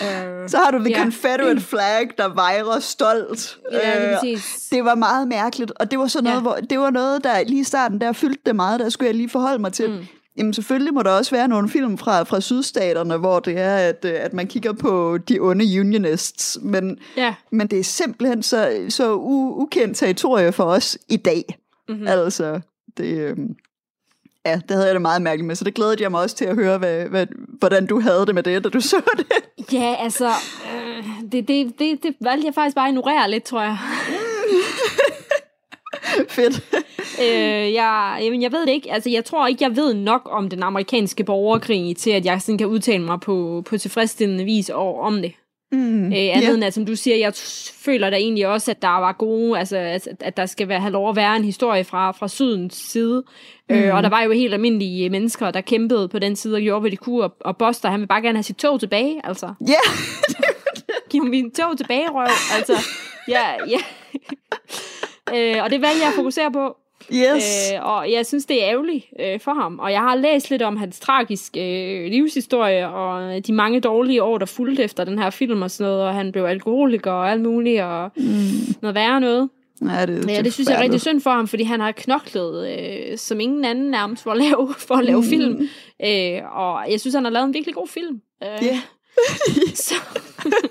Uh, 0.00 0.48
så 0.50 0.58
har 0.58 0.70
du 0.70 0.78
The 0.78 0.90
yeah. 0.90 1.02
Confederate 1.02 1.60
flag, 1.70 2.08
der 2.18 2.34
vejrer 2.34 2.80
stolt. 2.80 3.58
Ja, 3.72 4.16
det, 4.20 4.34
uh, 4.34 4.40
det 4.70 4.84
var 4.84 4.94
meget 4.94 5.28
mærkeligt, 5.28 5.72
og 5.80 5.90
det 5.90 5.98
var 5.98 6.06
sådan 6.06 6.24
noget, 6.24 6.36
ja. 6.36 6.42
hvor, 6.42 6.54
det 6.70 6.78
var 6.78 6.90
noget, 6.90 7.24
der 7.24 7.44
lige 7.44 7.60
i 7.60 7.64
starten, 7.64 8.00
der 8.00 8.12
fyldte 8.12 8.40
det 8.46 8.56
meget, 8.56 8.80
der 8.80 8.88
skulle 8.88 9.06
jeg 9.06 9.14
lige 9.14 9.28
forholde 9.28 9.58
mig 9.58 9.72
til. 9.72 9.90
Mm. 9.90 10.06
Jamen 10.38 10.54
selvfølgelig 10.54 10.94
må 10.94 11.02
der 11.02 11.10
også 11.10 11.30
være 11.30 11.48
nogle 11.48 11.68
film 11.68 11.98
fra, 11.98 12.22
fra 12.22 12.40
sydstaterne, 12.40 13.16
hvor 13.16 13.40
det 13.40 13.58
er, 13.58 13.76
at, 13.76 14.04
øh, 14.04 14.14
at 14.14 14.32
man 14.32 14.46
kigger 14.46 14.72
på 14.72 15.18
de 15.18 15.38
onde 15.40 15.80
unionists, 15.80 16.58
men, 16.62 16.98
ja. 17.16 17.34
men 17.50 17.66
det 17.66 17.78
er 17.78 17.84
simpelthen 17.84 18.42
så, 18.42 18.86
så 18.88 19.14
u, 19.14 19.62
ukendt 19.62 19.96
territorie 19.96 20.52
for 20.52 20.64
os 20.64 20.98
i 21.08 21.16
dag. 21.16 21.44
Mm-hmm. 21.88 22.06
Altså, 22.06 22.60
det, 22.96 23.18
øhm, 23.18 23.56
ja, 24.46 24.60
det 24.68 24.70
havde 24.70 24.86
jeg 24.86 24.94
det 24.94 25.02
meget 25.02 25.22
mærkeligt 25.22 25.46
med, 25.46 25.56
så 25.56 25.64
det 25.64 25.74
glædede 25.74 26.02
jeg 26.02 26.10
mig 26.10 26.20
også 26.20 26.36
til 26.36 26.44
at 26.44 26.54
høre, 26.54 26.78
hvad, 26.78 27.04
hvad, 27.04 27.26
hvordan 27.58 27.86
du 27.86 28.00
havde 28.00 28.26
det 28.26 28.34
med 28.34 28.42
det, 28.42 28.64
da 28.64 28.68
du 28.68 28.80
så 28.90 29.02
det. 29.16 29.72
Ja, 29.72 29.96
altså, 29.98 30.28
øh, 30.74 31.04
det, 31.32 31.48
det, 31.48 31.78
det, 31.78 32.02
det 32.02 32.14
valgte 32.20 32.46
jeg 32.46 32.54
faktisk 32.54 32.74
bare 32.74 32.88
at 32.88 32.92
ignorere 32.92 33.30
lidt, 33.30 33.44
tror 33.44 33.62
jeg. 33.62 33.78
Fedt. 36.36 36.64
øh, 37.22 37.72
jeg, 37.72 38.20
jamen, 38.22 38.42
jeg 38.42 38.52
ved 38.52 38.66
det 38.66 38.72
ikke. 38.72 38.92
Altså, 38.92 39.10
jeg 39.10 39.24
tror 39.24 39.46
ikke, 39.46 39.64
jeg 39.64 39.76
ved 39.76 39.94
nok 39.94 40.28
om 40.30 40.48
den 40.48 40.62
amerikanske 40.62 41.24
borgerkrig 41.24 41.96
til, 41.96 42.10
at 42.10 42.24
jeg 42.24 42.42
sådan 42.42 42.58
kan 42.58 42.66
udtale 42.66 43.02
mig 43.02 43.20
på, 43.20 43.62
på 43.66 43.78
tilfredsstillende 43.78 44.44
vis 44.44 44.70
over, 44.70 45.02
om 45.02 45.22
det. 45.22 45.32
Mm, 45.72 46.06
øh, 46.06 46.12
andet 46.12 46.42
yeah. 46.42 46.54
end, 46.54 46.64
at 46.64 46.74
som 46.74 46.86
du 46.86 46.96
siger, 46.96 47.16
jeg 47.16 47.34
føler 47.84 48.10
da 48.10 48.16
egentlig 48.16 48.46
også, 48.46 48.70
at 48.70 48.82
der 48.82 48.88
var 48.88 49.12
gode, 49.12 49.58
altså 49.58 49.76
at, 49.76 50.08
at 50.20 50.36
der 50.36 50.46
skal 50.46 50.68
være, 50.68 50.80
have 50.80 50.92
lov 50.92 51.10
at 51.10 51.16
være 51.16 51.36
en 51.36 51.44
historie 51.44 51.84
fra, 51.84 52.12
fra 52.12 52.28
sydens 52.28 52.74
side. 52.74 53.22
Mm. 53.70 53.76
Øh, 53.76 53.94
og 53.94 54.02
der 54.02 54.08
var 54.08 54.22
jo 54.22 54.32
helt 54.32 54.54
almindelige 54.54 55.10
mennesker, 55.10 55.50
der 55.50 55.60
kæmpede 55.60 56.08
på 56.08 56.18
den 56.18 56.36
side 56.36 56.54
og 56.54 56.60
gjorde, 56.60 56.80
hvad 56.80 56.90
de 56.90 56.96
kunne. 56.96 57.24
Og, 57.24 57.36
og 57.40 57.56
Buster, 57.56 57.90
han 57.90 58.00
vil 58.00 58.06
bare 58.06 58.22
gerne 58.22 58.38
have 58.38 58.42
sit 58.42 58.56
tog 58.56 58.80
tilbage, 58.80 59.20
altså. 59.24 59.54
Ja, 59.60 59.72
yeah. 59.72 60.48
Giv 61.10 61.22
mig 61.22 61.30
min 61.30 61.50
tog 61.50 61.78
tilbage, 61.78 62.08
røv. 62.10 62.28
Altså, 62.56 62.72
ja, 63.28 63.46
ja. 63.68 63.78
Øh, 65.36 65.64
og 65.64 65.70
det 65.70 65.82
valgte 65.82 66.00
jeg 66.00 66.08
at 66.08 66.14
fokusere 66.14 66.52
på. 66.52 66.76
Yes. 67.12 67.72
Øh, 67.72 67.86
og 67.86 68.12
jeg 68.12 68.26
synes, 68.26 68.46
det 68.46 68.64
er 68.64 68.70
ærgerligt 68.70 69.04
øh, 69.20 69.40
for 69.40 69.54
ham. 69.54 69.78
Og 69.78 69.92
jeg 69.92 70.00
har 70.00 70.14
læst 70.14 70.50
lidt 70.50 70.62
om 70.62 70.76
hans 70.76 71.00
tragiske 71.00 71.60
øh, 71.60 72.10
livshistorie, 72.10 72.88
og 72.88 73.46
de 73.46 73.52
mange 73.52 73.80
dårlige 73.80 74.22
år, 74.22 74.38
der 74.38 74.46
fulgte 74.46 74.82
efter 74.82 75.04
den 75.04 75.18
her 75.18 75.30
film 75.30 75.62
og 75.62 75.70
sådan 75.70 75.92
noget, 75.92 76.06
og 76.06 76.14
han 76.14 76.32
blev 76.32 76.44
alkoholiker 76.44 77.10
og 77.10 77.30
alt 77.30 77.42
muligt, 77.42 77.82
og 77.82 78.10
mm. 78.16 78.74
noget 78.82 78.94
værre 78.94 79.20
noget. 79.20 79.48
Ja, 79.82 80.06
det, 80.06 80.28
ja, 80.28 80.42
det 80.42 80.52
synes 80.52 80.68
jeg 80.68 80.78
er 80.78 80.82
rigtig 80.82 81.00
synd 81.00 81.20
for 81.20 81.30
ham, 81.30 81.48
fordi 81.48 81.62
han 81.62 81.80
har 81.80 81.92
knoklet 81.92 82.78
øh, 82.78 83.18
som 83.18 83.40
ingen 83.40 83.64
anden 83.64 83.90
nærmest 83.90 84.22
for 84.22 84.30
at 84.30 84.38
lave, 84.38 84.74
for 84.88 84.94
at 84.94 85.04
lave 85.04 85.20
mm. 85.20 85.26
film. 85.26 85.68
Øh, 86.04 86.56
og 86.56 86.90
jeg 86.90 87.00
synes, 87.00 87.14
han 87.14 87.24
har 87.24 87.30
lavet 87.30 87.46
en 87.46 87.54
virkelig 87.54 87.74
god 87.74 87.88
film. 87.88 88.20
Øh, 88.42 88.66
yeah. 88.66 88.78
så. 89.74 89.94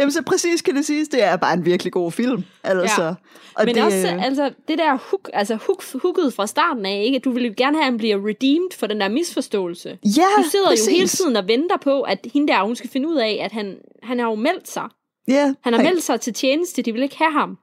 Jamen 0.00 0.12
så 0.12 0.22
præcis 0.22 0.62
kan 0.62 0.76
det 0.76 0.86
siges, 0.86 1.08
det 1.08 1.24
er 1.24 1.36
bare 1.36 1.54
en 1.54 1.64
virkelig 1.64 1.92
god 1.92 2.12
film. 2.12 2.44
Altså. 2.64 3.02
Ja. 3.02 3.14
Og 3.54 3.64
Men 3.64 3.74
det, 3.74 3.84
også, 3.84 4.18
altså, 4.20 4.50
det 4.68 4.78
der 4.78 4.96
hook, 5.10 5.30
altså 5.32 5.54
hook, 5.54 5.84
hooket 6.02 6.34
fra 6.34 6.46
starten 6.46 6.86
af, 6.86 7.02
ikke? 7.04 7.18
du 7.18 7.30
vil 7.30 7.46
jo 7.46 7.54
gerne 7.56 7.76
have, 7.76 7.82
at 7.82 7.90
han 7.92 7.96
bliver 7.98 8.28
redeemed 8.28 8.70
for 8.78 8.86
den 8.86 9.00
der 9.00 9.08
misforståelse. 9.08 9.88
Ja, 9.88 10.26
Du 10.36 10.42
sidder 10.50 10.68
præcis. 10.68 10.86
jo 10.86 10.92
hele 10.92 11.08
tiden 11.08 11.36
og 11.36 11.48
venter 11.48 11.76
på, 11.76 12.02
at 12.02 12.26
hende 12.34 12.52
der, 12.52 12.62
hun 12.64 12.76
skal 12.76 12.90
finde 12.90 13.08
ud 13.08 13.16
af, 13.16 13.40
at 13.42 13.52
han, 13.52 13.76
han 14.02 14.18
har 14.18 14.26
jo 14.26 14.34
meldt 14.34 14.68
sig. 14.68 14.88
Ja. 15.28 15.54
Han 15.60 15.72
har 15.72 15.82
meldt 15.82 16.02
sig 16.02 16.20
til 16.20 16.32
tjeneste, 16.32 16.82
de 16.82 16.92
vil 16.92 17.02
ikke 17.02 17.18
have 17.18 17.32
ham. 17.32 17.58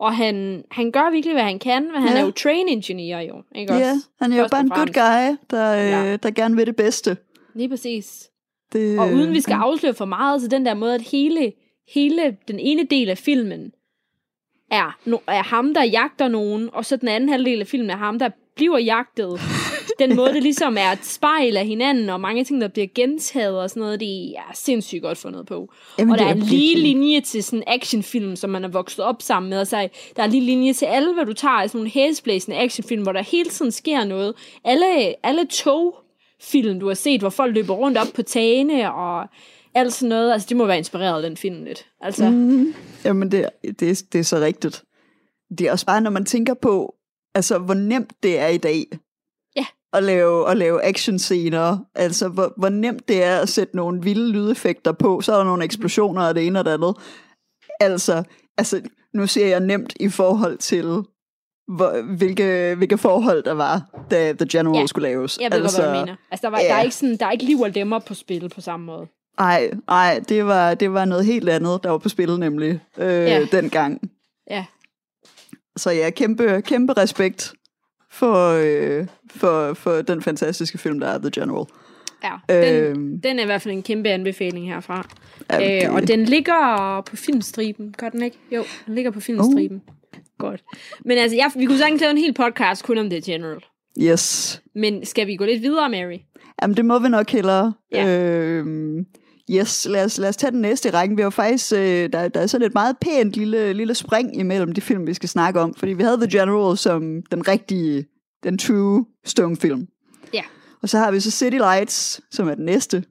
Og 0.00 0.16
han, 0.16 0.64
han 0.70 0.92
gør 0.92 1.10
virkelig, 1.10 1.34
hvad 1.34 1.44
han 1.44 1.58
kan, 1.58 1.92
men 1.92 2.02
han 2.02 2.12
ja. 2.12 2.20
er 2.20 2.24
jo 2.24 2.30
train 2.30 2.68
engineer 2.68 3.20
jo. 3.20 3.42
Ikke 3.54 3.74
ja, 3.74 3.90
også? 3.92 4.06
han 4.20 4.32
er 4.32 4.40
jo 4.40 4.48
bare 4.50 4.60
en 4.60 4.68
good 4.70 4.86
guy, 4.86 5.36
der, 5.50 5.72
ja. 5.72 6.12
øh, 6.12 6.18
der 6.22 6.30
gerne 6.30 6.56
vil 6.56 6.66
det 6.66 6.76
bedste. 6.76 7.16
Lige 7.54 7.68
præcis. 7.68 8.30
Det, 8.72 8.98
og 8.98 9.12
uden 9.12 9.34
vi 9.34 9.40
skal 9.40 9.54
afsløre 9.54 9.94
for 9.94 10.04
meget, 10.04 10.42
så 10.42 10.48
den 10.48 10.66
der 10.66 10.74
måde, 10.74 10.94
at 10.94 11.02
hele, 11.02 11.52
hele 11.94 12.36
den 12.48 12.58
ene 12.58 12.84
del 12.90 13.10
af 13.10 13.18
filmen 13.18 13.72
er, 14.70 14.98
no, 15.04 15.16
er 15.26 15.42
ham, 15.42 15.74
der 15.74 15.84
jagter 15.84 16.28
nogen, 16.28 16.70
og 16.72 16.84
så 16.84 16.96
den 16.96 17.08
anden 17.08 17.28
halvdel 17.28 17.60
af 17.60 17.66
filmen 17.66 17.90
er 17.90 17.96
ham, 17.96 18.18
der 18.18 18.28
bliver 18.56 18.78
jagtet. 18.78 19.40
Den 19.98 20.16
måde, 20.16 20.34
det 20.34 20.42
ligesom 20.42 20.76
er 20.78 20.92
et 20.92 21.04
spejl 21.04 21.56
af 21.56 21.66
hinanden, 21.66 22.10
og 22.10 22.20
mange 22.20 22.44
ting, 22.44 22.60
der 22.60 22.68
bliver 22.68 22.86
gentaget 22.94 23.60
og 23.60 23.70
sådan 23.70 23.80
noget, 23.80 24.00
det 24.00 24.30
er 24.30 24.50
sindssygt 24.54 25.02
godt 25.02 25.18
fundet 25.18 25.46
på. 25.46 25.72
Jamen, 25.98 26.12
og 26.12 26.18
der 26.18 26.24
er, 26.24 26.28
er 26.28 26.34
en 26.34 26.40
lige 26.40 26.78
linje 26.78 27.20
til 27.20 27.44
sådan 27.44 27.58
en 27.58 27.64
actionfilm, 27.66 28.36
som 28.36 28.50
man 28.50 28.64
er 28.64 28.68
vokset 28.68 29.04
op 29.04 29.22
sammen 29.22 29.50
med, 29.50 29.60
og 29.60 29.66
så 29.66 29.88
der 30.16 30.22
er 30.22 30.26
en 30.26 30.30
lige 30.30 30.44
linje 30.44 30.72
til 30.72 30.86
alle, 30.86 31.14
hvad 31.14 31.26
du 31.26 31.32
tager 31.32 31.66
sådan 31.66 31.78
nogle 31.78 31.90
hæsblæsende 31.90 32.58
actionfilm, 32.58 33.02
hvor 33.02 33.12
der 33.12 33.22
hele 33.22 33.50
tiden 33.50 33.72
sker 33.72 34.04
noget. 34.04 34.34
Alle, 34.64 35.14
alle 35.26 35.46
tog 35.46 35.94
film, 36.42 36.80
du 36.80 36.86
har 36.86 36.94
set, 36.94 37.20
hvor 37.20 37.30
folk 37.30 37.54
løber 37.54 37.74
rundt 37.74 37.98
op 37.98 38.06
på 38.14 38.22
tagene 38.22 38.94
og 38.94 39.28
alt 39.74 39.92
sådan 39.92 40.08
noget. 40.08 40.32
Altså, 40.32 40.46
det 40.48 40.56
må 40.56 40.66
være 40.66 40.78
inspireret 40.78 41.16
af 41.16 41.22
den 41.22 41.36
film 41.36 41.64
lidt. 41.64 41.86
Altså. 42.00 42.30
Mm, 42.30 42.74
jamen, 43.04 43.32
det, 43.32 43.48
det, 43.80 44.12
det 44.12 44.18
er 44.18 44.22
så 44.22 44.36
rigtigt. 44.36 44.84
Det 45.58 45.66
er 45.66 45.72
også 45.72 45.86
bare, 45.86 46.00
når 46.00 46.10
man 46.10 46.24
tænker 46.24 46.54
på, 46.54 46.94
altså, 47.34 47.58
hvor 47.58 47.74
nemt 47.74 48.12
det 48.22 48.38
er 48.38 48.48
i 48.48 48.56
dag. 48.56 48.84
Ja. 49.56 49.66
At 49.92 50.02
lave, 50.02 50.50
at 50.50 50.56
lave 50.56 50.84
actionscener. 50.84 51.78
Altså, 51.94 52.28
hvor, 52.28 52.52
hvor 52.56 52.68
nemt 52.68 53.08
det 53.08 53.22
er 53.22 53.38
at 53.38 53.48
sætte 53.48 53.76
nogle 53.76 54.02
vilde 54.02 54.32
lydeffekter 54.32 54.92
på. 54.92 55.20
Så 55.20 55.32
er 55.32 55.36
der 55.36 55.44
nogle 55.44 55.64
eksplosioner 55.64 56.22
og 56.22 56.34
det 56.34 56.46
ene 56.46 56.58
og 56.58 56.64
det 56.64 56.70
andet. 56.70 56.96
Altså, 57.80 58.22
altså 58.58 58.82
nu 59.14 59.26
siger 59.26 59.46
jeg 59.46 59.60
nemt 59.60 59.92
i 60.00 60.08
forhold 60.08 60.58
til 60.58 61.02
hvor, 61.76 62.16
hvilke, 62.16 62.74
hvilke 62.76 62.98
forhold 62.98 63.42
der 63.42 63.52
var, 63.52 64.04
da 64.10 64.32
The 64.32 64.48
General 64.52 64.80
ja. 64.80 64.86
skulle 64.86 65.08
laves. 65.08 65.38
Jeg 65.40 65.52
ved 65.52 65.62
altså, 65.62 65.82
hvad 65.82 65.94
du 65.94 66.00
mener. 66.00 66.16
Altså, 66.30 66.46
der, 66.46 66.50
var, 66.50 66.60
ja. 66.60 66.68
der, 66.68 66.74
er 66.74 66.82
ikke 66.82 66.96
sådan, 66.96 67.16
der 67.16 67.26
er 67.26 67.30
ikke 67.30 67.44
liv 67.44 67.60
og 67.60 67.70
lemmer 67.70 67.98
på 67.98 68.14
spil 68.14 68.48
på 68.48 68.60
samme 68.60 68.86
måde. 68.86 69.06
Nej, 69.38 69.70
nej, 69.86 70.20
det 70.28 70.46
var, 70.46 70.74
det 70.74 70.92
var 70.92 71.04
noget 71.04 71.24
helt 71.24 71.48
andet, 71.48 71.80
der 71.82 71.90
var 71.90 71.98
på 71.98 72.08
spil 72.08 72.38
nemlig 72.38 72.80
øh, 72.98 73.08
ja. 73.08 73.44
dengang. 73.52 74.10
Ja. 74.50 74.64
Så 75.76 75.90
ja, 75.90 76.10
kæmpe, 76.10 76.62
kæmpe 76.62 76.92
respekt 76.92 77.52
for, 78.10 78.58
øh, 78.62 79.06
for, 79.30 79.74
for 79.74 80.02
den 80.02 80.22
fantastiske 80.22 80.78
film, 80.78 81.00
der 81.00 81.06
er 81.06 81.18
The 81.18 81.30
General. 81.34 81.66
Ja, 82.24 82.62
den, 82.62 82.74
øh, 82.74 83.22
den 83.22 83.38
er 83.38 83.42
i 83.42 83.46
hvert 83.46 83.62
fald 83.62 83.74
en 83.74 83.82
kæmpe 83.82 84.08
anbefaling 84.08 84.66
herfra. 84.66 85.08
Okay. 85.48 85.86
Øh, 85.86 85.94
og 85.94 86.08
den 86.08 86.24
ligger 86.24 87.02
på 87.06 87.16
filmstriben, 87.16 87.94
gør 87.98 88.08
den 88.08 88.22
ikke? 88.22 88.38
Jo, 88.52 88.64
den 88.86 88.94
ligger 88.94 89.10
på 89.10 89.20
filmstriben. 89.20 89.82
Uh. 89.88 89.94
Godt. 90.38 90.62
Men 91.04 91.18
altså, 91.18 91.36
jeg, 91.36 91.50
vi 91.56 91.64
kunne 91.66 91.78
sagtens 91.78 92.00
lave 92.00 92.10
en 92.10 92.18
hel 92.18 92.34
podcast 92.34 92.84
kun 92.84 92.98
om 92.98 93.10
The 93.10 93.22
General. 93.24 93.60
Yes. 93.98 94.62
Men 94.74 95.06
skal 95.06 95.26
vi 95.26 95.36
gå 95.36 95.44
lidt 95.44 95.62
videre, 95.62 95.90
Mary? 95.90 96.18
Jamen, 96.62 96.76
det 96.76 96.84
må 96.84 96.98
vi 96.98 97.08
nok 97.08 97.30
hellere. 97.30 97.72
Ja. 97.92 98.06
Øhm, 98.06 99.06
yes, 99.50 99.86
lad 99.90 100.04
os, 100.04 100.18
lad 100.18 100.28
os 100.28 100.36
tage 100.36 100.50
den 100.50 100.60
næste 100.60 100.88
i 100.88 100.92
rækken. 100.92 101.16
Vi 101.16 101.22
har 101.22 101.30
faktisk, 101.30 101.72
øh, 101.72 102.12
der, 102.12 102.28
der 102.28 102.40
er 102.40 102.46
sådan 102.46 102.66
et 102.66 102.74
meget 102.74 102.96
pænt 103.00 103.32
lille, 103.32 103.72
lille 103.72 103.94
spring 103.94 104.36
imellem 104.36 104.72
de 104.72 104.80
film, 104.80 105.06
vi 105.06 105.14
skal 105.14 105.28
snakke 105.28 105.60
om. 105.60 105.74
Fordi 105.74 105.92
vi 105.92 106.02
havde 106.02 106.16
The 106.16 106.38
General 106.38 106.76
som 106.76 107.22
den 107.30 107.48
rigtige, 107.48 108.06
den 108.42 108.58
true 108.58 109.06
Stone-film. 109.24 109.86
Ja. 110.34 110.42
Og 110.82 110.88
så 110.88 110.98
har 110.98 111.10
vi 111.10 111.20
så 111.20 111.30
City 111.30 111.56
Lights, 111.56 112.20
som 112.30 112.48
er 112.48 112.54
den 112.54 112.64
næste, 112.64 113.04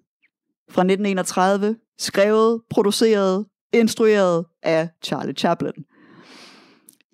fra 0.69 0.81
1931. 0.81 1.75
Skrevet, 1.99 2.61
produceret, 2.69 3.45
instrueret 3.73 4.45
af 4.63 4.89
Charlie 5.03 5.33
Chaplin. 5.33 5.73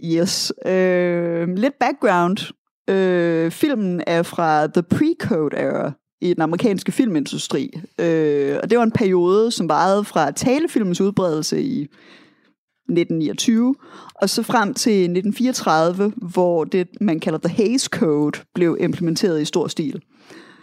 Yes. 0.03 0.53
Øh, 0.65 1.47
lidt 1.47 1.73
background. 1.79 2.53
Øh, 2.89 3.51
filmen 3.51 4.01
er 4.07 4.23
fra 4.23 4.67
The 4.67 4.83
Pre-Code 4.93 5.59
Era 5.61 5.91
i 6.21 6.33
den 6.33 6.41
amerikanske 6.41 6.91
filmindustri. 6.91 7.71
Øh, 7.99 8.57
og 8.63 8.69
det 8.69 8.77
var 8.77 8.83
en 8.83 8.91
periode, 8.91 9.51
som 9.51 9.69
varede 9.69 10.03
fra 10.03 10.31
talefilmens 10.31 11.01
udbredelse 11.01 11.61
i 11.61 11.81
1929, 11.81 13.75
og 14.15 14.29
så 14.29 14.43
frem 14.43 14.73
til 14.73 14.91
1934, 14.91 16.13
hvor 16.33 16.63
det, 16.63 16.87
man 17.01 17.19
kalder 17.19 17.39
The 17.39 17.55
Hays 17.55 17.83
Code, 17.83 18.39
blev 18.53 18.77
implementeret 18.79 19.41
i 19.41 19.45
stor 19.45 19.67
stil. 19.67 20.01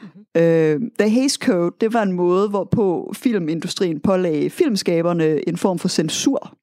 Mm-hmm. 0.02 0.42
Øh, 0.42 0.80
The 0.98 1.10
Hays 1.10 1.32
Code, 1.32 1.74
det 1.80 1.92
var 1.92 2.02
en 2.02 2.12
måde, 2.12 2.48
hvorpå 2.48 3.12
filmindustrien 3.16 4.00
pålagde 4.00 4.50
filmskaberne 4.50 5.48
en 5.48 5.56
form 5.56 5.78
for 5.78 5.88
censur. 5.88 6.56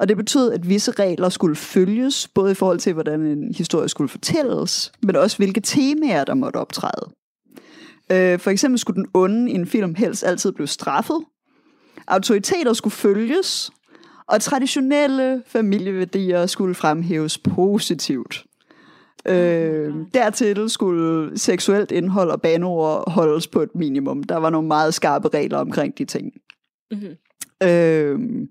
Og 0.00 0.08
det 0.08 0.16
betød, 0.16 0.52
at 0.52 0.68
visse 0.68 0.90
regler 0.90 1.28
skulle 1.28 1.56
følges, 1.56 2.28
både 2.28 2.52
i 2.52 2.54
forhold 2.54 2.78
til, 2.78 2.92
hvordan 2.92 3.20
en 3.20 3.54
historie 3.54 3.88
skulle 3.88 4.08
fortælles, 4.08 4.92
men 5.02 5.16
også 5.16 5.36
hvilke 5.36 5.60
temaer, 5.60 6.24
der 6.24 6.34
måtte 6.34 6.56
optræde. 6.56 7.12
Øh, 8.12 8.38
for 8.38 8.50
eksempel 8.50 8.78
skulle 8.78 8.96
den 8.96 9.06
onde 9.14 9.50
i 9.50 9.54
en 9.54 9.66
film 9.66 9.94
helst 9.94 10.24
altid 10.24 10.52
blive 10.52 10.66
straffet. 10.66 11.24
Autoriteter 12.08 12.72
skulle 12.72 12.92
følges, 12.92 13.70
og 14.26 14.40
traditionelle 14.40 15.42
familieværdier 15.46 16.46
skulle 16.46 16.74
fremhæves 16.74 17.38
positivt. 17.38 18.44
Øh, 19.28 19.94
dertil 20.14 20.70
skulle 20.70 21.38
seksuelt 21.38 21.90
indhold 21.90 22.30
og 22.30 22.42
banord 22.42 23.10
holdes 23.10 23.46
på 23.46 23.62
et 23.62 23.74
minimum. 23.74 24.22
Der 24.22 24.36
var 24.36 24.50
nogle 24.50 24.68
meget 24.68 24.94
skarpe 24.94 25.28
regler 25.28 25.58
omkring 25.58 25.98
de 25.98 26.04
ting. 26.04 26.32
Mm-hmm. 26.90 27.16
Øhm, 27.62 28.48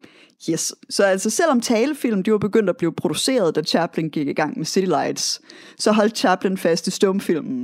yes. 0.49 0.73
Så 0.89 1.03
altså, 1.03 1.29
selvom 1.29 1.61
talefilm 1.61 2.23
de 2.23 2.31
var 2.31 2.37
begyndt 2.37 2.69
at 2.69 2.77
blive 2.77 2.93
produceret, 2.93 3.55
da 3.55 3.61
Chaplin 3.61 4.09
gik 4.09 4.27
i 4.27 4.33
gang 4.33 4.57
med 4.57 4.65
City 4.65 4.87
Lights, 4.87 5.41
så 5.77 5.91
holdt 5.91 6.17
Chaplin 6.17 6.57
fast 6.57 6.87
i 6.87 6.91
stumfilmen. 6.91 7.61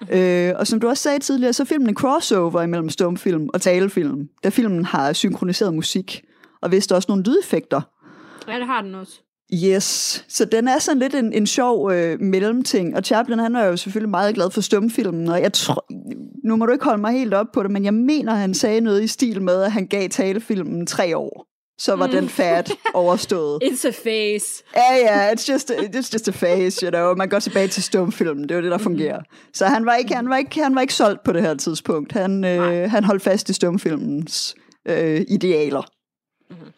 Mm-hmm. 0.00 0.16
Øh, 0.18 0.54
og 0.58 0.66
som 0.66 0.80
du 0.80 0.88
også 0.88 1.02
sagde 1.02 1.18
tidligere, 1.18 1.52
så 1.52 1.62
er 1.62 1.64
filmen 1.64 1.88
en 1.88 1.94
crossover 1.94 2.62
imellem 2.62 2.88
stumfilm 2.88 3.48
og 3.54 3.60
talefilm, 3.60 4.28
da 4.44 4.48
filmen 4.48 4.84
har 4.84 5.12
synkroniseret 5.12 5.74
musik, 5.74 6.24
og 6.62 6.72
vist 6.72 6.92
også 6.92 7.06
nogle 7.08 7.22
lydeffekter. 7.22 7.80
Ja, 8.48 8.58
det 8.58 8.66
har 8.66 8.82
den 8.82 8.94
også. 8.94 9.20
Yes, 9.52 10.24
så 10.28 10.44
den 10.44 10.68
er 10.68 10.78
sådan 10.78 10.98
lidt 10.98 11.14
en, 11.14 11.32
en 11.32 11.46
sjov 11.46 11.92
øh, 11.92 12.20
mellemting, 12.20 12.96
og 12.96 13.02
Chaplin 13.02 13.38
han 13.38 13.56
er 13.56 13.64
jo 13.64 13.76
selvfølgelig 13.76 14.10
meget 14.10 14.34
glad 14.34 14.50
for 14.50 14.60
stumfilmen, 14.60 15.28
og 15.28 15.42
jeg 15.42 15.52
tror, 15.52 15.86
nu 16.44 16.56
må 16.56 16.66
du 16.66 16.72
ikke 16.72 16.84
holde 16.84 17.00
mig 17.00 17.12
helt 17.12 17.34
op 17.34 17.46
på 17.54 17.62
det, 17.62 17.70
men 17.70 17.84
jeg 17.84 17.94
mener, 17.94 18.34
han 18.34 18.54
sagde 18.54 18.80
noget 18.80 19.02
i 19.02 19.06
stil 19.06 19.42
med, 19.42 19.62
at 19.62 19.72
han 19.72 19.86
gav 19.86 20.08
talefilmen 20.08 20.86
tre 20.86 21.16
år. 21.16 21.46
Så 21.78 21.96
var 21.96 22.06
mm. 22.06 22.12
den 22.12 22.28
fat 22.28 22.72
overstået. 22.94 23.62
It's 23.64 23.88
a 23.88 23.90
phase. 23.90 24.62
Ja, 24.76 24.94
ja, 24.96 25.32
it's 25.32 25.52
just, 25.52 25.70
a, 25.70 25.74
it's 25.74 26.12
just 26.12 26.28
a 26.28 26.32
phase, 26.32 26.86
you 26.86 26.90
know. 26.90 27.14
Man 27.14 27.28
går 27.28 27.38
tilbage 27.38 27.68
til 27.68 27.82
stumfilmen, 27.82 28.42
det 28.42 28.50
er 28.50 28.54
jo 28.54 28.62
det, 28.62 28.70
der 28.70 28.76
mm-hmm. 28.76 28.84
fungerer. 28.84 29.20
Så 29.54 29.66
han 29.66 29.86
var 29.86 29.94
ikke, 29.94 30.14
han 30.14 30.28
var 30.28 30.36
ikke, 30.36 30.62
han 30.62 30.74
var 30.74 30.80
ikke 30.80 30.94
solgt 30.94 31.24
på 31.24 31.32
det 31.32 31.42
her 31.42 31.54
tidspunkt. 31.54 32.12
Han, 32.12 32.44
øh, 32.44 32.90
han 32.90 33.04
holdt 33.04 33.22
fast 33.22 33.48
i 33.48 33.52
stumfilmens 33.52 34.54
øh, 34.88 35.20
idealer. 35.28 35.82
Mm-hmm. 36.50 36.72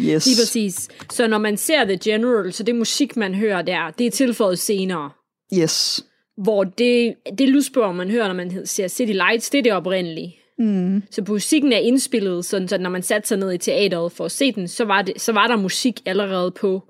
Yes. 0.00 0.26
Lige 0.26 0.36
præcis. 0.36 0.88
Så 1.10 1.26
når 1.26 1.38
man 1.38 1.56
ser 1.56 1.84
The 1.84 1.98
General, 2.04 2.52
så 2.52 2.62
det 2.62 2.74
musik, 2.74 3.16
man 3.16 3.34
hører 3.34 3.62
der, 3.62 3.90
det 3.90 4.06
er 4.06 4.10
tilføjet 4.10 4.58
senere. 4.58 5.10
Yes. 5.58 6.04
Hvor 6.36 6.64
det, 6.64 7.14
det 7.38 7.48
lydspor, 7.48 7.92
man 7.92 8.10
hører, 8.10 8.26
når 8.26 8.34
man 8.34 8.66
ser 8.66 8.88
City 8.88 9.12
Lights, 9.12 9.50
det 9.50 9.58
er 9.58 9.62
det 9.62 9.72
oprindelige. 9.72 10.36
Mm. 10.58 11.02
Så 11.10 11.24
musikken 11.28 11.72
er 11.72 11.78
indspillet, 11.78 12.44
sådan, 12.44 12.68
så 12.68 12.78
når 12.78 12.90
man 12.90 13.02
satte 13.02 13.28
sig 13.28 13.38
ned 13.38 13.52
i 13.52 13.58
teateret 13.58 14.12
for 14.12 14.24
at 14.24 14.32
se 14.32 14.52
den, 14.52 14.68
så 14.68 14.84
var, 14.84 15.02
det, 15.02 15.20
så 15.20 15.32
var 15.32 15.46
der 15.46 15.56
musik 15.56 16.00
allerede 16.06 16.50
på, 16.50 16.82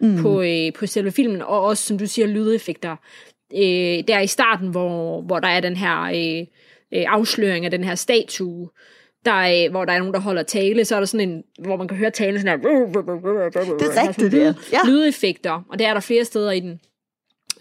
mm. 0.00 0.22
på, 0.22 0.42
øh, 0.42 0.72
på 0.72 0.86
selve 0.86 1.10
filmen, 1.10 1.42
og 1.42 1.60
også, 1.60 1.86
som 1.86 1.98
du 1.98 2.06
siger, 2.06 2.26
lydeffekter. 2.26 2.96
Øh, 3.54 4.04
der 4.08 4.20
i 4.20 4.26
starten, 4.26 4.68
hvor, 4.68 5.20
hvor 5.22 5.38
der 5.38 5.48
er 5.48 5.60
den 5.60 5.76
her 5.76 6.02
øh, 6.02 6.46
øh, 6.94 7.04
afsløring 7.08 7.64
af 7.64 7.70
den 7.70 7.84
her 7.84 7.94
statue, 7.94 8.68
der 9.24 9.32
er, 9.32 9.70
hvor 9.70 9.84
der 9.84 9.92
er 9.92 9.98
nogen, 9.98 10.14
der 10.14 10.20
holder 10.20 10.42
tale, 10.42 10.84
så 10.84 10.94
er 10.94 11.00
der 11.00 11.06
sådan 11.06 11.28
en, 11.28 11.42
hvor 11.58 11.76
man 11.76 11.88
kan 11.88 11.96
høre 11.96 12.10
tale 12.10 12.40
sådan 12.40 12.60
her. 12.60 12.68
Det 13.78 13.96
er 13.96 14.08
rigtigt, 14.08 14.32
det 14.32 14.56
ja. 14.72 14.78
Lydeffekter, 14.86 15.62
og 15.70 15.78
det 15.78 15.86
er 15.86 15.94
der 15.94 16.00
flere 16.00 16.24
steder 16.24 16.50
i 16.50 16.60
den. 16.60 16.80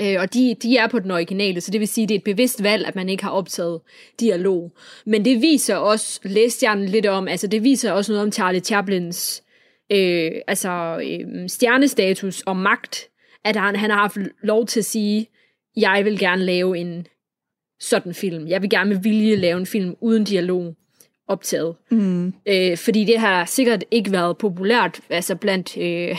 Øh, 0.02 0.16
og 0.20 0.34
de, 0.34 0.56
de 0.64 0.78
er 0.78 0.88
på 0.88 1.00
den 1.00 1.12
originale, 1.12 1.62
så 1.62 1.72
det 1.72 1.80
vil 1.80 1.88
sige, 1.88 2.04
at 2.04 2.10
det 2.10 2.16
er 2.16 2.20
et 2.20 2.24
bevidst 2.24 2.64
valg, 2.64 2.88
at 2.88 2.96
man 2.96 3.10
ikke 3.10 3.24
har 3.24 3.32
optaget 3.32 3.82
dialog. 4.20 4.72
Men 5.06 5.26
det 5.26 5.42
viser 5.42 5.76
også, 5.76 6.20
læste 6.24 6.70
jeg 6.70 6.78
lidt 6.78 7.06
om, 7.06 7.28
altså 7.28 7.48
det 7.48 7.64
viser 7.64 7.92
også 7.92 8.12
noget 8.12 8.26
om 8.26 8.32
Charlie 8.32 8.62
Chaplins 8.62 9.44
øh, 9.92 10.32
altså, 10.48 11.02
øh, 11.04 11.50
stjernestatus 11.50 12.42
og 12.42 12.56
magt, 12.56 13.10
at 13.46 13.56
han, 13.56 13.76
han 13.76 13.90
har 13.90 13.98
haft 13.98 14.18
lov 14.44 14.66
til 14.66 14.80
at 14.80 14.86
sige, 14.86 15.28
jeg 15.78 16.06
vil 16.06 16.20
gerne 16.20 16.46
lave 16.46 16.78
en 16.78 17.08
sådan 17.80 18.14
film. 18.14 18.48
Jeg 18.48 18.62
vil 18.62 18.70
gerne 18.70 18.90
med 18.90 19.02
vilje 19.02 19.36
lave 19.36 19.60
en 19.60 19.66
film 19.66 19.96
uden 20.02 20.24
dialog 20.24 20.76
optaget. 21.30 21.76
Mm. 21.92 22.34
Øh, 22.46 22.78
fordi 22.78 23.06
det 23.06 23.20
har 23.20 23.46
sikkert 23.46 23.84
ikke 23.92 24.12
været 24.12 24.38
populært 24.38 25.00
altså 25.10 25.36
blandt 25.36 25.78
øh, 25.78 26.18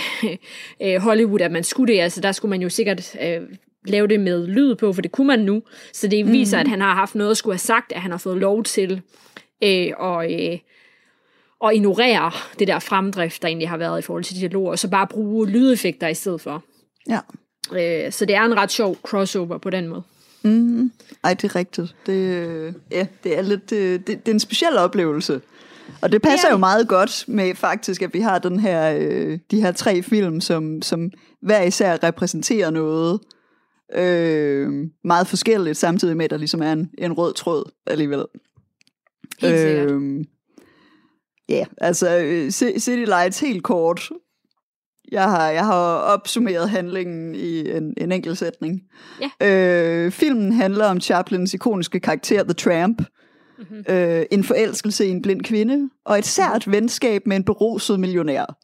øh, 0.82 1.00
Hollywood, 1.00 1.40
at 1.40 1.52
man 1.52 1.64
skulle 1.64 1.92
det. 1.94 2.00
Altså 2.00 2.20
der 2.20 2.32
skulle 2.32 2.50
man 2.50 2.62
jo 2.62 2.68
sikkert 2.68 3.16
øh, 3.22 3.40
lave 3.86 4.06
det 4.06 4.20
med 4.20 4.46
lyd 4.46 4.74
på, 4.74 4.92
for 4.92 5.02
det 5.02 5.12
kunne 5.12 5.26
man 5.26 5.38
nu. 5.38 5.62
Så 5.92 6.08
det 6.08 6.32
viser, 6.32 6.58
mm. 6.58 6.60
at 6.60 6.68
han 6.68 6.80
har 6.80 6.94
haft 6.94 7.14
noget 7.14 7.30
at 7.30 7.36
skulle 7.36 7.54
have 7.54 7.58
sagt, 7.58 7.92
at 7.92 8.00
han 8.00 8.10
har 8.10 8.18
fået 8.18 8.36
lov 8.36 8.62
til 8.62 9.02
øh, 9.64 9.92
og, 9.98 10.32
øh, 10.32 10.58
at 11.64 11.74
ignorere 11.74 12.32
det 12.58 12.68
der 12.68 12.78
fremdrift, 12.78 13.42
der 13.42 13.48
egentlig 13.48 13.68
har 13.68 13.76
været 13.76 13.98
i 13.98 14.02
forhold 14.02 14.24
til 14.24 14.36
dialog, 14.36 14.66
og 14.66 14.78
så 14.78 14.90
bare 14.90 15.06
bruge 15.06 15.48
lydeffekter 15.48 16.08
i 16.08 16.14
stedet 16.14 16.40
for. 16.40 16.64
Ja. 17.08 17.20
Øh, 17.72 18.12
så 18.12 18.24
det 18.24 18.36
er 18.36 18.42
en 18.42 18.56
ret 18.56 18.70
sjov 18.70 18.96
crossover 19.02 19.58
på 19.58 19.70
den 19.70 19.88
måde. 19.88 20.02
Mm. 20.42 20.92
Ej, 21.24 21.34
det 21.34 21.44
er 21.44 21.56
rigtigt. 21.56 21.96
Det, 22.06 22.74
ja, 22.90 23.06
det 23.24 23.38
er 23.38 23.42
lidt, 23.42 23.70
det, 23.70 24.06
det, 24.06 24.26
det 24.26 24.28
er 24.28 24.34
en 24.34 24.40
speciel 24.40 24.76
oplevelse. 24.76 25.40
Og 26.02 26.12
det 26.12 26.22
passer 26.22 26.48
ja. 26.48 26.52
jo 26.52 26.58
meget 26.58 26.88
godt 26.88 27.24
med 27.28 27.54
faktisk, 27.54 28.02
at 28.02 28.14
vi 28.14 28.20
har 28.20 28.38
den 28.38 28.60
her, 28.60 28.98
øh, 29.00 29.38
de 29.50 29.60
her 29.60 29.72
tre 29.72 30.02
film, 30.02 30.40
som, 30.40 30.82
som 30.82 31.10
hver 31.42 31.62
især 31.62 31.98
repræsenterer 32.02 32.70
noget 32.70 33.20
øh, 33.94 34.72
meget 35.04 35.26
forskelligt, 35.26 35.76
samtidig 35.76 36.16
med, 36.16 36.24
at 36.24 36.30
der 36.30 36.36
ligesom 36.36 36.62
er 36.62 36.72
en, 36.72 36.90
en 36.98 37.12
rød 37.12 37.34
tråd 37.34 37.70
alligevel. 37.86 38.24
Helt 39.40 39.54
øh, 39.54 40.24
Ja, 41.48 41.64
altså 41.78 42.18
øh, 42.18 42.50
City 42.50 43.04
Lights 43.04 43.40
helt 43.40 43.62
kort. 43.62 44.10
Jeg 45.10 45.24
har, 45.24 45.50
jeg 45.50 45.64
har 45.64 45.96
opsummeret 45.96 46.70
handlingen 46.70 47.34
i 47.34 47.70
en, 47.70 47.94
en 47.96 48.12
enkelt 48.12 48.38
sætning. 48.38 48.80
Ja. 49.20 49.46
Øh, 49.46 50.10
filmen 50.10 50.52
handler 50.52 50.86
om 50.86 51.00
Chaplins 51.00 51.54
ikoniske 51.54 52.00
karakter 52.00 52.42
The 52.42 52.52
Tramp, 52.52 53.02
mm-hmm. 53.58 53.84
øh, 53.88 54.22
en 54.30 54.44
forelskelse 54.44 55.06
i 55.06 55.10
en 55.10 55.22
blind 55.22 55.42
kvinde, 55.42 55.90
og 56.04 56.18
et 56.18 56.26
sært 56.26 56.66
mm-hmm. 56.66 56.72
venskab 56.72 57.26
med 57.26 57.36
en 57.36 57.44
beruset 57.44 58.00
millionær. 58.00 58.56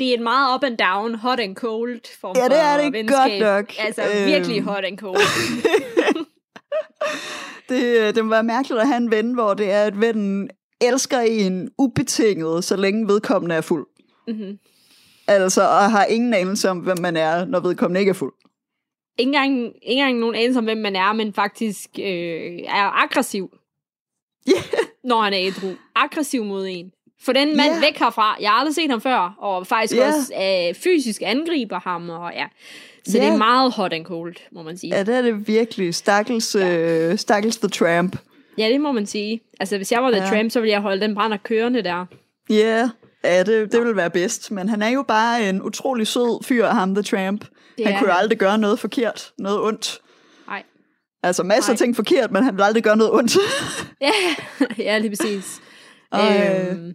Det 0.00 0.10
er 0.10 0.14
et 0.14 0.22
meget 0.22 0.54
up 0.54 0.64
and 0.64 0.78
down, 0.78 1.14
hot 1.14 1.40
and 1.40 1.56
cold 1.56 2.00
form 2.20 2.36
Ja, 2.36 2.44
det 2.44 2.60
er 2.60 2.84
det 2.84 2.92
venskab. 2.92 3.16
godt 3.16 3.40
nok. 3.40 3.72
Altså 3.78 4.02
øh... 4.02 4.26
virkelig 4.26 4.62
hot 4.62 4.84
and 4.84 4.98
cold. 4.98 5.18
det, 7.68 8.14
det 8.14 8.24
må 8.24 8.30
være 8.30 8.42
mærkeligt 8.42 8.80
at 8.80 8.86
have 8.86 8.96
en 8.96 9.10
ven, 9.10 9.32
hvor 9.32 9.54
det 9.54 9.72
er, 9.72 9.82
at 9.82 10.00
vennen 10.00 10.50
elsker 10.80 11.20
en 11.20 11.70
ubetinget, 11.78 12.64
så 12.64 12.76
længe 12.76 13.08
vedkommende 13.08 13.54
er 13.54 13.60
fuld. 13.60 13.86
Mm-hmm. 14.28 14.58
Altså, 15.28 15.62
og 15.62 15.90
har 15.90 16.04
ingen 16.04 16.34
anelse 16.34 16.70
om, 16.70 16.78
hvem 16.78 16.98
man 17.00 17.16
er, 17.16 17.44
når 17.44 17.60
vedkommende 17.60 18.00
ikke 18.00 18.10
er 18.10 18.14
fuld. 18.14 18.32
Ingen 19.18 19.34
engang, 19.34 19.56
ingen 19.56 19.74
engang 19.82 20.18
nogen 20.18 20.34
anelse 20.34 20.58
om, 20.58 20.64
hvem 20.64 20.78
man 20.78 20.96
er, 20.96 21.12
men 21.12 21.32
faktisk 21.32 21.90
øh, 21.98 22.58
er 22.64 23.02
aggressiv. 23.02 23.50
Yeah. 24.48 24.62
Når 25.10 25.20
han 25.20 25.32
er 25.32 25.38
ædru. 25.40 25.68
Aggressiv 25.96 26.44
mod 26.44 26.66
en. 26.70 26.92
For 27.24 27.32
den 27.32 27.56
mand 27.56 27.72
yeah. 27.72 27.82
væk 27.82 27.98
herfra. 27.98 28.36
Jeg 28.40 28.50
har 28.50 28.58
aldrig 28.58 28.74
set 28.74 28.90
ham 28.90 29.00
før. 29.00 29.36
Og 29.38 29.66
faktisk 29.66 29.98
yeah. 29.98 30.08
også 30.08 30.32
øh, 30.34 30.74
fysisk 30.74 31.22
angriber 31.24 31.80
ham. 31.80 32.10
Og, 32.10 32.32
ja. 32.34 32.46
Så 33.06 33.18
yeah. 33.18 33.26
det 33.26 33.34
er 33.34 33.38
meget 33.38 33.72
hot 33.72 33.92
and 33.92 34.04
cold, 34.04 34.36
må 34.52 34.62
man 34.62 34.78
sige. 34.78 34.96
Ja, 34.96 35.02
det 35.02 35.14
er 35.14 35.22
det 35.22 35.48
virkelig. 35.48 35.94
Stakkels, 35.94 36.54
ja. 36.54 36.78
øh, 36.78 37.18
stakkels 37.18 37.56
The 37.56 37.68
Tramp. 37.68 38.16
Ja, 38.58 38.68
det 38.68 38.80
må 38.80 38.92
man 38.92 39.06
sige. 39.06 39.40
Altså, 39.60 39.76
hvis 39.76 39.92
jeg 39.92 40.02
var 40.02 40.10
The 40.10 40.22
ja. 40.22 40.28
Tramp, 40.28 40.50
så 40.50 40.60
ville 40.60 40.72
jeg 40.72 40.80
holde 40.80 41.00
den 41.00 41.14
brænder 41.14 41.36
kørende 41.36 41.82
der. 41.82 42.06
Ja, 42.50 42.54
yeah. 42.54 42.88
Ja, 43.24 43.42
det, 43.42 43.72
det 43.72 43.84
vil 43.84 43.96
være 43.96 44.10
bedst. 44.10 44.50
Men 44.50 44.68
han 44.68 44.82
er 44.82 44.88
jo 44.88 45.04
bare 45.08 45.48
en 45.48 45.62
utrolig 45.62 46.06
sød 46.06 46.44
fyr, 46.44 46.66
ham 46.66 46.94
The 46.94 47.02
Tramp. 47.02 47.44
Det 47.78 47.86
han 47.86 47.98
kunne 47.98 48.12
jo 48.12 48.16
aldrig 48.18 48.38
gøre 48.38 48.58
noget 48.58 48.78
forkert, 48.78 49.32
noget 49.38 49.60
ondt. 49.60 50.00
Nej. 50.46 50.62
Altså 51.22 51.42
masser 51.42 51.72
af 51.72 51.78
ting 51.78 51.96
forkert, 51.96 52.30
men 52.30 52.44
han 52.44 52.56
vil 52.56 52.62
aldrig 52.62 52.82
gøre 52.82 52.96
noget 52.96 53.12
ondt. 53.12 53.36
ja, 54.00 54.12
ja, 54.78 54.98
lige 54.98 55.16
præcis. 55.16 55.60
Og, 56.10 56.20
øhm. 56.20 56.94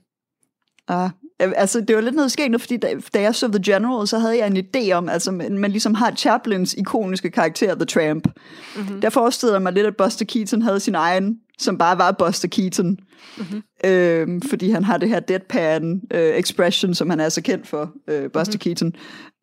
uh, 0.91 1.09
altså, 1.39 1.81
det 1.81 1.95
var 1.95 2.01
lidt 2.01 2.15
noget 2.15 2.31
skægt, 2.31 2.61
fordi 2.61 2.77
da, 2.77 2.93
da 3.13 3.21
jeg 3.21 3.35
så 3.35 3.47
The 3.47 3.73
General, 3.73 4.07
så 4.07 4.19
havde 4.19 4.37
jeg 4.37 4.47
en 4.47 4.57
idé 4.57 4.91
om, 4.91 5.09
altså, 5.09 5.31
man, 5.31 5.57
man 5.57 5.71
ligesom 5.71 5.93
har 5.93 6.11
Chaplins 6.15 6.73
ikoniske 6.73 7.31
karakter, 7.31 7.75
The 7.75 7.85
Tramp. 7.85 8.27
Mm-hmm. 8.75 9.01
Der 9.01 9.09
forestillede 9.09 9.55
jeg 9.55 9.61
mig 9.61 9.73
lidt, 9.73 9.87
at 9.87 9.97
Buster 9.97 10.25
Keaton 10.25 10.61
havde 10.61 10.79
sin 10.79 10.95
egen, 10.95 11.39
som 11.59 11.77
bare 11.77 11.97
var 11.97 12.11
Buster 12.11 12.47
Keaton. 12.47 12.97
Mm-hmm. 13.37 13.61
Øhm, 13.85 14.41
fordi 14.41 14.69
han 14.69 14.83
har 14.83 14.97
det 14.97 15.09
her 15.09 15.19
deadpan 15.19 16.01
øh, 16.13 16.35
expression, 16.35 16.93
som 16.93 17.09
han 17.09 17.19
er 17.19 17.29
så 17.29 17.41
kendt 17.41 17.67
for, 17.67 17.93
øh, 18.07 18.31
Buster 18.31 18.39
mm-hmm. 18.41 18.59
Keaton. 18.59 18.93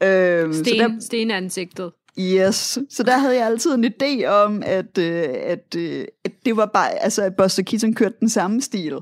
Øhm, 0.03 0.53
Sten, 0.53 0.64
så 0.64 0.75
der, 0.75 1.01
stenansigtet. 1.01 1.93
Yes, 2.21 2.79
så 2.91 3.03
der 3.03 3.19
havde 3.19 3.37
jeg 3.37 3.47
altid 3.47 3.75
en 3.75 3.85
idé 3.85 4.27
om, 4.27 4.62
at, 4.67 4.99
øh, 4.99 5.29
at, 5.43 5.77
øh, 5.77 6.05
at 6.25 6.33
det 6.45 6.57
var 6.57 6.67
bare, 6.67 7.03
altså 7.03 7.23
at 7.23 7.37
Buster 7.37 7.62
Keaton 7.62 7.95
kørte 7.95 8.14
den 8.21 8.29
samme 8.29 8.61
stil 8.61 8.99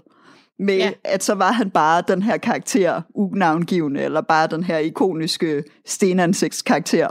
med 0.58 0.76
ja. 0.76 0.90
at 1.04 1.24
så 1.24 1.34
var 1.34 1.52
han 1.52 1.70
bare 1.70 2.02
den 2.08 2.22
her 2.22 2.36
karakter, 2.36 3.02
unavngivende, 3.14 4.02
eller 4.02 4.20
bare 4.20 4.46
den 4.46 4.64
her 4.64 4.78
ikoniske 4.78 5.64
stenansigtskarakter. 5.86 7.08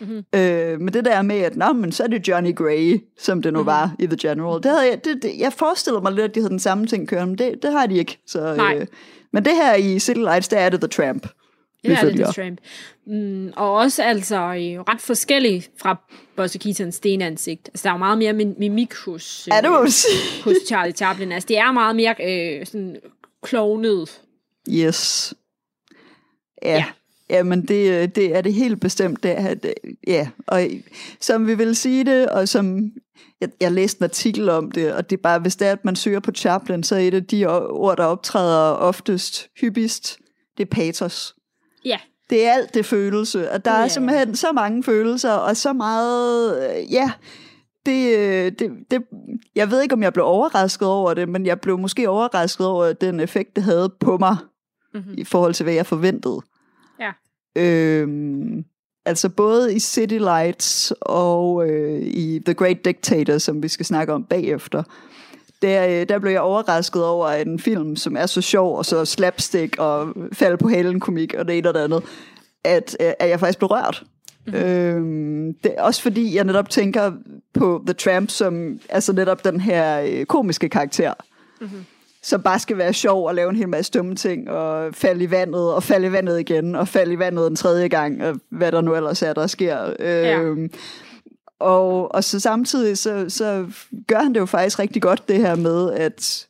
Mm-hmm. 0.00 0.24
Øh, 0.34 0.80
men 0.80 0.94
det 0.94 1.04
der 1.04 1.22
med, 1.22 1.36
at 1.36 1.56
Nå, 1.56 1.72
men 1.72 1.92
så 1.92 2.02
er 2.02 2.06
det 2.06 2.28
Johnny 2.28 2.54
Gray, 2.54 3.00
som 3.18 3.42
det 3.42 3.52
nu 3.52 3.58
mm-hmm. 3.58 3.66
var 3.66 3.94
i 3.98 4.06
The 4.06 4.16
General. 4.20 4.62
Det 4.62 4.70
havde 4.70 4.86
jeg, 4.90 5.04
det, 5.04 5.22
det, 5.22 5.32
jeg 5.38 5.52
forestillede 5.52 6.02
mig 6.02 6.12
lidt, 6.12 6.24
at 6.24 6.34
de 6.34 6.40
havde 6.40 6.50
den 6.50 6.58
samme 6.58 6.86
ting 6.86 7.08
kørende, 7.08 7.26
men 7.26 7.38
det, 7.38 7.62
det 7.62 7.72
har 7.72 7.86
de 7.86 7.98
ikke. 7.98 8.18
Så, 8.26 8.54
øh, 8.54 8.86
men 9.32 9.44
det 9.44 9.52
her 9.52 9.74
i 9.74 9.98
City 9.98 10.20
Lights, 10.20 10.48
der 10.48 10.58
er 10.58 10.68
det 10.68 10.80
The 10.80 10.88
Tramp. 10.88 11.26
Ja, 11.84 11.90
det 11.90 12.20
er 12.20 12.24
The 12.24 12.42
Tramp. 12.42 12.58
Mm, 13.06 13.52
og 13.56 13.74
også 13.74 14.02
altså 14.02 14.36
ret 14.88 15.00
forskellig 15.00 15.64
fra 15.76 16.00
Buster 16.36 16.58
Keatons 16.58 16.94
stenansigt. 16.94 17.68
Altså, 17.68 17.82
der 17.82 17.88
er 17.88 17.94
jo 17.94 17.98
meget 17.98 18.18
mere 18.18 18.32
mimik 18.58 18.94
hos, 18.94 19.48
øh, 19.48 19.54
ja, 19.54 19.60
det 19.60 19.70
må 19.70 19.78
hos 20.44 20.56
Charlie 20.66 20.92
Chaplin. 20.92 21.32
Altså, 21.32 21.46
det 21.46 21.58
er 21.58 21.72
meget 21.72 21.96
mere 21.96 22.14
øh, 22.20 22.66
sådan 22.66 22.96
klovnet. 23.42 24.20
Yes. 24.70 25.34
Ja. 26.62 26.72
ja. 26.72 26.84
Jamen, 27.30 27.66
det, 27.66 28.16
det 28.16 28.36
er 28.36 28.40
det 28.40 28.54
helt 28.54 28.80
bestemt. 28.80 29.22
Det 29.22 29.30
er, 29.30 29.54
det, 29.54 29.74
ja, 30.06 30.28
og 30.46 30.62
som 31.20 31.46
vi 31.46 31.54
vil 31.54 31.76
sige 31.76 32.04
det, 32.04 32.28
og 32.28 32.48
som 32.48 32.92
jeg, 33.40 33.48
jeg 33.60 33.72
læste 33.72 34.00
en 34.00 34.04
artikel 34.04 34.48
om 34.48 34.70
det, 34.70 34.92
og 34.92 35.10
det 35.10 35.16
er 35.16 35.22
bare, 35.22 35.38
hvis 35.38 35.56
det 35.56 35.68
er, 35.68 35.72
at 35.72 35.84
man 35.84 35.96
søger 35.96 36.20
på 36.20 36.32
Chaplin, 36.32 36.82
så 36.82 36.94
er 36.94 36.98
et 36.98 37.14
af 37.14 37.24
de 37.24 37.46
ord, 37.70 37.96
der 37.96 38.04
optræder 38.04 38.72
oftest, 38.72 39.48
hyppigst, 39.60 40.18
det 40.58 40.62
er 40.64 40.70
patos. 40.70 41.34
Ja. 41.84 41.98
Det 42.30 42.46
er 42.46 42.52
alt 42.52 42.74
det 42.74 42.86
følelse, 42.86 43.50
og 43.50 43.64
der 43.64 43.78
ja. 43.78 43.84
er 43.84 43.88
simpelthen 43.88 44.36
så 44.36 44.52
mange 44.52 44.82
følelser, 44.82 45.32
og 45.32 45.56
så 45.56 45.72
meget, 45.72 46.70
øh, 46.70 46.92
ja, 46.92 47.12
det, 47.86 48.58
det, 48.58 48.70
det, 48.90 49.02
jeg 49.54 49.70
ved 49.70 49.82
ikke, 49.82 49.92
om 49.92 50.02
jeg 50.02 50.12
blev 50.12 50.24
overrasket 50.24 50.88
over 50.88 51.14
det, 51.14 51.28
men 51.28 51.46
jeg 51.46 51.60
blev 51.60 51.78
måske 51.78 52.08
overrasket 52.08 52.66
over 52.66 52.92
den 52.92 53.20
effekt, 53.20 53.56
det 53.56 53.64
havde 53.64 53.88
på 54.00 54.18
mig, 54.18 54.36
mm-hmm. 54.94 55.14
i 55.18 55.24
forhold 55.24 55.54
til, 55.54 55.64
hvad 55.64 55.74
jeg 55.74 55.86
forventede. 55.86 56.40
Ja. 57.00 57.12
Øhm, 57.56 58.64
altså 59.04 59.28
både 59.28 59.74
i 59.74 59.78
City 59.78 60.14
Lights 60.14 60.92
og 61.00 61.68
øh, 61.68 62.00
i 62.00 62.40
The 62.44 62.54
Great 62.54 62.84
Dictator, 62.84 63.38
som 63.38 63.62
vi 63.62 63.68
skal 63.68 63.86
snakke 63.86 64.12
om 64.12 64.24
bagefter, 64.24 64.82
der, 65.62 66.00
øh, 66.00 66.08
der 66.08 66.18
blev 66.18 66.32
jeg 66.32 66.40
overrasket 66.40 67.04
over 67.04 67.28
en 67.28 67.58
film, 67.58 67.96
som 67.96 68.16
er 68.16 68.26
så 68.26 68.40
sjov, 68.40 68.78
og 68.78 68.84
så 68.84 69.04
slapstick, 69.04 69.76
og 69.78 70.14
fald 70.32 70.58
på 70.58 70.68
halen 70.68 71.00
komik, 71.00 71.34
og 71.34 71.48
det 71.48 71.58
ene 71.58 71.68
og 71.68 71.74
det 71.74 71.80
andet, 71.80 72.02
at, 72.64 72.96
øh, 73.00 73.12
at 73.18 73.28
jeg 73.28 73.40
faktisk 73.40 73.58
blev 73.58 73.68
rørt. 73.68 74.04
Mm-hmm. 74.46 74.62
Øhm, 74.62 75.54
det 75.64 75.74
er 75.76 75.82
også 75.82 76.02
fordi, 76.02 76.36
jeg 76.36 76.44
netop 76.44 76.70
tænker 76.70 77.12
på 77.54 77.82
The 77.86 77.94
Tramp 77.94 78.30
som 78.30 78.80
altså 78.88 79.12
netop 79.12 79.44
den 79.44 79.60
her 79.60 80.00
øh, 80.00 80.26
komiske 80.26 80.68
karakter. 80.68 81.12
Mm-hmm 81.60 81.84
som 82.22 82.42
bare 82.42 82.58
skal 82.58 82.78
være 82.78 82.92
sjov 82.92 83.26
og 83.26 83.34
lave 83.34 83.50
en 83.50 83.56
hel 83.56 83.68
masse 83.68 83.92
dumme 83.92 84.16
ting, 84.16 84.50
og 84.50 84.94
falde 84.94 85.24
i 85.24 85.30
vandet, 85.30 85.74
og 85.74 85.82
falde 85.82 86.06
i 86.06 86.12
vandet 86.12 86.40
igen, 86.40 86.74
og 86.74 86.88
falde 86.88 87.12
i 87.12 87.18
vandet 87.18 87.46
en 87.46 87.56
tredje 87.56 87.88
gang, 87.88 88.24
og 88.24 88.40
hvad 88.50 88.72
der 88.72 88.80
nu 88.80 88.94
ellers 88.94 89.22
er, 89.22 89.32
der 89.32 89.46
sker. 89.46 89.94
Ja. 90.00 90.54
Og, 91.60 92.14
og 92.14 92.24
så 92.24 92.40
samtidig, 92.40 92.98
så, 92.98 93.24
så 93.28 93.66
gør 94.06 94.18
han 94.18 94.34
det 94.34 94.40
jo 94.40 94.46
faktisk 94.46 94.78
rigtig 94.78 95.02
godt, 95.02 95.28
det 95.28 95.36
her 95.36 95.56
med, 95.56 95.92
at 95.92 96.48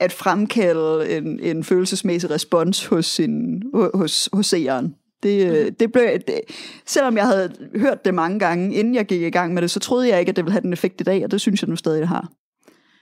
at 0.00 0.12
fremkalde 0.12 1.16
en, 1.16 1.40
en 1.40 1.64
følelsesmæssig 1.64 2.30
respons 2.30 2.86
hos, 2.86 3.06
sin, 3.06 3.62
hos, 3.94 4.28
hos 4.32 4.46
seeren. 4.46 4.94
Det, 5.22 5.66
mm. 5.66 5.74
det 5.74 5.92
blev, 5.92 6.08
det, 6.26 6.40
selvom 6.86 7.16
jeg 7.16 7.26
havde 7.26 7.52
hørt 7.76 8.04
det 8.04 8.14
mange 8.14 8.38
gange, 8.38 8.74
inden 8.74 8.94
jeg 8.94 9.06
gik 9.06 9.22
i 9.22 9.30
gang 9.30 9.54
med 9.54 9.62
det, 9.62 9.70
så 9.70 9.80
troede 9.80 10.08
jeg 10.08 10.20
ikke, 10.20 10.30
at 10.30 10.36
det 10.36 10.44
ville 10.44 10.52
have 10.52 10.62
den 10.62 10.72
effekt 10.72 11.00
i 11.00 11.04
dag, 11.04 11.24
og 11.24 11.30
det 11.30 11.40
synes 11.40 11.62
jeg 11.62 11.68
nu 11.68 11.76
stadig, 11.76 12.00
det 12.00 12.08
har. 12.08 12.32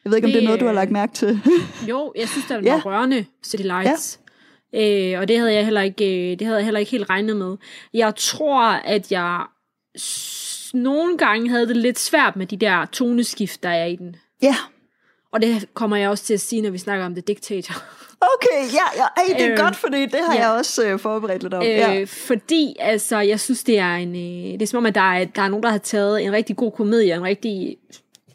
Jeg 0.05 0.11
ved 0.11 0.17
ikke, 0.17 0.27
om 0.27 0.33
det, 0.33 0.35
det 0.35 0.43
er 0.43 0.47
noget, 0.47 0.61
du 0.61 0.67
har 0.67 0.73
lagt 0.73 0.91
mærke 0.91 1.15
til. 1.15 1.41
jo, 1.91 2.13
jeg 2.17 2.29
synes, 2.29 2.47
det 2.47 2.57
var 2.57 2.63
ja. 2.63 2.81
rørende, 2.85 3.25
City 3.45 3.63
Lights. 3.63 4.21
Ja. 4.73 5.13
Øh, 5.15 5.21
og 5.21 5.29
det 5.29 5.39
havde 5.39 5.55
jeg 5.55 5.65
heller 5.65 5.81
ikke, 5.81 6.33
øh, 6.33 6.39
det 6.39 6.47
havde 6.47 6.57
jeg 6.57 6.65
heller 6.65 6.81
ikke 6.81 6.91
helt 6.91 7.11
regnet 7.11 7.37
med. 7.37 7.57
Jeg 7.95 8.15
tror, 8.17 8.63
at 8.63 9.13
jeg 9.13 9.47
nogle 10.77 11.19
gange 11.19 11.51
havde 11.51 11.69
det 11.69 11.77
lidt 11.77 11.99
svært 11.99 12.37
med 12.37 12.47
de 12.47 12.57
der 12.57 12.85
toneskift, 12.85 13.63
der 13.63 13.69
er 13.69 13.85
i 13.85 13.97
den. 13.97 14.17
Ja. 14.43 14.57
Og 15.33 15.43
det 15.43 15.69
kommer 15.75 15.97
jeg 15.97 16.11
også 16.11 16.25
til 16.25 16.35
at 16.35 16.41
sige, 16.41 16.63
når 16.63 16.71
vi 16.71 16.79
snakker 16.79 17.07
om 17.07 17.15
The 17.15 17.21
Dictator. 17.21 17.75
Okay, 18.21 18.73
ja, 18.73 19.03
ja. 19.03 19.07
Ej, 19.17 19.39
det 19.39 19.47
er 19.47 19.53
øh, 19.53 19.59
godt, 19.59 19.77
fordi 19.77 20.07
det 20.07 20.21
har 20.27 20.35
ja. 20.35 20.41
jeg 20.41 20.59
også 20.59 20.89
øh, 20.89 20.99
forberedt 20.99 21.43
lidt 21.43 21.55
om. 21.55 21.63
Øh, 21.63 21.69
ja. 21.69 22.05
Fordi, 22.05 22.77
altså, 22.79 23.19
jeg 23.19 23.41
synes, 23.41 23.65
det 23.65 23.79
er 23.79 23.95
en... 23.95 24.17
Øh, 24.17 24.53
det 24.53 24.63
er 24.63 24.67
som 24.67 24.79
om, 24.79 24.87
at 24.87 24.95
der 24.95 25.13
er, 25.13 25.25
der 25.25 25.43
er 25.43 25.49
nogen, 25.49 25.63
der 25.63 25.71
har 25.71 25.79
taget 25.79 26.23
en 26.23 26.33
rigtig 26.33 26.57
god 26.57 26.73
komedie, 26.73 27.15
en 27.15 27.23
rigtig 27.23 27.77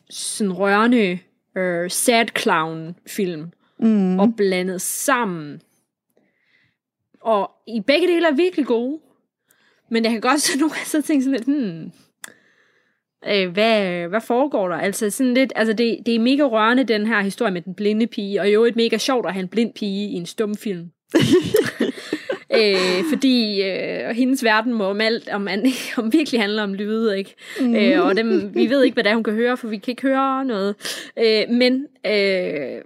sådan 0.10 0.54
rørende 0.54 1.20
øh, 1.58 1.92
sad 1.92 2.26
clown 2.38 2.96
film 3.08 3.52
mm. 3.80 4.20
og 4.20 4.34
blandet 4.38 4.82
sammen. 4.82 5.62
Og 7.22 7.52
i 7.68 7.82
begge 7.88 8.08
dele 8.08 8.28
er 8.28 8.32
virkelig 8.32 8.66
gode. 8.66 9.00
Men 9.90 10.04
jeg 10.04 10.12
kan 10.12 10.22
godt 10.22 10.42
så 10.48 10.60
nogle 10.60 10.74
gange 10.74 10.86
så 10.86 11.02
tænke 11.02 11.24
sådan 11.24 11.38
lidt, 11.38 11.48
hmm, 11.48 11.92
øh, 13.28 13.52
hvad, 13.52 14.08
hvad 14.08 14.22
foregår 14.22 14.68
der? 14.68 14.76
Altså 14.76 15.10
sådan 15.10 15.34
lidt, 15.34 15.54
altså 15.56 15.74
det, 15.74 15.98
det 16.06 16.16
er 16.16 16.20
mega 16.20 16.44
rørende, 16.44 16.84
den 16.84 17.06
her 17.06 17.22
historie 17.22 17.52
med 17.52 17.62
den 17.62 17.76
blinde 17.76 18.08
pige, 18.08 18.42
og 18.42 18.54
jo 18.54 18.66
et 18.66 18.76
mega 18.76 18.98
sjovt 18.98 19.26
at 19.26 19.34
have 19.34 19.44
en 19.44 19.48
blind 19.48 19.74
pige 19.74 20.10
i 20.10 20.14
en 20.14 20.26
stumfilm. 20.26 20.92
øh, 22.60 23.04
fordi 23.10 23.64
øh, 23.64 24.10
hendes 24.16 24.44
verden 24.44 24.74
må 24.74 24.84
om 24.84 25.02
alt, 25.02 25.30
om, 25.30 25.48
om 25.98 26.14
virkelig 26.14 26.42
handler 26.42 26.64
om 26.64 26.74
lyde, 26.74 27.18
ikke? 27.18 27.36
Mm. 27.60 27.76
Øh, 27.76 28.06
og 28.06 28.18
dem, 28.18 28.56
vi 28.56 28.70
ved 28.70 28.84
ikke, 28.84 28.94
hvad 28.94 29.04
det 29.04 29.10
er, 29.10 29.16
hun 29.16 29.24
kan 29.24 29.34
høre, 29.34 29.58
for 29.58 29.68
vi 29.68 29.78
kan 29.78 29.92
ikke 29.92 30.02
høre 30.02 30.46
noget. 30.46 30.76
Øh, 31.20 31.50
men 31.50 31.88
øh, 32.06 32.82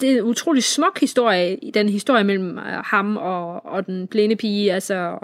det 0.00 0.10
er 0.12 0.16
en 0.16 0.22
utrolig 0.22 0.62
smuk 0.64 1.00
historie, 1.00 1.58
den 1.74 1.88
historie 1.88 2.24
mellem 2.24 2.58
øh, 2.58 2.84
ham 2.84 3.16
og, 3.16 3.66
og 3.66 3.86
den 3.86 4.06
blinde 4.06 4.36
pige, 4.36 4.72
altså 4.72 5.18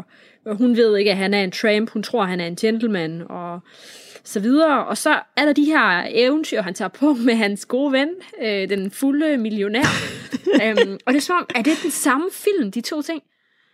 hun 0.53 0.77
ved 0.77 0.97
ikke, 0.97 1.11
at 1.11 1.17
han 1.17 1.35
er 1.35 1.45
en 1.45 1.51
tramp, 1.51 1.91
hun 1.91 2.03
tror, 2.03 2.25
han 2.25 2.41
er 2.41 2.47
en 2.47 2.57
gentleman, 2.57 3.23
og 3.29 3.61
så 4.27 4.41
videre. 4.41 4.87
Og 4.87 4.99
så 4.99 5.21
er 5.37 5.45
der 5.45 5.53
de 5.53 5.65
her 5.65 6.07
eventyr, 6.11 6.63
han 6.63 6.75
tager 6.75 6.89
på 6.89 7.15
med 7.15 7.35
hans 7.35 7.67
gode 7.67 7.93
ven, 7.93 8.09
øh, 8.43 8.69
den 8.69 8.91
fulde 8.91 9.37
millionær. 9.37 9.87
øhm, 10.63 10.99
og 11.07 11.13
det 11.13 11.17
er 11.17 11.23
som 11.23 11.37
om, 11.37 11.47
er 11.55 11.63
det 11.63 11.79
den 11.83 11.91
samme 11.91 12.29
film, 12.33 12.73
de 12.73 12.81
to 12.81 13.03
ting? 13.03 13.23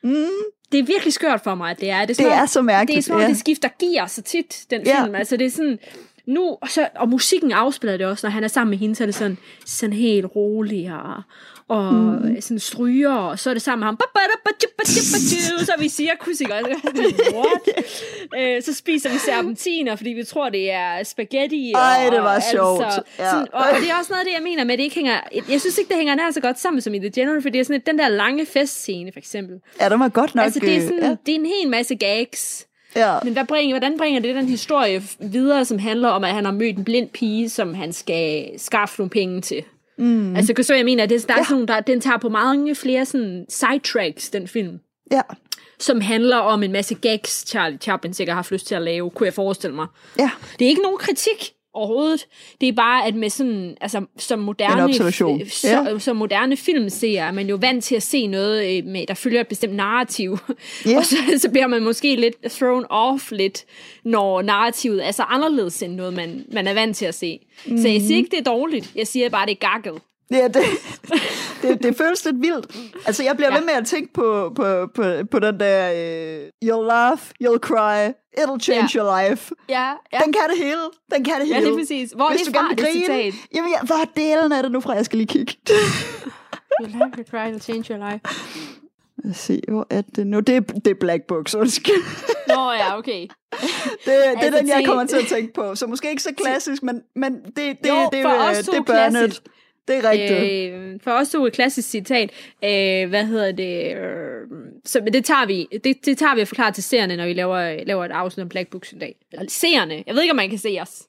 Mm. 0.04 0.26
Det 0.72 0.78
er 0.78 0.84
virkelig 0.84 1.12
skørt 1.12 1.40
for 1.44 1.54
mig, 1.54 1.70
at 1.70 1.80
det 1.80 1.90
er. 1.90 2.04
Det 2.04 2.20
er, 2.20 2.24
det 2.24 2.32
er 2.32 2.46
så 2.46 2.62
mærkeligt. 2.62 2.96
Det 2.96 3.02
er 3.02 3.06
som 3.06 3.14
om, 3.14 3.22
ja. 3.22 3.28
det 3.28 3.36
skifter 3.36 3.68
gear 3.78 4.06
så 4.06 4.22
tit, 4.22 4.66
den 4.70 4.82
ja. 4.86 5.02
film. 5.02 5.14
Altså 5.14 5.36
det 5.36 5.46
er 5.46 5.50
sådan, 5.50 5.78
nu, 6.26 6.58
og, 6.60 6.68
så, 6.68 6.88
og 6.96 7.08
musikken 7.08 7.52
afspiller 7.52 7.96
det 7.96 8.06
også, 8.06 8.26
når 8.26 8.30
han 8.30 8.44
er 8.44 8.48
sammen 8.48 8.70
med 8.70 8.78
hende, 8.78 8.94
så 8.94 9.04
er 9.04 9.06
det 9.06 9.14
sådan, 9.14 9.38
sådan 9.66 9.92
helt 9.92 10.26
rolig 10.36 10.92
og, 10.94 11.22
og 11.72 11.94
mm. 11.94 12.40
sådan 12.40 12.58
stryger, 12.58 13.12
og 13.12 13.38
så 13.38 13.50
er 13.50 13.54
det 13.54 13.62
sammen 13.62 13.80
med 13.80 13.86
ham. 13.86 13.98
Så 15.64 15.72
vi 15.78 15.88
siger 15.88 16.10
kusikker. 16.20 16.54
What? 17.34 17.86
Øh, 18.38 18.62
så 18.62 18.74
spiser 18.74 19.10
vi 19.10 19.18
serpentiner, 19.18 19.96
fordi 19.96 20.10
vi 20.10 20.24
tror, 20.24 20.48
det 20.48 20.72
er 20.72 21.02
spaghetti. 21.02 21.72
Ej, 21.72 22.08
det 22.10 22.22
var 22.22 22.42
sjovt. 22.52 22.84
Altså, 22.84 23.02
ja. 23.18 23.30
sådan, 23.30 23.46
og, 23.52 23.60
og, 23.60 23.80
det 23.80 23.90
er 23.90 23.94
også 23.98 24.12
noget 24.12 24.20
af 24.20 24.26
det, 24.26 24.34
jeg 24.34 24.42
mener 24.42 24.64
med, 24.64 24.76
det 24.76 24.84
ikke 24.84 24.96
hænger... 24.96 25.20
Jeg 25.48 25.60
synes 25.60 25.78
ikke, 25.78 25.88
det 25.88 25.96
hænger 25.96 26.14
nær 26.14 26.30
så 26.30 26.40
godt 26.40 26.60
sammen 26.60 26.80
som 26.80 26.94
i 26.94 26.98
The 26.98 27.10
General, 27.10 27.42
fordi 27.42 27.52
det 27.52 27.60
er 27.60 27.64
sådan 27.64 27.82
den 27.86 27.98
der 27.98 28.08
lange 28.08 28.46
festscene, 28.46 29.12
for 29.12 29.18
eksempel. 29.18 29.60
Ja, 29.80 29.88
det 29.88 29.98
var 29.98 30.08
godt 30.08 30.34
nok... 30.34 30.44
Altså, 30.44 30.60
det 30.60 30.76
er, 30.76 30.80
sådan, 30.80 31.02
ja. 31.02 31.16
det 31.26 31.34
er 31.34 31.38
en 31.38 31.46
hel 31.46 31.68
masse 31.68 31.94
gags. 31.94 32.66
Ja. 32.96 33.18
Men 33.24 33.32
hvad 33.32 33.44
bringer, 33.44 33.78
hvordan 33.78 33.98
bringer 33.98 34.20
det 34.20 34.34
den 34.34 34.48
historie 34.48 35.02
videre, 35.20 35.64
som 35.64 35.78
handler 35.78 36.08
om, 36.08 36.24
at 36.24 36.30
han 36.30 36.44
har 36.44 36.52
mødt 36.52 36.76
en 36.76 36.84
blind 36.84 37.08
pige, 37.08 37.48
som 37.48 37.74
han 37.74 37.92
skal 37.92 38.50
skaffe 38.56 39.00
nogle 39.00 39.10
penge 39.10 39.40
til? 39.40 39.64
Mm. 40.02 40.36
Altså, 40.36 40.54
så 40.62 40.74
jeg 40.74 40.84
mener, 40.84 41.06
det, 41.06 41.28
der 41.28 41.34
er 41.34 41.38
ja. 41.38 41.44
sådan, 41.44 41.68
der, 41.68 41.80
den 41.80 42.00
tager 42.00 42.18
på 42.18 42.28
mange 42.28 42.74
flere 42.74 43.04
sådan, 43.04 43.46
sidetracks, 43.48 44.30
den 44.30 44.48
film. 44.48 44.78
Ja. 45.10 45.20
Som 45.80 46.00
handler 46.00 46.36
om 46.36 46.62
en 46.62 46.72
masse 46.72 46.94
gags, 46.94 47.48
Charlie 47.48 47.78
Chaplin 47.78 48.14
sikkert 48.14 48.34
har 48.34 48.38
haft 48.38 48.50
lyst 48.50 48.66
til 48.66 48.74
at 48.74 48.82
lave, 48.82 49.10
kunne 49.10 49.24
jeg 49.24 49.34
forestille 49.34 49.76
mig. 49.76 49.86
Ja. 50.18 50.30
Det 50.58 50.64
er 50.64 50.68
ikke 50.68 50.82
nogen 50.82 50.98
kritik 50.98 51.52
overhovedet. 51.74 52.26
Det 52.60 52.68
er 52.68 52.72
bare, 52.72 53.06
at 53.06 53.14
med 53.14 53.30
sådan, 53.30 53.76
altså, 53.80 54.04
som 54.18 54.38
moderne, 54.38 54.94
så, 55.50 55.68
ja. 55.68 55.98
som 55.98 56.16
moderne 56.16 56.56
filmseere 56.56 57.26
er 57.26 57.32
man 57.32 57.48
jo 57.48 57.56
vant 57.60 57.84
til 57.84 57.94
at 57.94 58.02
se 58.02 58.26
noget, 58.26 58.76
øh, 58.78 58.84
med, 58.84 59.06
der 59.06 59.14
følger 59.14 59.40
et 59.40 59.48
bestemt 59.48 59.74
narrativ. 59.74 60.38
Ja. 60.86 60.96
og 60.98 61.04
så, 61.04 61.16
så 61.38 61.50
bliver 61.50 61.66
man 61.66 61.82
måske 61.82 62.16
lidt 62.16 62.36
thrown 62.50 62.84
off 62.90 63.30
lidt, 63.30 63.64
når 64.04 64.42
narrativet 64.42 65.06
er 65.06 65.10
så 65.10 65.22
anderledes 65.22 65.82
end 65.82 65.94
noget, 65.94 66.14
man, 66.14 66.44
man 66.52 66.66
er 66.66 66.74
vant 66.74 66.96
til 66.96 67.06
at 67.06 67.14
se. 67.14 67.38
Mm. 67.66 67.78
Så 67.78 67.88
jeg 67.88 68.00
siger 68.00 68.16
ikke, 68.16 68.30
det 68.30 68.38
er 68.38 68.50
dårligt. 68.50 68.92
Jeg 68.94 69.06
siger 69.06 69.28
bare, 69.28 69.46
det 69.46 69.52
er 69.52 69.70
gakket. 69.70 70.02
Ja, 70.32 70.48
det, 70.48 70.64
det, 71.62 71.82
det 71.82 71.96
føles 71.96 72.24
lidt 72.24 72.36
vildt. 72.36 72.66
Altså, 73.06 73.22
jeg 73.22 73.36
bliver 73.36 73.52
ja. 73.52 73.58
ved 73.58 73.64
med 73.64 73.74
at 73.74 73.86
tænke 73.86 74.12
på, 74.12 74.52
på, 74.56 74.86
på, 74.94 75.02
på 75.30 75.38
den 75.38 75.60
der, 75.60 75.90
uh, 75.90 76.48
you'll 76.64 76.86
laugh, 76.86 77.20
you'll 77.44 77.58
cry, 77.58 78.12
it'll 78.38 78.60
change 78.60 78.88
ja. 78.94 79.00
your 79.00 79.28
life. 79.28 79.54
Ja, 79.68 79.92
ja. 80.12 80.18
Den 80.24 80.32
kan 80.32 80.42
det 80.50 80.58
hele. 80.58 80.80
Den 81.14 81.24
kan 81.24 81.34
det 81.34 81.46
hele. 81.46 81.58
Ja, 81.58 81.64
det 81.64 81.72
er 81.72 81.78
præcis. 81.78 82.12
Hvor 82.12 82.30
Hvis 82.30 82.40
er 82.40 82.44
det 82.44 82.56
fra, 82.56 82.68
det 82.68 82.78
grine, 82.78 83.00
citat? 83.00 83.34
Jamen, 83.54 83.70
ja, 83.70 83.86
hvor 83.86 84.04
delen 84.16 84.52
er 84.52 84.62
det 84.62 84.72
nu 84.72 84.80
fra? 84.80 84.92
Jeg 84.92 85.04
skal 85.04 85.16
lige 85.16 85.26
kigge. 85.26 85.52
you'll 86.80 86.98
laugh, 86.98 87.12
you'll 87.18 87.30
cry, 87.30 87.50
it'll 87.50 87.64
change 87.64 87.94
your 87.94 88.10
life. 88.10 88.20
Lad 89.24 89.30
os 89.30 89.36
se, 89.36 89.60
hvor 89.68 89.86
er 89.90 90.02
det 90.16 90.26
nu? 90.26 90.40
Det 90.40 90.56
er, 90.56 90.60
det 90.60 90.86
er 90.86 90.94
Black 91.00 91.22
Books, 91.28 91.54
undskyld. 91.54 92.02
Nå 92.48 92.72
ja, 92.72 92.98
okay. 92.98 93.20
det, 93.22 93.28
det 94.04 94.26
er 94.26 94.40
altså, 94.40 94.58
den, 94.58 94.68
jeg 94.68 94.82
kommer 94.86 95.06
til 95.06 95.16
at 95.16 95.26
tænke 95.26 95.52
på. 95.52 95.74
Så 95.74 95.86
måske 95.86 96.10
ikke 96.10 96.22
så 96.22 96.34
klassisk, 96.36 96.82
men, 96.82 97.02
men 97.16 97.34
det, 97.34 97.56
det, 97.56 97.88
jo, 97.88 97.94
det, 97.94 98.12
det, 98.12 98.26
os 98.26 98.58
det 98.58 98.74
er 98.74 98.82
børnet. 98.82 99.42
Det 99.88 99.96
er 99.96 100.10
rigtigt. 100.10 100.72
Øh, 100.72 101.00
for 101.04 101.10
os 101.10 101.28
to 101.28 101.46
et 101.46 101.52
klassisk 101.52 101.88
citat. 101.90 102.30
Øh, 102.64 103.08
hvad 103.08 103.24
hedder 103.24 103.52
det? 103.52 103.96
Øh, 103.96 104.48
så 104.84 105.00
det 105.12 105.24
tager 105.24 105.46
vi, 105.46 105.68
det, 105.84 106.06
det 106.06 106.18
tager 106.18 106.34
vi 106.34 106.40
at 106.40 106.48
forklare 106.48 106.72
til 106.72 106.82
seerne, 106.84 107.16
når 107.16 107.26
vi 107.26 107.32
laver, 107.32 107.84
laver 107.84 108.04
et 108.04 108.10
afsnit 108.10 108.42
om 108.42 108.48
Black 108.48 108.70
Books 108.70 108.92
en 108.92 108.98
dag. 108.98 109.16
Eller 109.32 109.46
seerne. 109.48 110.04
Jeg 110.06 110.14
ved 110.14 110.22
ikke, 110.22 110.32
om 110.32 110.36
man 110.36 110.50
kan 110.50 110.58
se 110.58 110.78
os. 110.80 111.02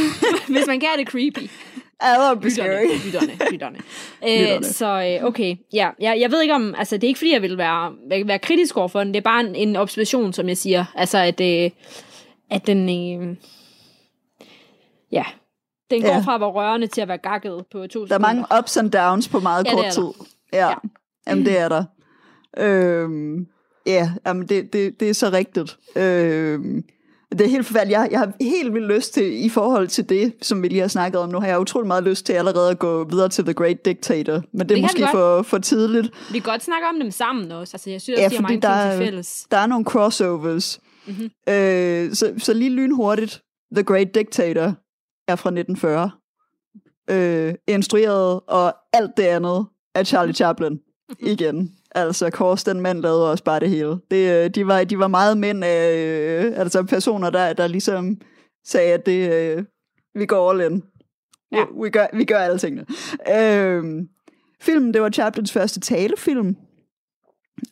Hvis 0.52 0.66
man 0.66 0.80
kan, 0.80 0.88
er 0.92 0.96
det 0.96 1.08
creepy. 1.08 1.38
Det 1.40 1.50
lytterne, 3.04 3.04
lytterne, 3.04 3.32
lytterne. 3.52 3.78
øh, 4.56 4.64
så 4.64 5.18
øh, 5.20 5.24
okay, 5.24 5.56
ja, 5.72 5.90
jeg, 6.00 6.20
jeg 6.20 6.30
ved 6.30 6.42
ikke 6.42 6.54
om, 6.54 6.74
altså 6.78 6.96
det 6.96 7.04
er 7.04 7.08
ikke 7.08 7.18
fordi, 7.18 7.32
jeg 7.32 7.42
vil 7.42 7.58
være, 7.58 7.92
være 8.26 8.38
kritisk 8.38 8.76
over 8.76 8.88
for 8.88 9.04
den, 9.04 9.08
det 9.08 9.16
er 9.16 9.24
bare 9.24 9.40
en, 9.40 9.54
en 9.54 9.76
observation, 9.76 10.32
som 10.32 10.48
jeg 10.48 10.56
siger, 10.56 10.84
altså 10.94 11.18
at, 11.18 11.40
øh, 11.40 11.70
at 12.50 12.66
den, 12.66 12.88
øh, 12.88 13.36
ja, 15.12 15.24
den 15.90 16.02
går 16.02 16.08
ja. 16.08 16.18
fra 16.18 16.34
at 16.34 16.40
være 16.40 16.50
rørende 16.50 16.86
til 16.86 17.00
at 17.00 17.08
være 17.08 17.18
gakket 17.18 17.64
på 17.72 17.78
to 17.78 17.88
sekunder. 17.88 18.06
Der 18.06 18.14
er 18.14 18.18
mange 18.18 18.44
ups 18.58 18.76
and 18.76 18.90
downs 18.90 19.28
på 19.28 19.40
meget 19.40 19.66
ja, 19.66 19.72
kort 19.72 19.92
tid. 19.92 20.26
Ja, 20.52 20.68
ja. 20.68 20.74
Jamen 21.26 21.46
det 21.46 21.58
er 21.58 21.68
der. 21.68 21.84
Øhm, 22.58 23.46
Ja, 23.86 24.12
jamen 24.26 24.46
det, 24.46 24.72
det, 24.72 25.00
det 25.00 25.10
er 25.10 25.14
så 25.14 25.30
rigtigt. 25.30 25.78
Øh, 25.96 26.60
det 27.32 27.40
er 27.40 27.48
helt 27.48 27.66
forfærdeligt. 27.66 27.98
Jeg, 27.98 28.08
jeg 28.10 28.18
har 28.18 28.32
helt 28.40 28.74
vildt 28.74 28.86
lyst 28.94 29.14
til, 29.14 29.44
i 29.44 29.48
forhold 29.48 29.88
til 29.88 30.08
det, 30.08 30.34
som 30.42 30.62
vi 30.62 30.68
lige 30.68 30.80
har 30.80 30.88
snakket 30.88 31.20
om 31.20 31.28
nu, 31.28 31.40
har 31.40 31.46
jeg 31.46 31.60
utrolig 31.60 31.86
meget 31.86 32.04
lyst 32.04 32.26
til 32.26 32.32
allerede 32.32 32.70
at 32.70 32.78
gå 32.78 33.04
videre 33.04 33.28
til 33.28 33.44
The 33.44 33.54
Great 33.54 33.84
Dictator. 33.84 34.42
Men 34.52 34.60
det, 34.60 34.68
det 34.68 34.78
er 34.78 34.82
måske 34.82 35.06
for, 35.12 35.42
for 35.42 35.58
tidligt. 35.58 36.10
Vi 36.32 36.38
kan 36.38 36.52
godt 36.52 36.62
snakke 36.62 36.86
om 36.88 37.00
dem 37.00 37.10
sammen 37.10 37.52
også. 37.52 37.74
Altså, 37.74 37.90
jeg 37.90 38.00
synes 38.00 38.18
ja, 38.18 38.24
også, 38.24 38.36
de 38.36 38.42
har 38.42 38.48
mange 38.48 38.60
der, 38.60 38.82
ting 38.82 38.98
til 38.98 39.06
fælles. 39.06 39.46
Der 39.50 39.56
er 39.56 39.66
nogle 39.66 39.84
crossovers. 39.84 40.80
Mm-hmm. 41.06 41.30
Øh, 41.48 42.14
så, 42.14 42.34
så 42.38 42.54
lige 42.54 42.70
lynhurtigt. 42.70 43.42
The 43.74 43.84
Great 43.84 44.14
Dictator 44.14 44.74
er 45.30 45.36
fra 45.36 45.50
1940. 45.50 46.10
Øh, 47.10 47.54
instrueret 47.66 48.40
og 48.46 48.74
alt 48.92 49.10
det 49.16 49.22
andet 49.22 49.66
af 49.94 50.06
Charlie 50.06 50.34
Chaplin. 50.34 50.80
Igen. 51.32 51.70
Altså, 51.94 52.30
Kors, 52.30 52.64
den 52.64 52.80
mand, 52.80 53.00
lavede 53.00 53.30
også 53.30 53.44
bare 53.44 53.60
det 53.60 53.70
hele. 53.70 53.98
Det, 54.10 54.44
øh, 54.44 54.50
de, 54.50 54.66
var, 54.66 54.84
de 54.84 54.98
var 54.98 55.08
meget 55.08 55.38
mænd 55.38 55.64
af 55.64 55.96
øh, 55.96 56.52
altså 56.56 56.82
personer, 56.82 57.30
der, 57.30 57.52
der 57.52 57.66
ligesom 57.66 58.20
sagde, 58.66 58.92
at 58.92 59.06
det, 59.06 59.32
øh, 59.32 59.64
vi 60.14 60.26
går 60.26 60.50
all 60.50 60.72
in. 60.72 60.82
Ja. 61.52 61.64
Vi, 61.82 61.90
gør, 61.90 62.06
vi 62.12 62.24
gør 62.24 62.38
alle 62.38 62.58
tingene. 62.58 62.86
Øh, 63.36 63.84
filmen, 64.60 64.94
det 64.94 65.02
var 65.02 65.10
Chaplins 65.10 65.52
første 65.52 65.80
talefilm. 65.80 66.56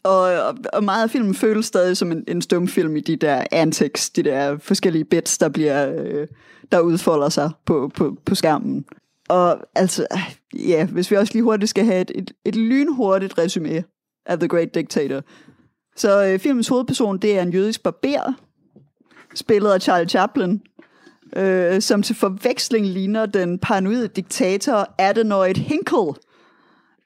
Og, 0.04 0.20
og, 0.20 0.54
og 0.72 0.84
meget 0.84 1.02
af 1.02 1.10
filmen 1.10 1.34
føles 1.34 1.66
stadig 1.66 1.96
som 1.96 2.12
en, 2.12 2.24
en 2.28 2.42
stumfilm 2.42 2.96
i 2.96 3.00
de 3.00 3.16
der 3.16 3.44
antics, 3.52 4.10
de 4.10 4.22
der 4.22 4.58
forskellige 4.58 5.04
bits, 5.04 5.38
der 5.38 5.48
bliver 5.48 5.94
øh, 5.94 6.26
der 6.72 6.80
udfolder 6.80 7.28
sig 7.28 7.50
på, 7.66 7.90
på, 7.94 8.16
på 8.26 8.34
skærmen. 8.34 8.84
Og 9.28 9.58
altså, 9.74 10.06
ja, 10.54 10.86
hvis 10.86 11.10
vi 11.10 11.16
også 11.16 11.32
lige 11.32 11.42
hurtigt 11.42 11.70
skal 11.70 11.84
have 11.84 12.00
et, 12.00 12.10
et, 12.14 12.32
et 12.44 12.56
lynhurtigt 12.56 13.38
resume 13.38 13.84
af 14.26 14.38
The 14.38 14.48
Great 14.48 14.74
Dictator. 14.74 15.22
Så 15.96 16.26
øh, 16.26 16.38
filmens 16.38 16.68
hovedperson, 16.68 17.18
det 17.18 17.38
er 17.38 17.42
en 17.42 17.52
jødisk 17.52 17.82
barber, 17.82 18.32
spillet 19.34 19.70
af 19.70 19.82
Charlie 19.82 20.08
Chaplin, 20.08 20.62
øh, 21.36 21.80
som 21.80 22.02
til 22.02 22.16
forveksling 22.16 22.86
ligner 22.86 23.26
den 23.26 23.58
paranoide 23.58 24.08
diktator 24.08 24.94
Adenoid 24.98 25.54
Hinkle. 25.54 26.14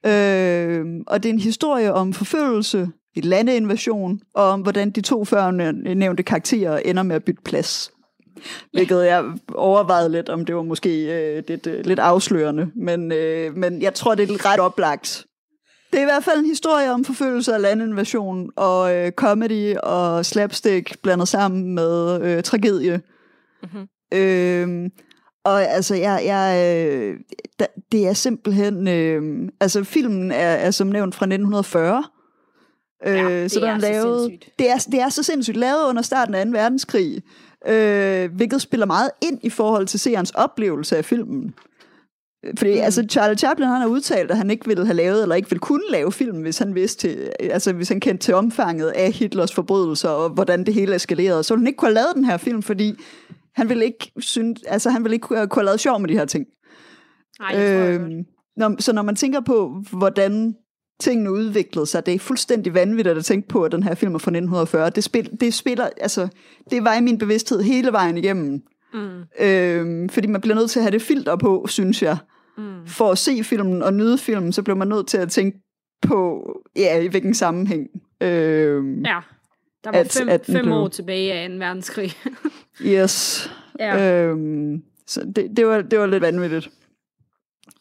Øh, 0.07 0.87
og 1.07 1.23
det 1.23 1.29
er 1.29 1.33
en 1.33 1.39
historie 1.39 1.93
om 1.93 2.13
forfølgelse, 2.13 2.89
et 3.15 3.25
landeinvasion, 3.25 4.21
og 4.35 4.45
om 4.45 4.61
hvordan 4.61 4.91
de 4.91 5.01
to 5.01 5.25
førnævnte 5.25 6.23
karakterer 6.23 6.79
ender 6.79 7.03
med 7.03 7.17
at 7.17 7.25
bytte 7.25 7.43
plads. 7.43 7.93
Hvilket 8.73 9.05
jeg 9.05 9.25
overvejede 9.55 10.09
lidt, 10.09 10.29
om 10.29 10.45
det 10.45 10.55
var 10.55 10.63
måske 10.63 11.05
øh, 11.05 11.43
lidt, 11.49 11.67
øh, 11.67 11.85
lidt 11.85 11.99
afslørende. 11.99 12.71
Men, 12.77 13.13
øh, 13.13 13.57
men 13.57 13.83
jeg 13.83 13.95
tror, 13.95 14.15
det 14.15 14.31
er 14.31 14.53
ret 14.53 14.61
oplagt 14.61 15.27
det 15.93 15.99
er 15.99 16.03
i 16.03 16.05
hvert 16.05 16.25
fald 16.25 16.39
en 16.39 16.47
historie 16.47 16.93
om 16.93 17.05
forfølgelse 17.05 17.55
af 17.55 17.61
landinvasion 17.61 18.51
og 18.57 18.95
øh, 18.95 19.13
comedy 19.13 19.77
og 19.77 20.27
slapstick 20.27 21.03
blandet 21.03 21.29
sammen 21.29 21.75
med 21.75 22.23
øh, 22.23 22.43
tragedie. 22.43 23.01
Mm-hmm. 23.63 23.89
Øh, 24.15 24.91
og 25.45 25.63
altså, 25.63 25.95
jeg, 25.95 26.23
jeg, 26.25 26.77
øh, 26.81 27.17
det 27.93 28.07
er 28.07 28.13
simpelthen... 28.13 28.89
Øh, 28.89 29.49
altså, 29.61 29.85
filmen 29.85 30.31
er, 30.31 30.37
er 30.37 30.71
som 30.71 30.87
nævnt 30.87 31.15
fra 31.15 31.25
1940. 31.25 32.05
Øh, 33.07 33.17
ja, 33.17 33.43
det 33.43 33.53
så 33.53 33.61
er, 33.61 33.71
er 33.71 33.79
lavet, 33.79 34.31
sindssygt. 34.31 34.59
Det 34.59 34.71
er, 34.71 34.87
det 34.93 35.01
er 35.01 35.09
så 35.09 35.23
sindssygt 35.23 35.57
lavet 35.57 35.89
under 35.89 36.03
starten 36.03 36.35
af 36.35 36.47
2. 36.47 36.53
verdenskrig, 36.53 37.23
øh, 37.67 38.35
hvilket 38.35 38.63
spiller 38.63 38.87
meget 38.87 39.11
ind 39.23 39.39
i 39.43 39.51
forhold 39.51 39.87
til 39.87 40.01
seerens 40.01 40.31
oplevelse 40.31 40.97
af 40.97 41.05
filmen. 41.05 41.55
Fordi 42.59 42.75
mm. 42.75 42.81
altså, 42.81 43.07
Charlie 43.11 43.39
Chaplin 43.39 43.69
han 43.69 43.81
har 43.81 43.89
udtalt, 43.89 44.31
at 44.31 44.37
han 44.37 44.51
ikke 44.51 44.67
ville 44.67 44.87
have 44.87 44.97
lavet, 44.97 45.23
eller 45.23 45.35
ikke 45.35 45.51
ville 45.51 45.61
kunne 45.61 45.91
lave 45.91 46.13
film, 46.13 46.41
hvis 46.41 46.59
han 46.59 46.75
vidste 46.75 47.31
altså 47.53 47.73
hvis 47.73 47.89
han 47.89 48.01
kendte 48.01 48.25
til 48.25 48.35
omfanget 48.35 48.89
af 48.89 49.13
Hitlers 49.13 49.55
forbrydelser, 49.55 50.09
og 50.09 50.31
hvordan 50.31 50.65
det 50.65 50.75
hele 50.75 50.95
eskalerede. 50.95 51.43
Så 51.43 51.55
ville 51.55 51.61
han 51.61 51.67
ikke 51.67 51.77
kunne 51.77 51.89
have 51.89 51.95
lavet 51.95 52.15
den 52.15 52.25
her 52.25 52.37
film, 52.37 52.63
fordi 52.63 52.95
han 53.55 53.69
ville 53.69 53.85
ikke, 53.85 54.13
synes, 54.19 54.63
altså, 54.67 54.91
han 54.91 55.05
ville 55.05 55.15
ikke 55.15 55.25
kunne 55.25 55.39
have 55.39 55.65
lavet 55.65 55.81
sjov 55.81 56.01
med 56.01 56.09
de 56.09 56.15
her 56.15 56.25
ting. 56.25 56.47
Nej, 57.41 57.57
øhm, 57.57 58.25
når, 58.57 58.77
så 58.79 58.93
når 58.93 59.03
man 59.03 59.17
tænker 59.17 59.41
på, 59.41 59.83
hvordan 59.93 60.57
tingene 61.03 61.33
udviklede 61.33 61.87
sig, 61.87 62.07
det 62.07 62.15
er 62.15 62.19
fuldstændig 62.19 62.75
vanvittigt 62.75 63.19
at 63.19 63.25
tænke 63.25 63.49
på, 63.49 63.63
at 63.65 63.73
den 63.73 63.83
her 63.83 63.95
film 63.95 64.15
er 64.15 64.19
fra 64.19 64.31
1940. 64.31 64.91
Det, 64.91 65.05
spil, 65.05 65.41
det 65.41 65.55
spiller, 65.55 65.89
altså, 66.01 66.29
det 66.71 66.85
var 66.85 66.97
i 66.97 67.01
min 67.01 67.19
bevidsthed 67.19 67.63
hele 67.63 67.93
vejen 67.93 68.19
igennem. 68.19 68.63
Mm. 68.95 69.23
Øhm, 69.41 70.09
fordi 70.09 70.27
man 70.27 70.41
bliver 70.41 70.55
nødt 70.55 70.71
til 70.71 70.79
at 70.79 70.85
have 70.85 70.91
det 70.91 71.03
filter 71.03 71.37
på, 71.37 71.67
synes 71.69 72.03
jeg. 72.03 72.17
Mm. 72.59 72.87
For 72.87 73.11
at 73.11 73.19
se 73.19 73.45
filmen 73.45 73.83
og 73.83 73.95
nyde 73.95 74.19
filmen, 74.19 74.53
så 74.53 74.63
bliver 74.63 74.77
man 74.77 74.89
nødt 74.89 75.07
til 75.07 75.19
at 75.19 75.31
tænke 75.31 75.59
på, 76.03 76.43
ja, 76.77 77.01
i 77.01 77.07
hvilken 77.07 77.35
sammenhæng. 77.35 77.89
Øhm, 78.21 79.05
ja, 79.05 79.21
der 79.85 79.91
var 79.91 79.99
at, 79.99 80.13
fem, 80.13 80.29
at 80.29 80.47
fem 80.47 80.65
blev... 80.65 80.75
år 80.75 80.89
tilbage 80.89 81.33
af 81.33 81.45
en 81.45 81.61
verdenskrig. 81.61 82.13
yes. 82.85 83.51
Ja. 83.79 84.25
Øhm, 84.27 84.83
så 85.07 85.21
det, 85.37 85.57
det, 85.57 85.67
var, 85.67 85.81
det 85.83 85.99
var 85.99 86.07
lidt 86.07 86.23
vanvittigt. 86.23 86.71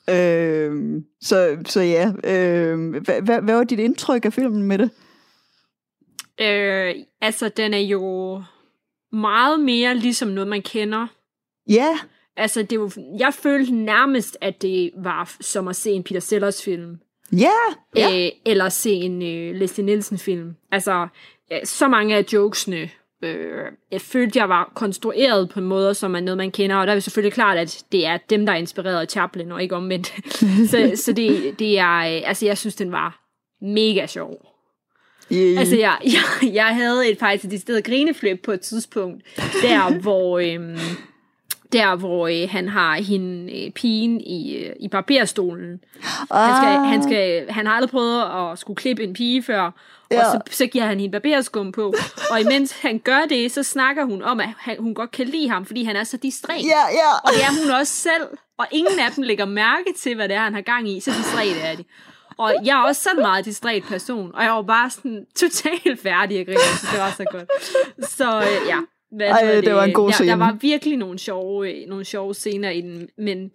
Øhm, 0.10 1.06
så, 1.22 1.58
så 1.66 1.82
ja, 1.82 2.12
øhm, 2.24 2.90
hvad, 2.90 3.22
hvad, 3.22 3.42
hvad 3.42 3.56
var 3.56 3.64
dit 3.64 3.80
indtryk 3.80 4.26
af 4.26 4.34
filmen 4.34 4.64
med 4.64 4.78
det? 4.78 4.90
Øh, 6.42 6.96
altså, 7.22 7.50
den 7.50 7.74
er 7.74 7.80
jo 7.80 8.44
meget 9.12 9.60
mere 9.60 9.96
ligesom 9.96 10.28
noget, 10.28 10.48
man 10.48 10.62
kender. 10.62 11.08
Ja. 11.70 12.00
Altså, 12.38 12.64
det 12.64 12.80
var, 12.80 12.94
jeg 13.20 13.34
følte 13.34 13.76
nærmest, 13.76 14.38
at 14.42 14.62
det 14.62 14.92
var 14.98 15.36
som 15.42 15.68
at 15.68 15.76
se 15.76 15.92
en 15.92 16.04
Peter 16.04 16.20
Sellers 16.20 16.64
film. 16.64 17.00
Ja, 17.32 17.48
yeah, 17.98 18.12
yeah. 18.14 18.26
øh, 18.26 18.32
Eller 18.46 18.70
se 18.70 18.92
en 18.92 19.22
øh, 19.22 19.56
Leslie 19.56 19.86
Nielsen 19.86 20.18
film. 20.18 20.56
Altså, 20.72 21.08
så 21.64 21.88
mange 21.88 22.16
af 22.16 22.26
jokesene, 22.34 22.90
øh, 23.22 23.66
jeg 23.92 24.02
følte, 24.02 24.40
jeg 24.40 24.50
var 24.50 24.72
konstrueret 24.76 25.50
på 25.50 25.60
en 25.60 25.66
måde, 25.66 25.94
som 25.94 26.16
er 26.16 26.20
noget, 26.20 26.38
man 26.38 26.52
kender. 26.52 26.76
Og 26.76 26.88
der 26.88 26.94
er 26.94 26.96
jo 26.96 27.02
selvfølgelig 27.02 27.34
klart, 27.34 27.58
at 27.58 27.84
det 27.92 28.06
er 28.06 28.18
dem, 28.30 28.46
der 28.46 28.54
er 28.54 28.58
inspireret 28.58 29.02
af 29.02 29.08
Chaplin, 29.08 29.52
og 29.52 29.64
ikke 29.64 29.76
omvendt. 29.76 30.14
så 30.72 30.92
så 30.96 31.14
det, 31.14 31.60
det 31.60 31.80
er, 31.80 31.98
øh, 31.98 32.22
altså, 32.26 32.46
jeg 32.46 32.58
synes, 32.58 32.76
den 32.76 32.92
var 32.92 33.22
mega 33.62 34.06
sjov. 34.08 34.46
Yeah. 35.34 35.60
Altså, 35.60 35.78
jeg, 35.78 35.98
jeg, 36.04 36.54
jeg 36.54 36.76
havde 36.76 37.12
et 37.12 37.20
faktisk 37.20 37.54
et 37.54 37.62
sted 37.62 37.84
grineflip 37.84 38.40
på 38.44 38.52
et 38.52 38.62
tidspunkt, 38.62 39.24
der 39.62 40.00
hvor... 40.00 40.40
Øh, 40.40 40.80
der 41.74 41.96
hvor 41.96 42.28
øh, 42.28 42.50
han 42.50 42.70
har 42.70 42.96
hende 42.96 43.66
øh, 43.66 43.72
pigen 43.72 44.22
i, 44.22 44.56
øh, 44.56 44.76
i 44.80 44.88
barberstolen. 44.88 45.80
Ah. 46.32 46.48
Han, 46.48 46.56
skal, 46.56 46.86
han, 46.86 47.04
skal, 47.04 47.52
han 47.52 47.66
har 47.66 47.74
aldrig 47.74 47.90
prøvet 47.90 48.22
at 48.22 48.60
skulle 48.60 48.78
klippe 48.78 49.04
en 49.04 49.14
pige 49.14 49.44
før, 49.44 49.72
ja. 50.12 50.26
og 50.26 50.32
så, 50.32 50.56
så 50.58 50.66
giver 50.66 50.86
han 50.86 51.00
hende 51.00 51.20
barberskum 51.20 51.72
på. 51.72 51.94
Og 52.32 52.42
imens 52.42 52.72
han 52.82 53.00
gør 53.00 53.22
det, 53.30 53.52
så 53.52 53.64
snakker 53.64 54.06
hun 54.06 54.22
om, 54.22 54.40
at 54.40 54.50
han, 54.58 54.76
hun 54.80 54.94
godt 54.94 55.12
kan 55.12 55.26
lide 55.26 55.50
ham, 55.50 55.66
fordi 55.66 55.84
han 55.84 55.96
er 55.96 56.04
så 56.04 56.18
distræt. 56.18 56.64
Ja, 56.64 56.84
ja. 56.92 57.12
Og 57.24 57.30
det 57.34 57.44
er 57.44 57.62
hun 57.64 57.72
også 57.80 57.94
selv. 57.94 58.28
Og 58.58 58.68
ingen 58.72 59.00
af 59.00 59.12
dem 59.16 59.24
lægger 59.24 59.46
mærke 59.46 59.94
til, 59.98 60.16
hvad 60.16 60.30
det 60.30 60.36
er, 60.36 60.42
han 60.42 60.54
har 60.54 60.62
gang 60.62 60.90
i. 60.90 61.00
Så 61.00 61.12
distræt 61.12 61.58
er 61.64 61.76
de. 61.76 61.84
Og 62.38 62.56
jeg 62.66 62.80
er 62.80 62.84
også 62.84 63.02
sådan 63.02 63.18
en 63.18 63.22
meget 63.22 63.46
distræt 63.46 63.84
person, 63.84 64.32
og 64.36 64.44
jeg 64.44 64.52
var 64.52 64.62
bare 64.62 64.90
sådan 64.90 65.26
totalt 65.36 66.02
færdig 66.02 66.40
at 66.40 66.46
grine, 66.46 66.60
så 66.60 66.88
det 66.92 67.00
var 67.00 67.14
så 67.18 67.26
godt. 67.32 67.50
Så 68.10 68.40
øh, 68.42 68.68
ja, 68.68 68.78
hvad 69.12 69.28
Ej, 69.28 69.42
det, 69.42 69.66
det 69.66 69.74
var 69.74 69.84
en 69.84 69.94
god 69.94 70.12
scene. 70.12 70.30
Der, 70.30 70.36
der 70.36 70.46
var 70.46 70.58
virkelig 70.62 70.98
nogle 70.98 71.20
sjove, 71.20 71.86
nogle 71.86 72.06
sjove 72.06 72.34
scener 72.34 72.70
i 72.70 72.82
den, 72.82 73.10
men, 73.18 73.52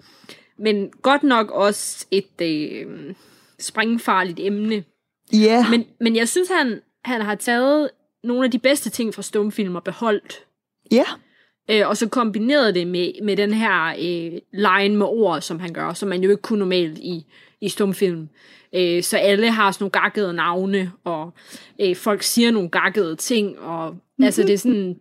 men 0.59 0.91
godt 1.03 1.23
nok 1.23 1.51
også 1.51 2.07
et 2.11 2.41
øh, 2.43 3.15
springfarligt 3.61 4.41
emne. 4.41 4.85
Ja. 5.33 5.39
Yeah. 5.39 5.71
Men, 5.71 5.85
men 6.01 6.17
jeg 6.17 6.29
synes, 6.29 6.49
han, 6.49 6.81
han 7.05 7.21
har 7.21 7.35
taget 7.35 7.91
nogle 8.25 8.45
af 8.45 8.51
de 8.51 8.59
bedste 8.59 8.91
ting 8.91 9.15
fra 9.15 9.23
stumfilm 9.23 9.77
og 9.77 9.85
beholdt. 9.85 10.45
Ja. 10.91 10.97
Yeah. 10.97 11.81
Øh, 11.81 11.89
og 11.89 11.97
så 11.97 12.09
kombineret 12.09 12.75
det 12.75 12.87
med, 12.87 13.23
med 13.23 13.37
den 13.37 13.55
her 13.55 13.87
øh, 13.87 14.39
line 14.53 14.97
med 14.97 15.07
ord, 15.07 15.41
som 15.41 15.61
han 15.61 15.73
gør, 15.73 15.93
som 15.93 16.09
man 16.09 16.23
jo 16.23 16.31
ikke 16.31 16.43
kunne 16.43 16.59
normalt 16.59 16.99
i, 16.99 17.27
i 17.61 17.69
stumfilm. 17.69 18.29
Øh, 18.75 19.03
så 19.03 19.17
alle 19.17 19.51
har 19.51 19.73
sådan 19.73 19.83
nogle 19.83 19.91
gakkede 19.91 20.33
navne, 20.33 20.93
og 21.05 21.35
øh, 21.81 21.97
folk 21.97 22.23
siger 22.23 22.51
nogle 22.51 22.69
gakkede 22.69 23.17
ting, 23.17 23.59
og 23.59 23.91
mm-hmm. 23.91 24.25
altså 24.25 24.43
det 24.43 24.53
er 24.53 24.59
sådan 24.59 24.97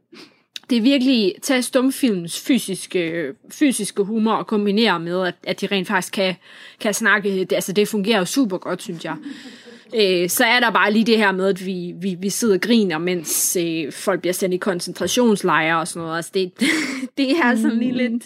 det 0.69 0.78
er 0.78 0.82
virkelig 0.82 1.36
tage 1.41 1.61
stumfilms 1.61 2.41
fysiske, 2.41 3.34
fysiske 3.51 4.03
humor 4.03 4.34
og 4.34 4.47
kombinere 4.47 4.99
med, 4.99 5.28
at, 5.28 5.36
at 5.43 5.61
de 5.61 5.67
rent 5.67 5.88
faktisk 5.88 6.13
kan, 6.13 6.36
kan 6.80 6.93
snakke. 6.93 7.39
Det, 7.39 7.53
altså 7.53 7.73
det 7.73 7.88
fungerer 7.88 8.19
jo 8.19 8.26
super 8.26 8.57
godt, 8.57 8.82
synes 8.82 9.05
jeg. 9.05 9.15
Øh, 9.95 10.29
så 10.29 10.45
er 10.45 10.59
der 10.59 10.71
bare 10.71 10.91
lige 10.91 11.05
det 11.05 11.17
her 11.17 11.31
med, 11.31 11.47
at 11.47 11.65
vi, 11.65 11.93
vi, 12.01 12.15
vi 12.19 12.29
sidder 12.29 12.55
og 12.55 12.61
griner, 12.61 12.97
mens 12.97 13.57
øh, 13.61 13.91
folk 13.91 14.21
bliver 14.21 14.33
sendt 14.33 14.53
i 14.53 14.57
koncentrationslejre 14.57 15.79
og 15.79 15.87
sådan 15.87 16.01
noget. 16.01 16.17
Altså 16.17 16.31
det, 16.33 16.51
det 17.17 17.31
er 17.31 17.55
sådan 17.55 17.79
lige 17.79 17.91
lidt... 17.91 18.23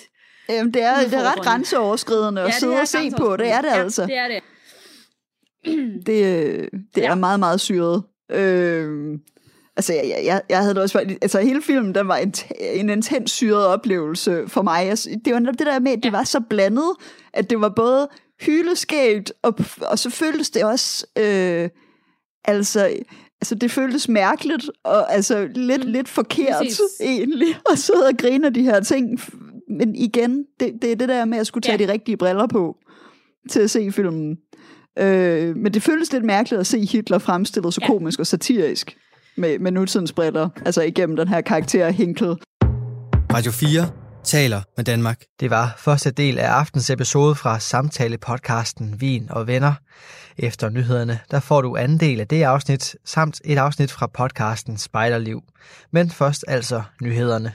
Jamen, 0.49 0.73
det 0.73 0.83
er, 0.83 1.03
det 1.03 1.13
er 1.13 1.31
ret 1.31 1.41
grænseoverskridende 1.41 2.41
at 2.41 2.47
ja, 2.47 2.59
sidde 2.59 2.79
og 2.81 2.87
se 2.87 3.11
på. 3.17 3.37
Det 3.37 3.51
er 3.51 3.61
det 3.61 3.67
ja, 3.67 3.83
altså. 3.83 4.05
det 4.05 4.17
er 4.17 4.27
det. 4.27 4.43
Det, 6.05 6.69
det 6.95 7.01
ja. 7.01 7.11
er 7.11 7.15
meget, 7.15 7.39
meget 7.39 7.61
syret. 7.61 8.03
Øh, 8.31 9.19
Altså, 9.79 9.93
jeg, 9.93 10.21
jeg, 10.25 10.41
jeg 10.49 10.59
havde 10.59 10.73
det 10.73 10.81
også... 10.83 10.99
Altså, 11.21 11.39
hele 11.41 11.61
filmen, 11.61 11.95
den 11.95 12.07
var 12.07 12.15
en, 12.15 12.33
en 12.59 12.89
intens 12.89 13.31
syret 13.31 13.65
oplevelse 13.65 14.43
for 14.47 14.61
mig. 14.61 14.81
Altså, 14.89 15.09
det 15.25 15.33
var 15.33 15.39
netop 15.39 15.59
det 15.59 15.67
der 15.67 15.79
med, 15.79 15.91
at 15.91 16.03
det 16.03 16.11
var 16.11 16.23
så 16.23 16.41
blandet, 16.49 16.91
at 17.33 17.49
det 17.49 17.61
var 17.61 17.69
både 17.69 18.09
hyleskægt, 18.41 19.33
og, 19.43 19.59
og 19.81 19.99
så 19.99 20.09
føltes 20.09 20.49
det 20.49 20.63
også... 20.63 21.05
Øh, 21.17 21.69
altså, 22.45 22.89
altså 23.41 23.55
det 23.55 23.71
føltes 23.71 24.09
mærkeligt, 24.09 24.69
og 24.83 25.13
altså 25.13 25.49
lidt, 25.55 25.85
mm. 25.85 25.91
lidt 25.91 26.09
forkert 26.09 26.57
Præcis. 26.57 26.79
egentlig, 27.01 27.47
at 27.71 27.79
sidde 27.79 28.05
og 28.05 28.17
grine 28.17 28.47
af 28.47 28.53
de 28.53 28.63
her 28.63 28.79
ting. 28.79 29.19
Men 29.69 29.95
igen, 29.95 30.45
det, 30.59 30.73
det 30.81 30.91
er 30.91 30.95
det 30.95 31.09
der 31.09 31.25
med 31.25 31.37
at 31.37 31.47
skulle 31.47 31.61
tage 31.61 31.77
ja. 31.79 31.85
de 31.85 31.91
rigtige 31.91 32.17
briller 32.17 32.47
på 32.47 32.77
til 33.49 33.59
at 33.59 33.69
se 33.69 33.91
filmen. 33.91 34.37
Øh, 34.99 35.55
men 35.55 35.73
det 35.73 35.83
føles 35.83 36.13
lidt 36.13 36.23
mærkeligt 36.23 36.59
at 36.59 36.67
se 36.67 36.85
Hitler 36.85 37.17
fremstillet 37.17 37.73
så 37.73 37.79
ja. 37.81 37.87
komisk 37.87 38.19
og 38.19 38.27
satirisk 38.27 38.97
med, 39.37 39.59
med 39.59 39.71
nutidens 39.71 40.13
briller, 40.13 40.49
altså 40.65 40.81
igennem 40.81 41.15
den 41.15 41.27
her 41.27 41.41
karakter 41.41 41.89
Hinkel. 41.89 42.35
Radio 43.33 43.51
4 43.51 44.08
taler 44.29 44.61
med 44.77 44.85
Danmark. 44.85 45.21
Det 45.39 45.49
var 45.49 45.75
første 45.77 46.11
del 46.11 46.39
af 46.39 46.47
aftens 46.49 46.89
episode 46.89 47.35
fra 47.35 47.59
samtale-podcasten 47.59 49.01
Vin 49.01 49.31
og 49.31 49.47
Venner. 49.47 49.73
Efter 50.37 50.69
nyhederne, 50.69 51.19
der 51.31 51.39
får 51.39 51.61
du 51.61 51.75
anden 51.75 51.99
del 51.99 52.19
af 52.19 52.27
det 52.27 52.43
afsnit, 52.43 52.95
samt 53.05 53.41
et 53.45 53.57
afsnit 53.57 53.91
fra 53.91 54.07
podcasten 54.07 54.77
Spejderliv. 54.77 55.41
Men 55.91 56.09
først 56.09 56.45
altså 56.47 56.83
nyhederne. 57.01 57.53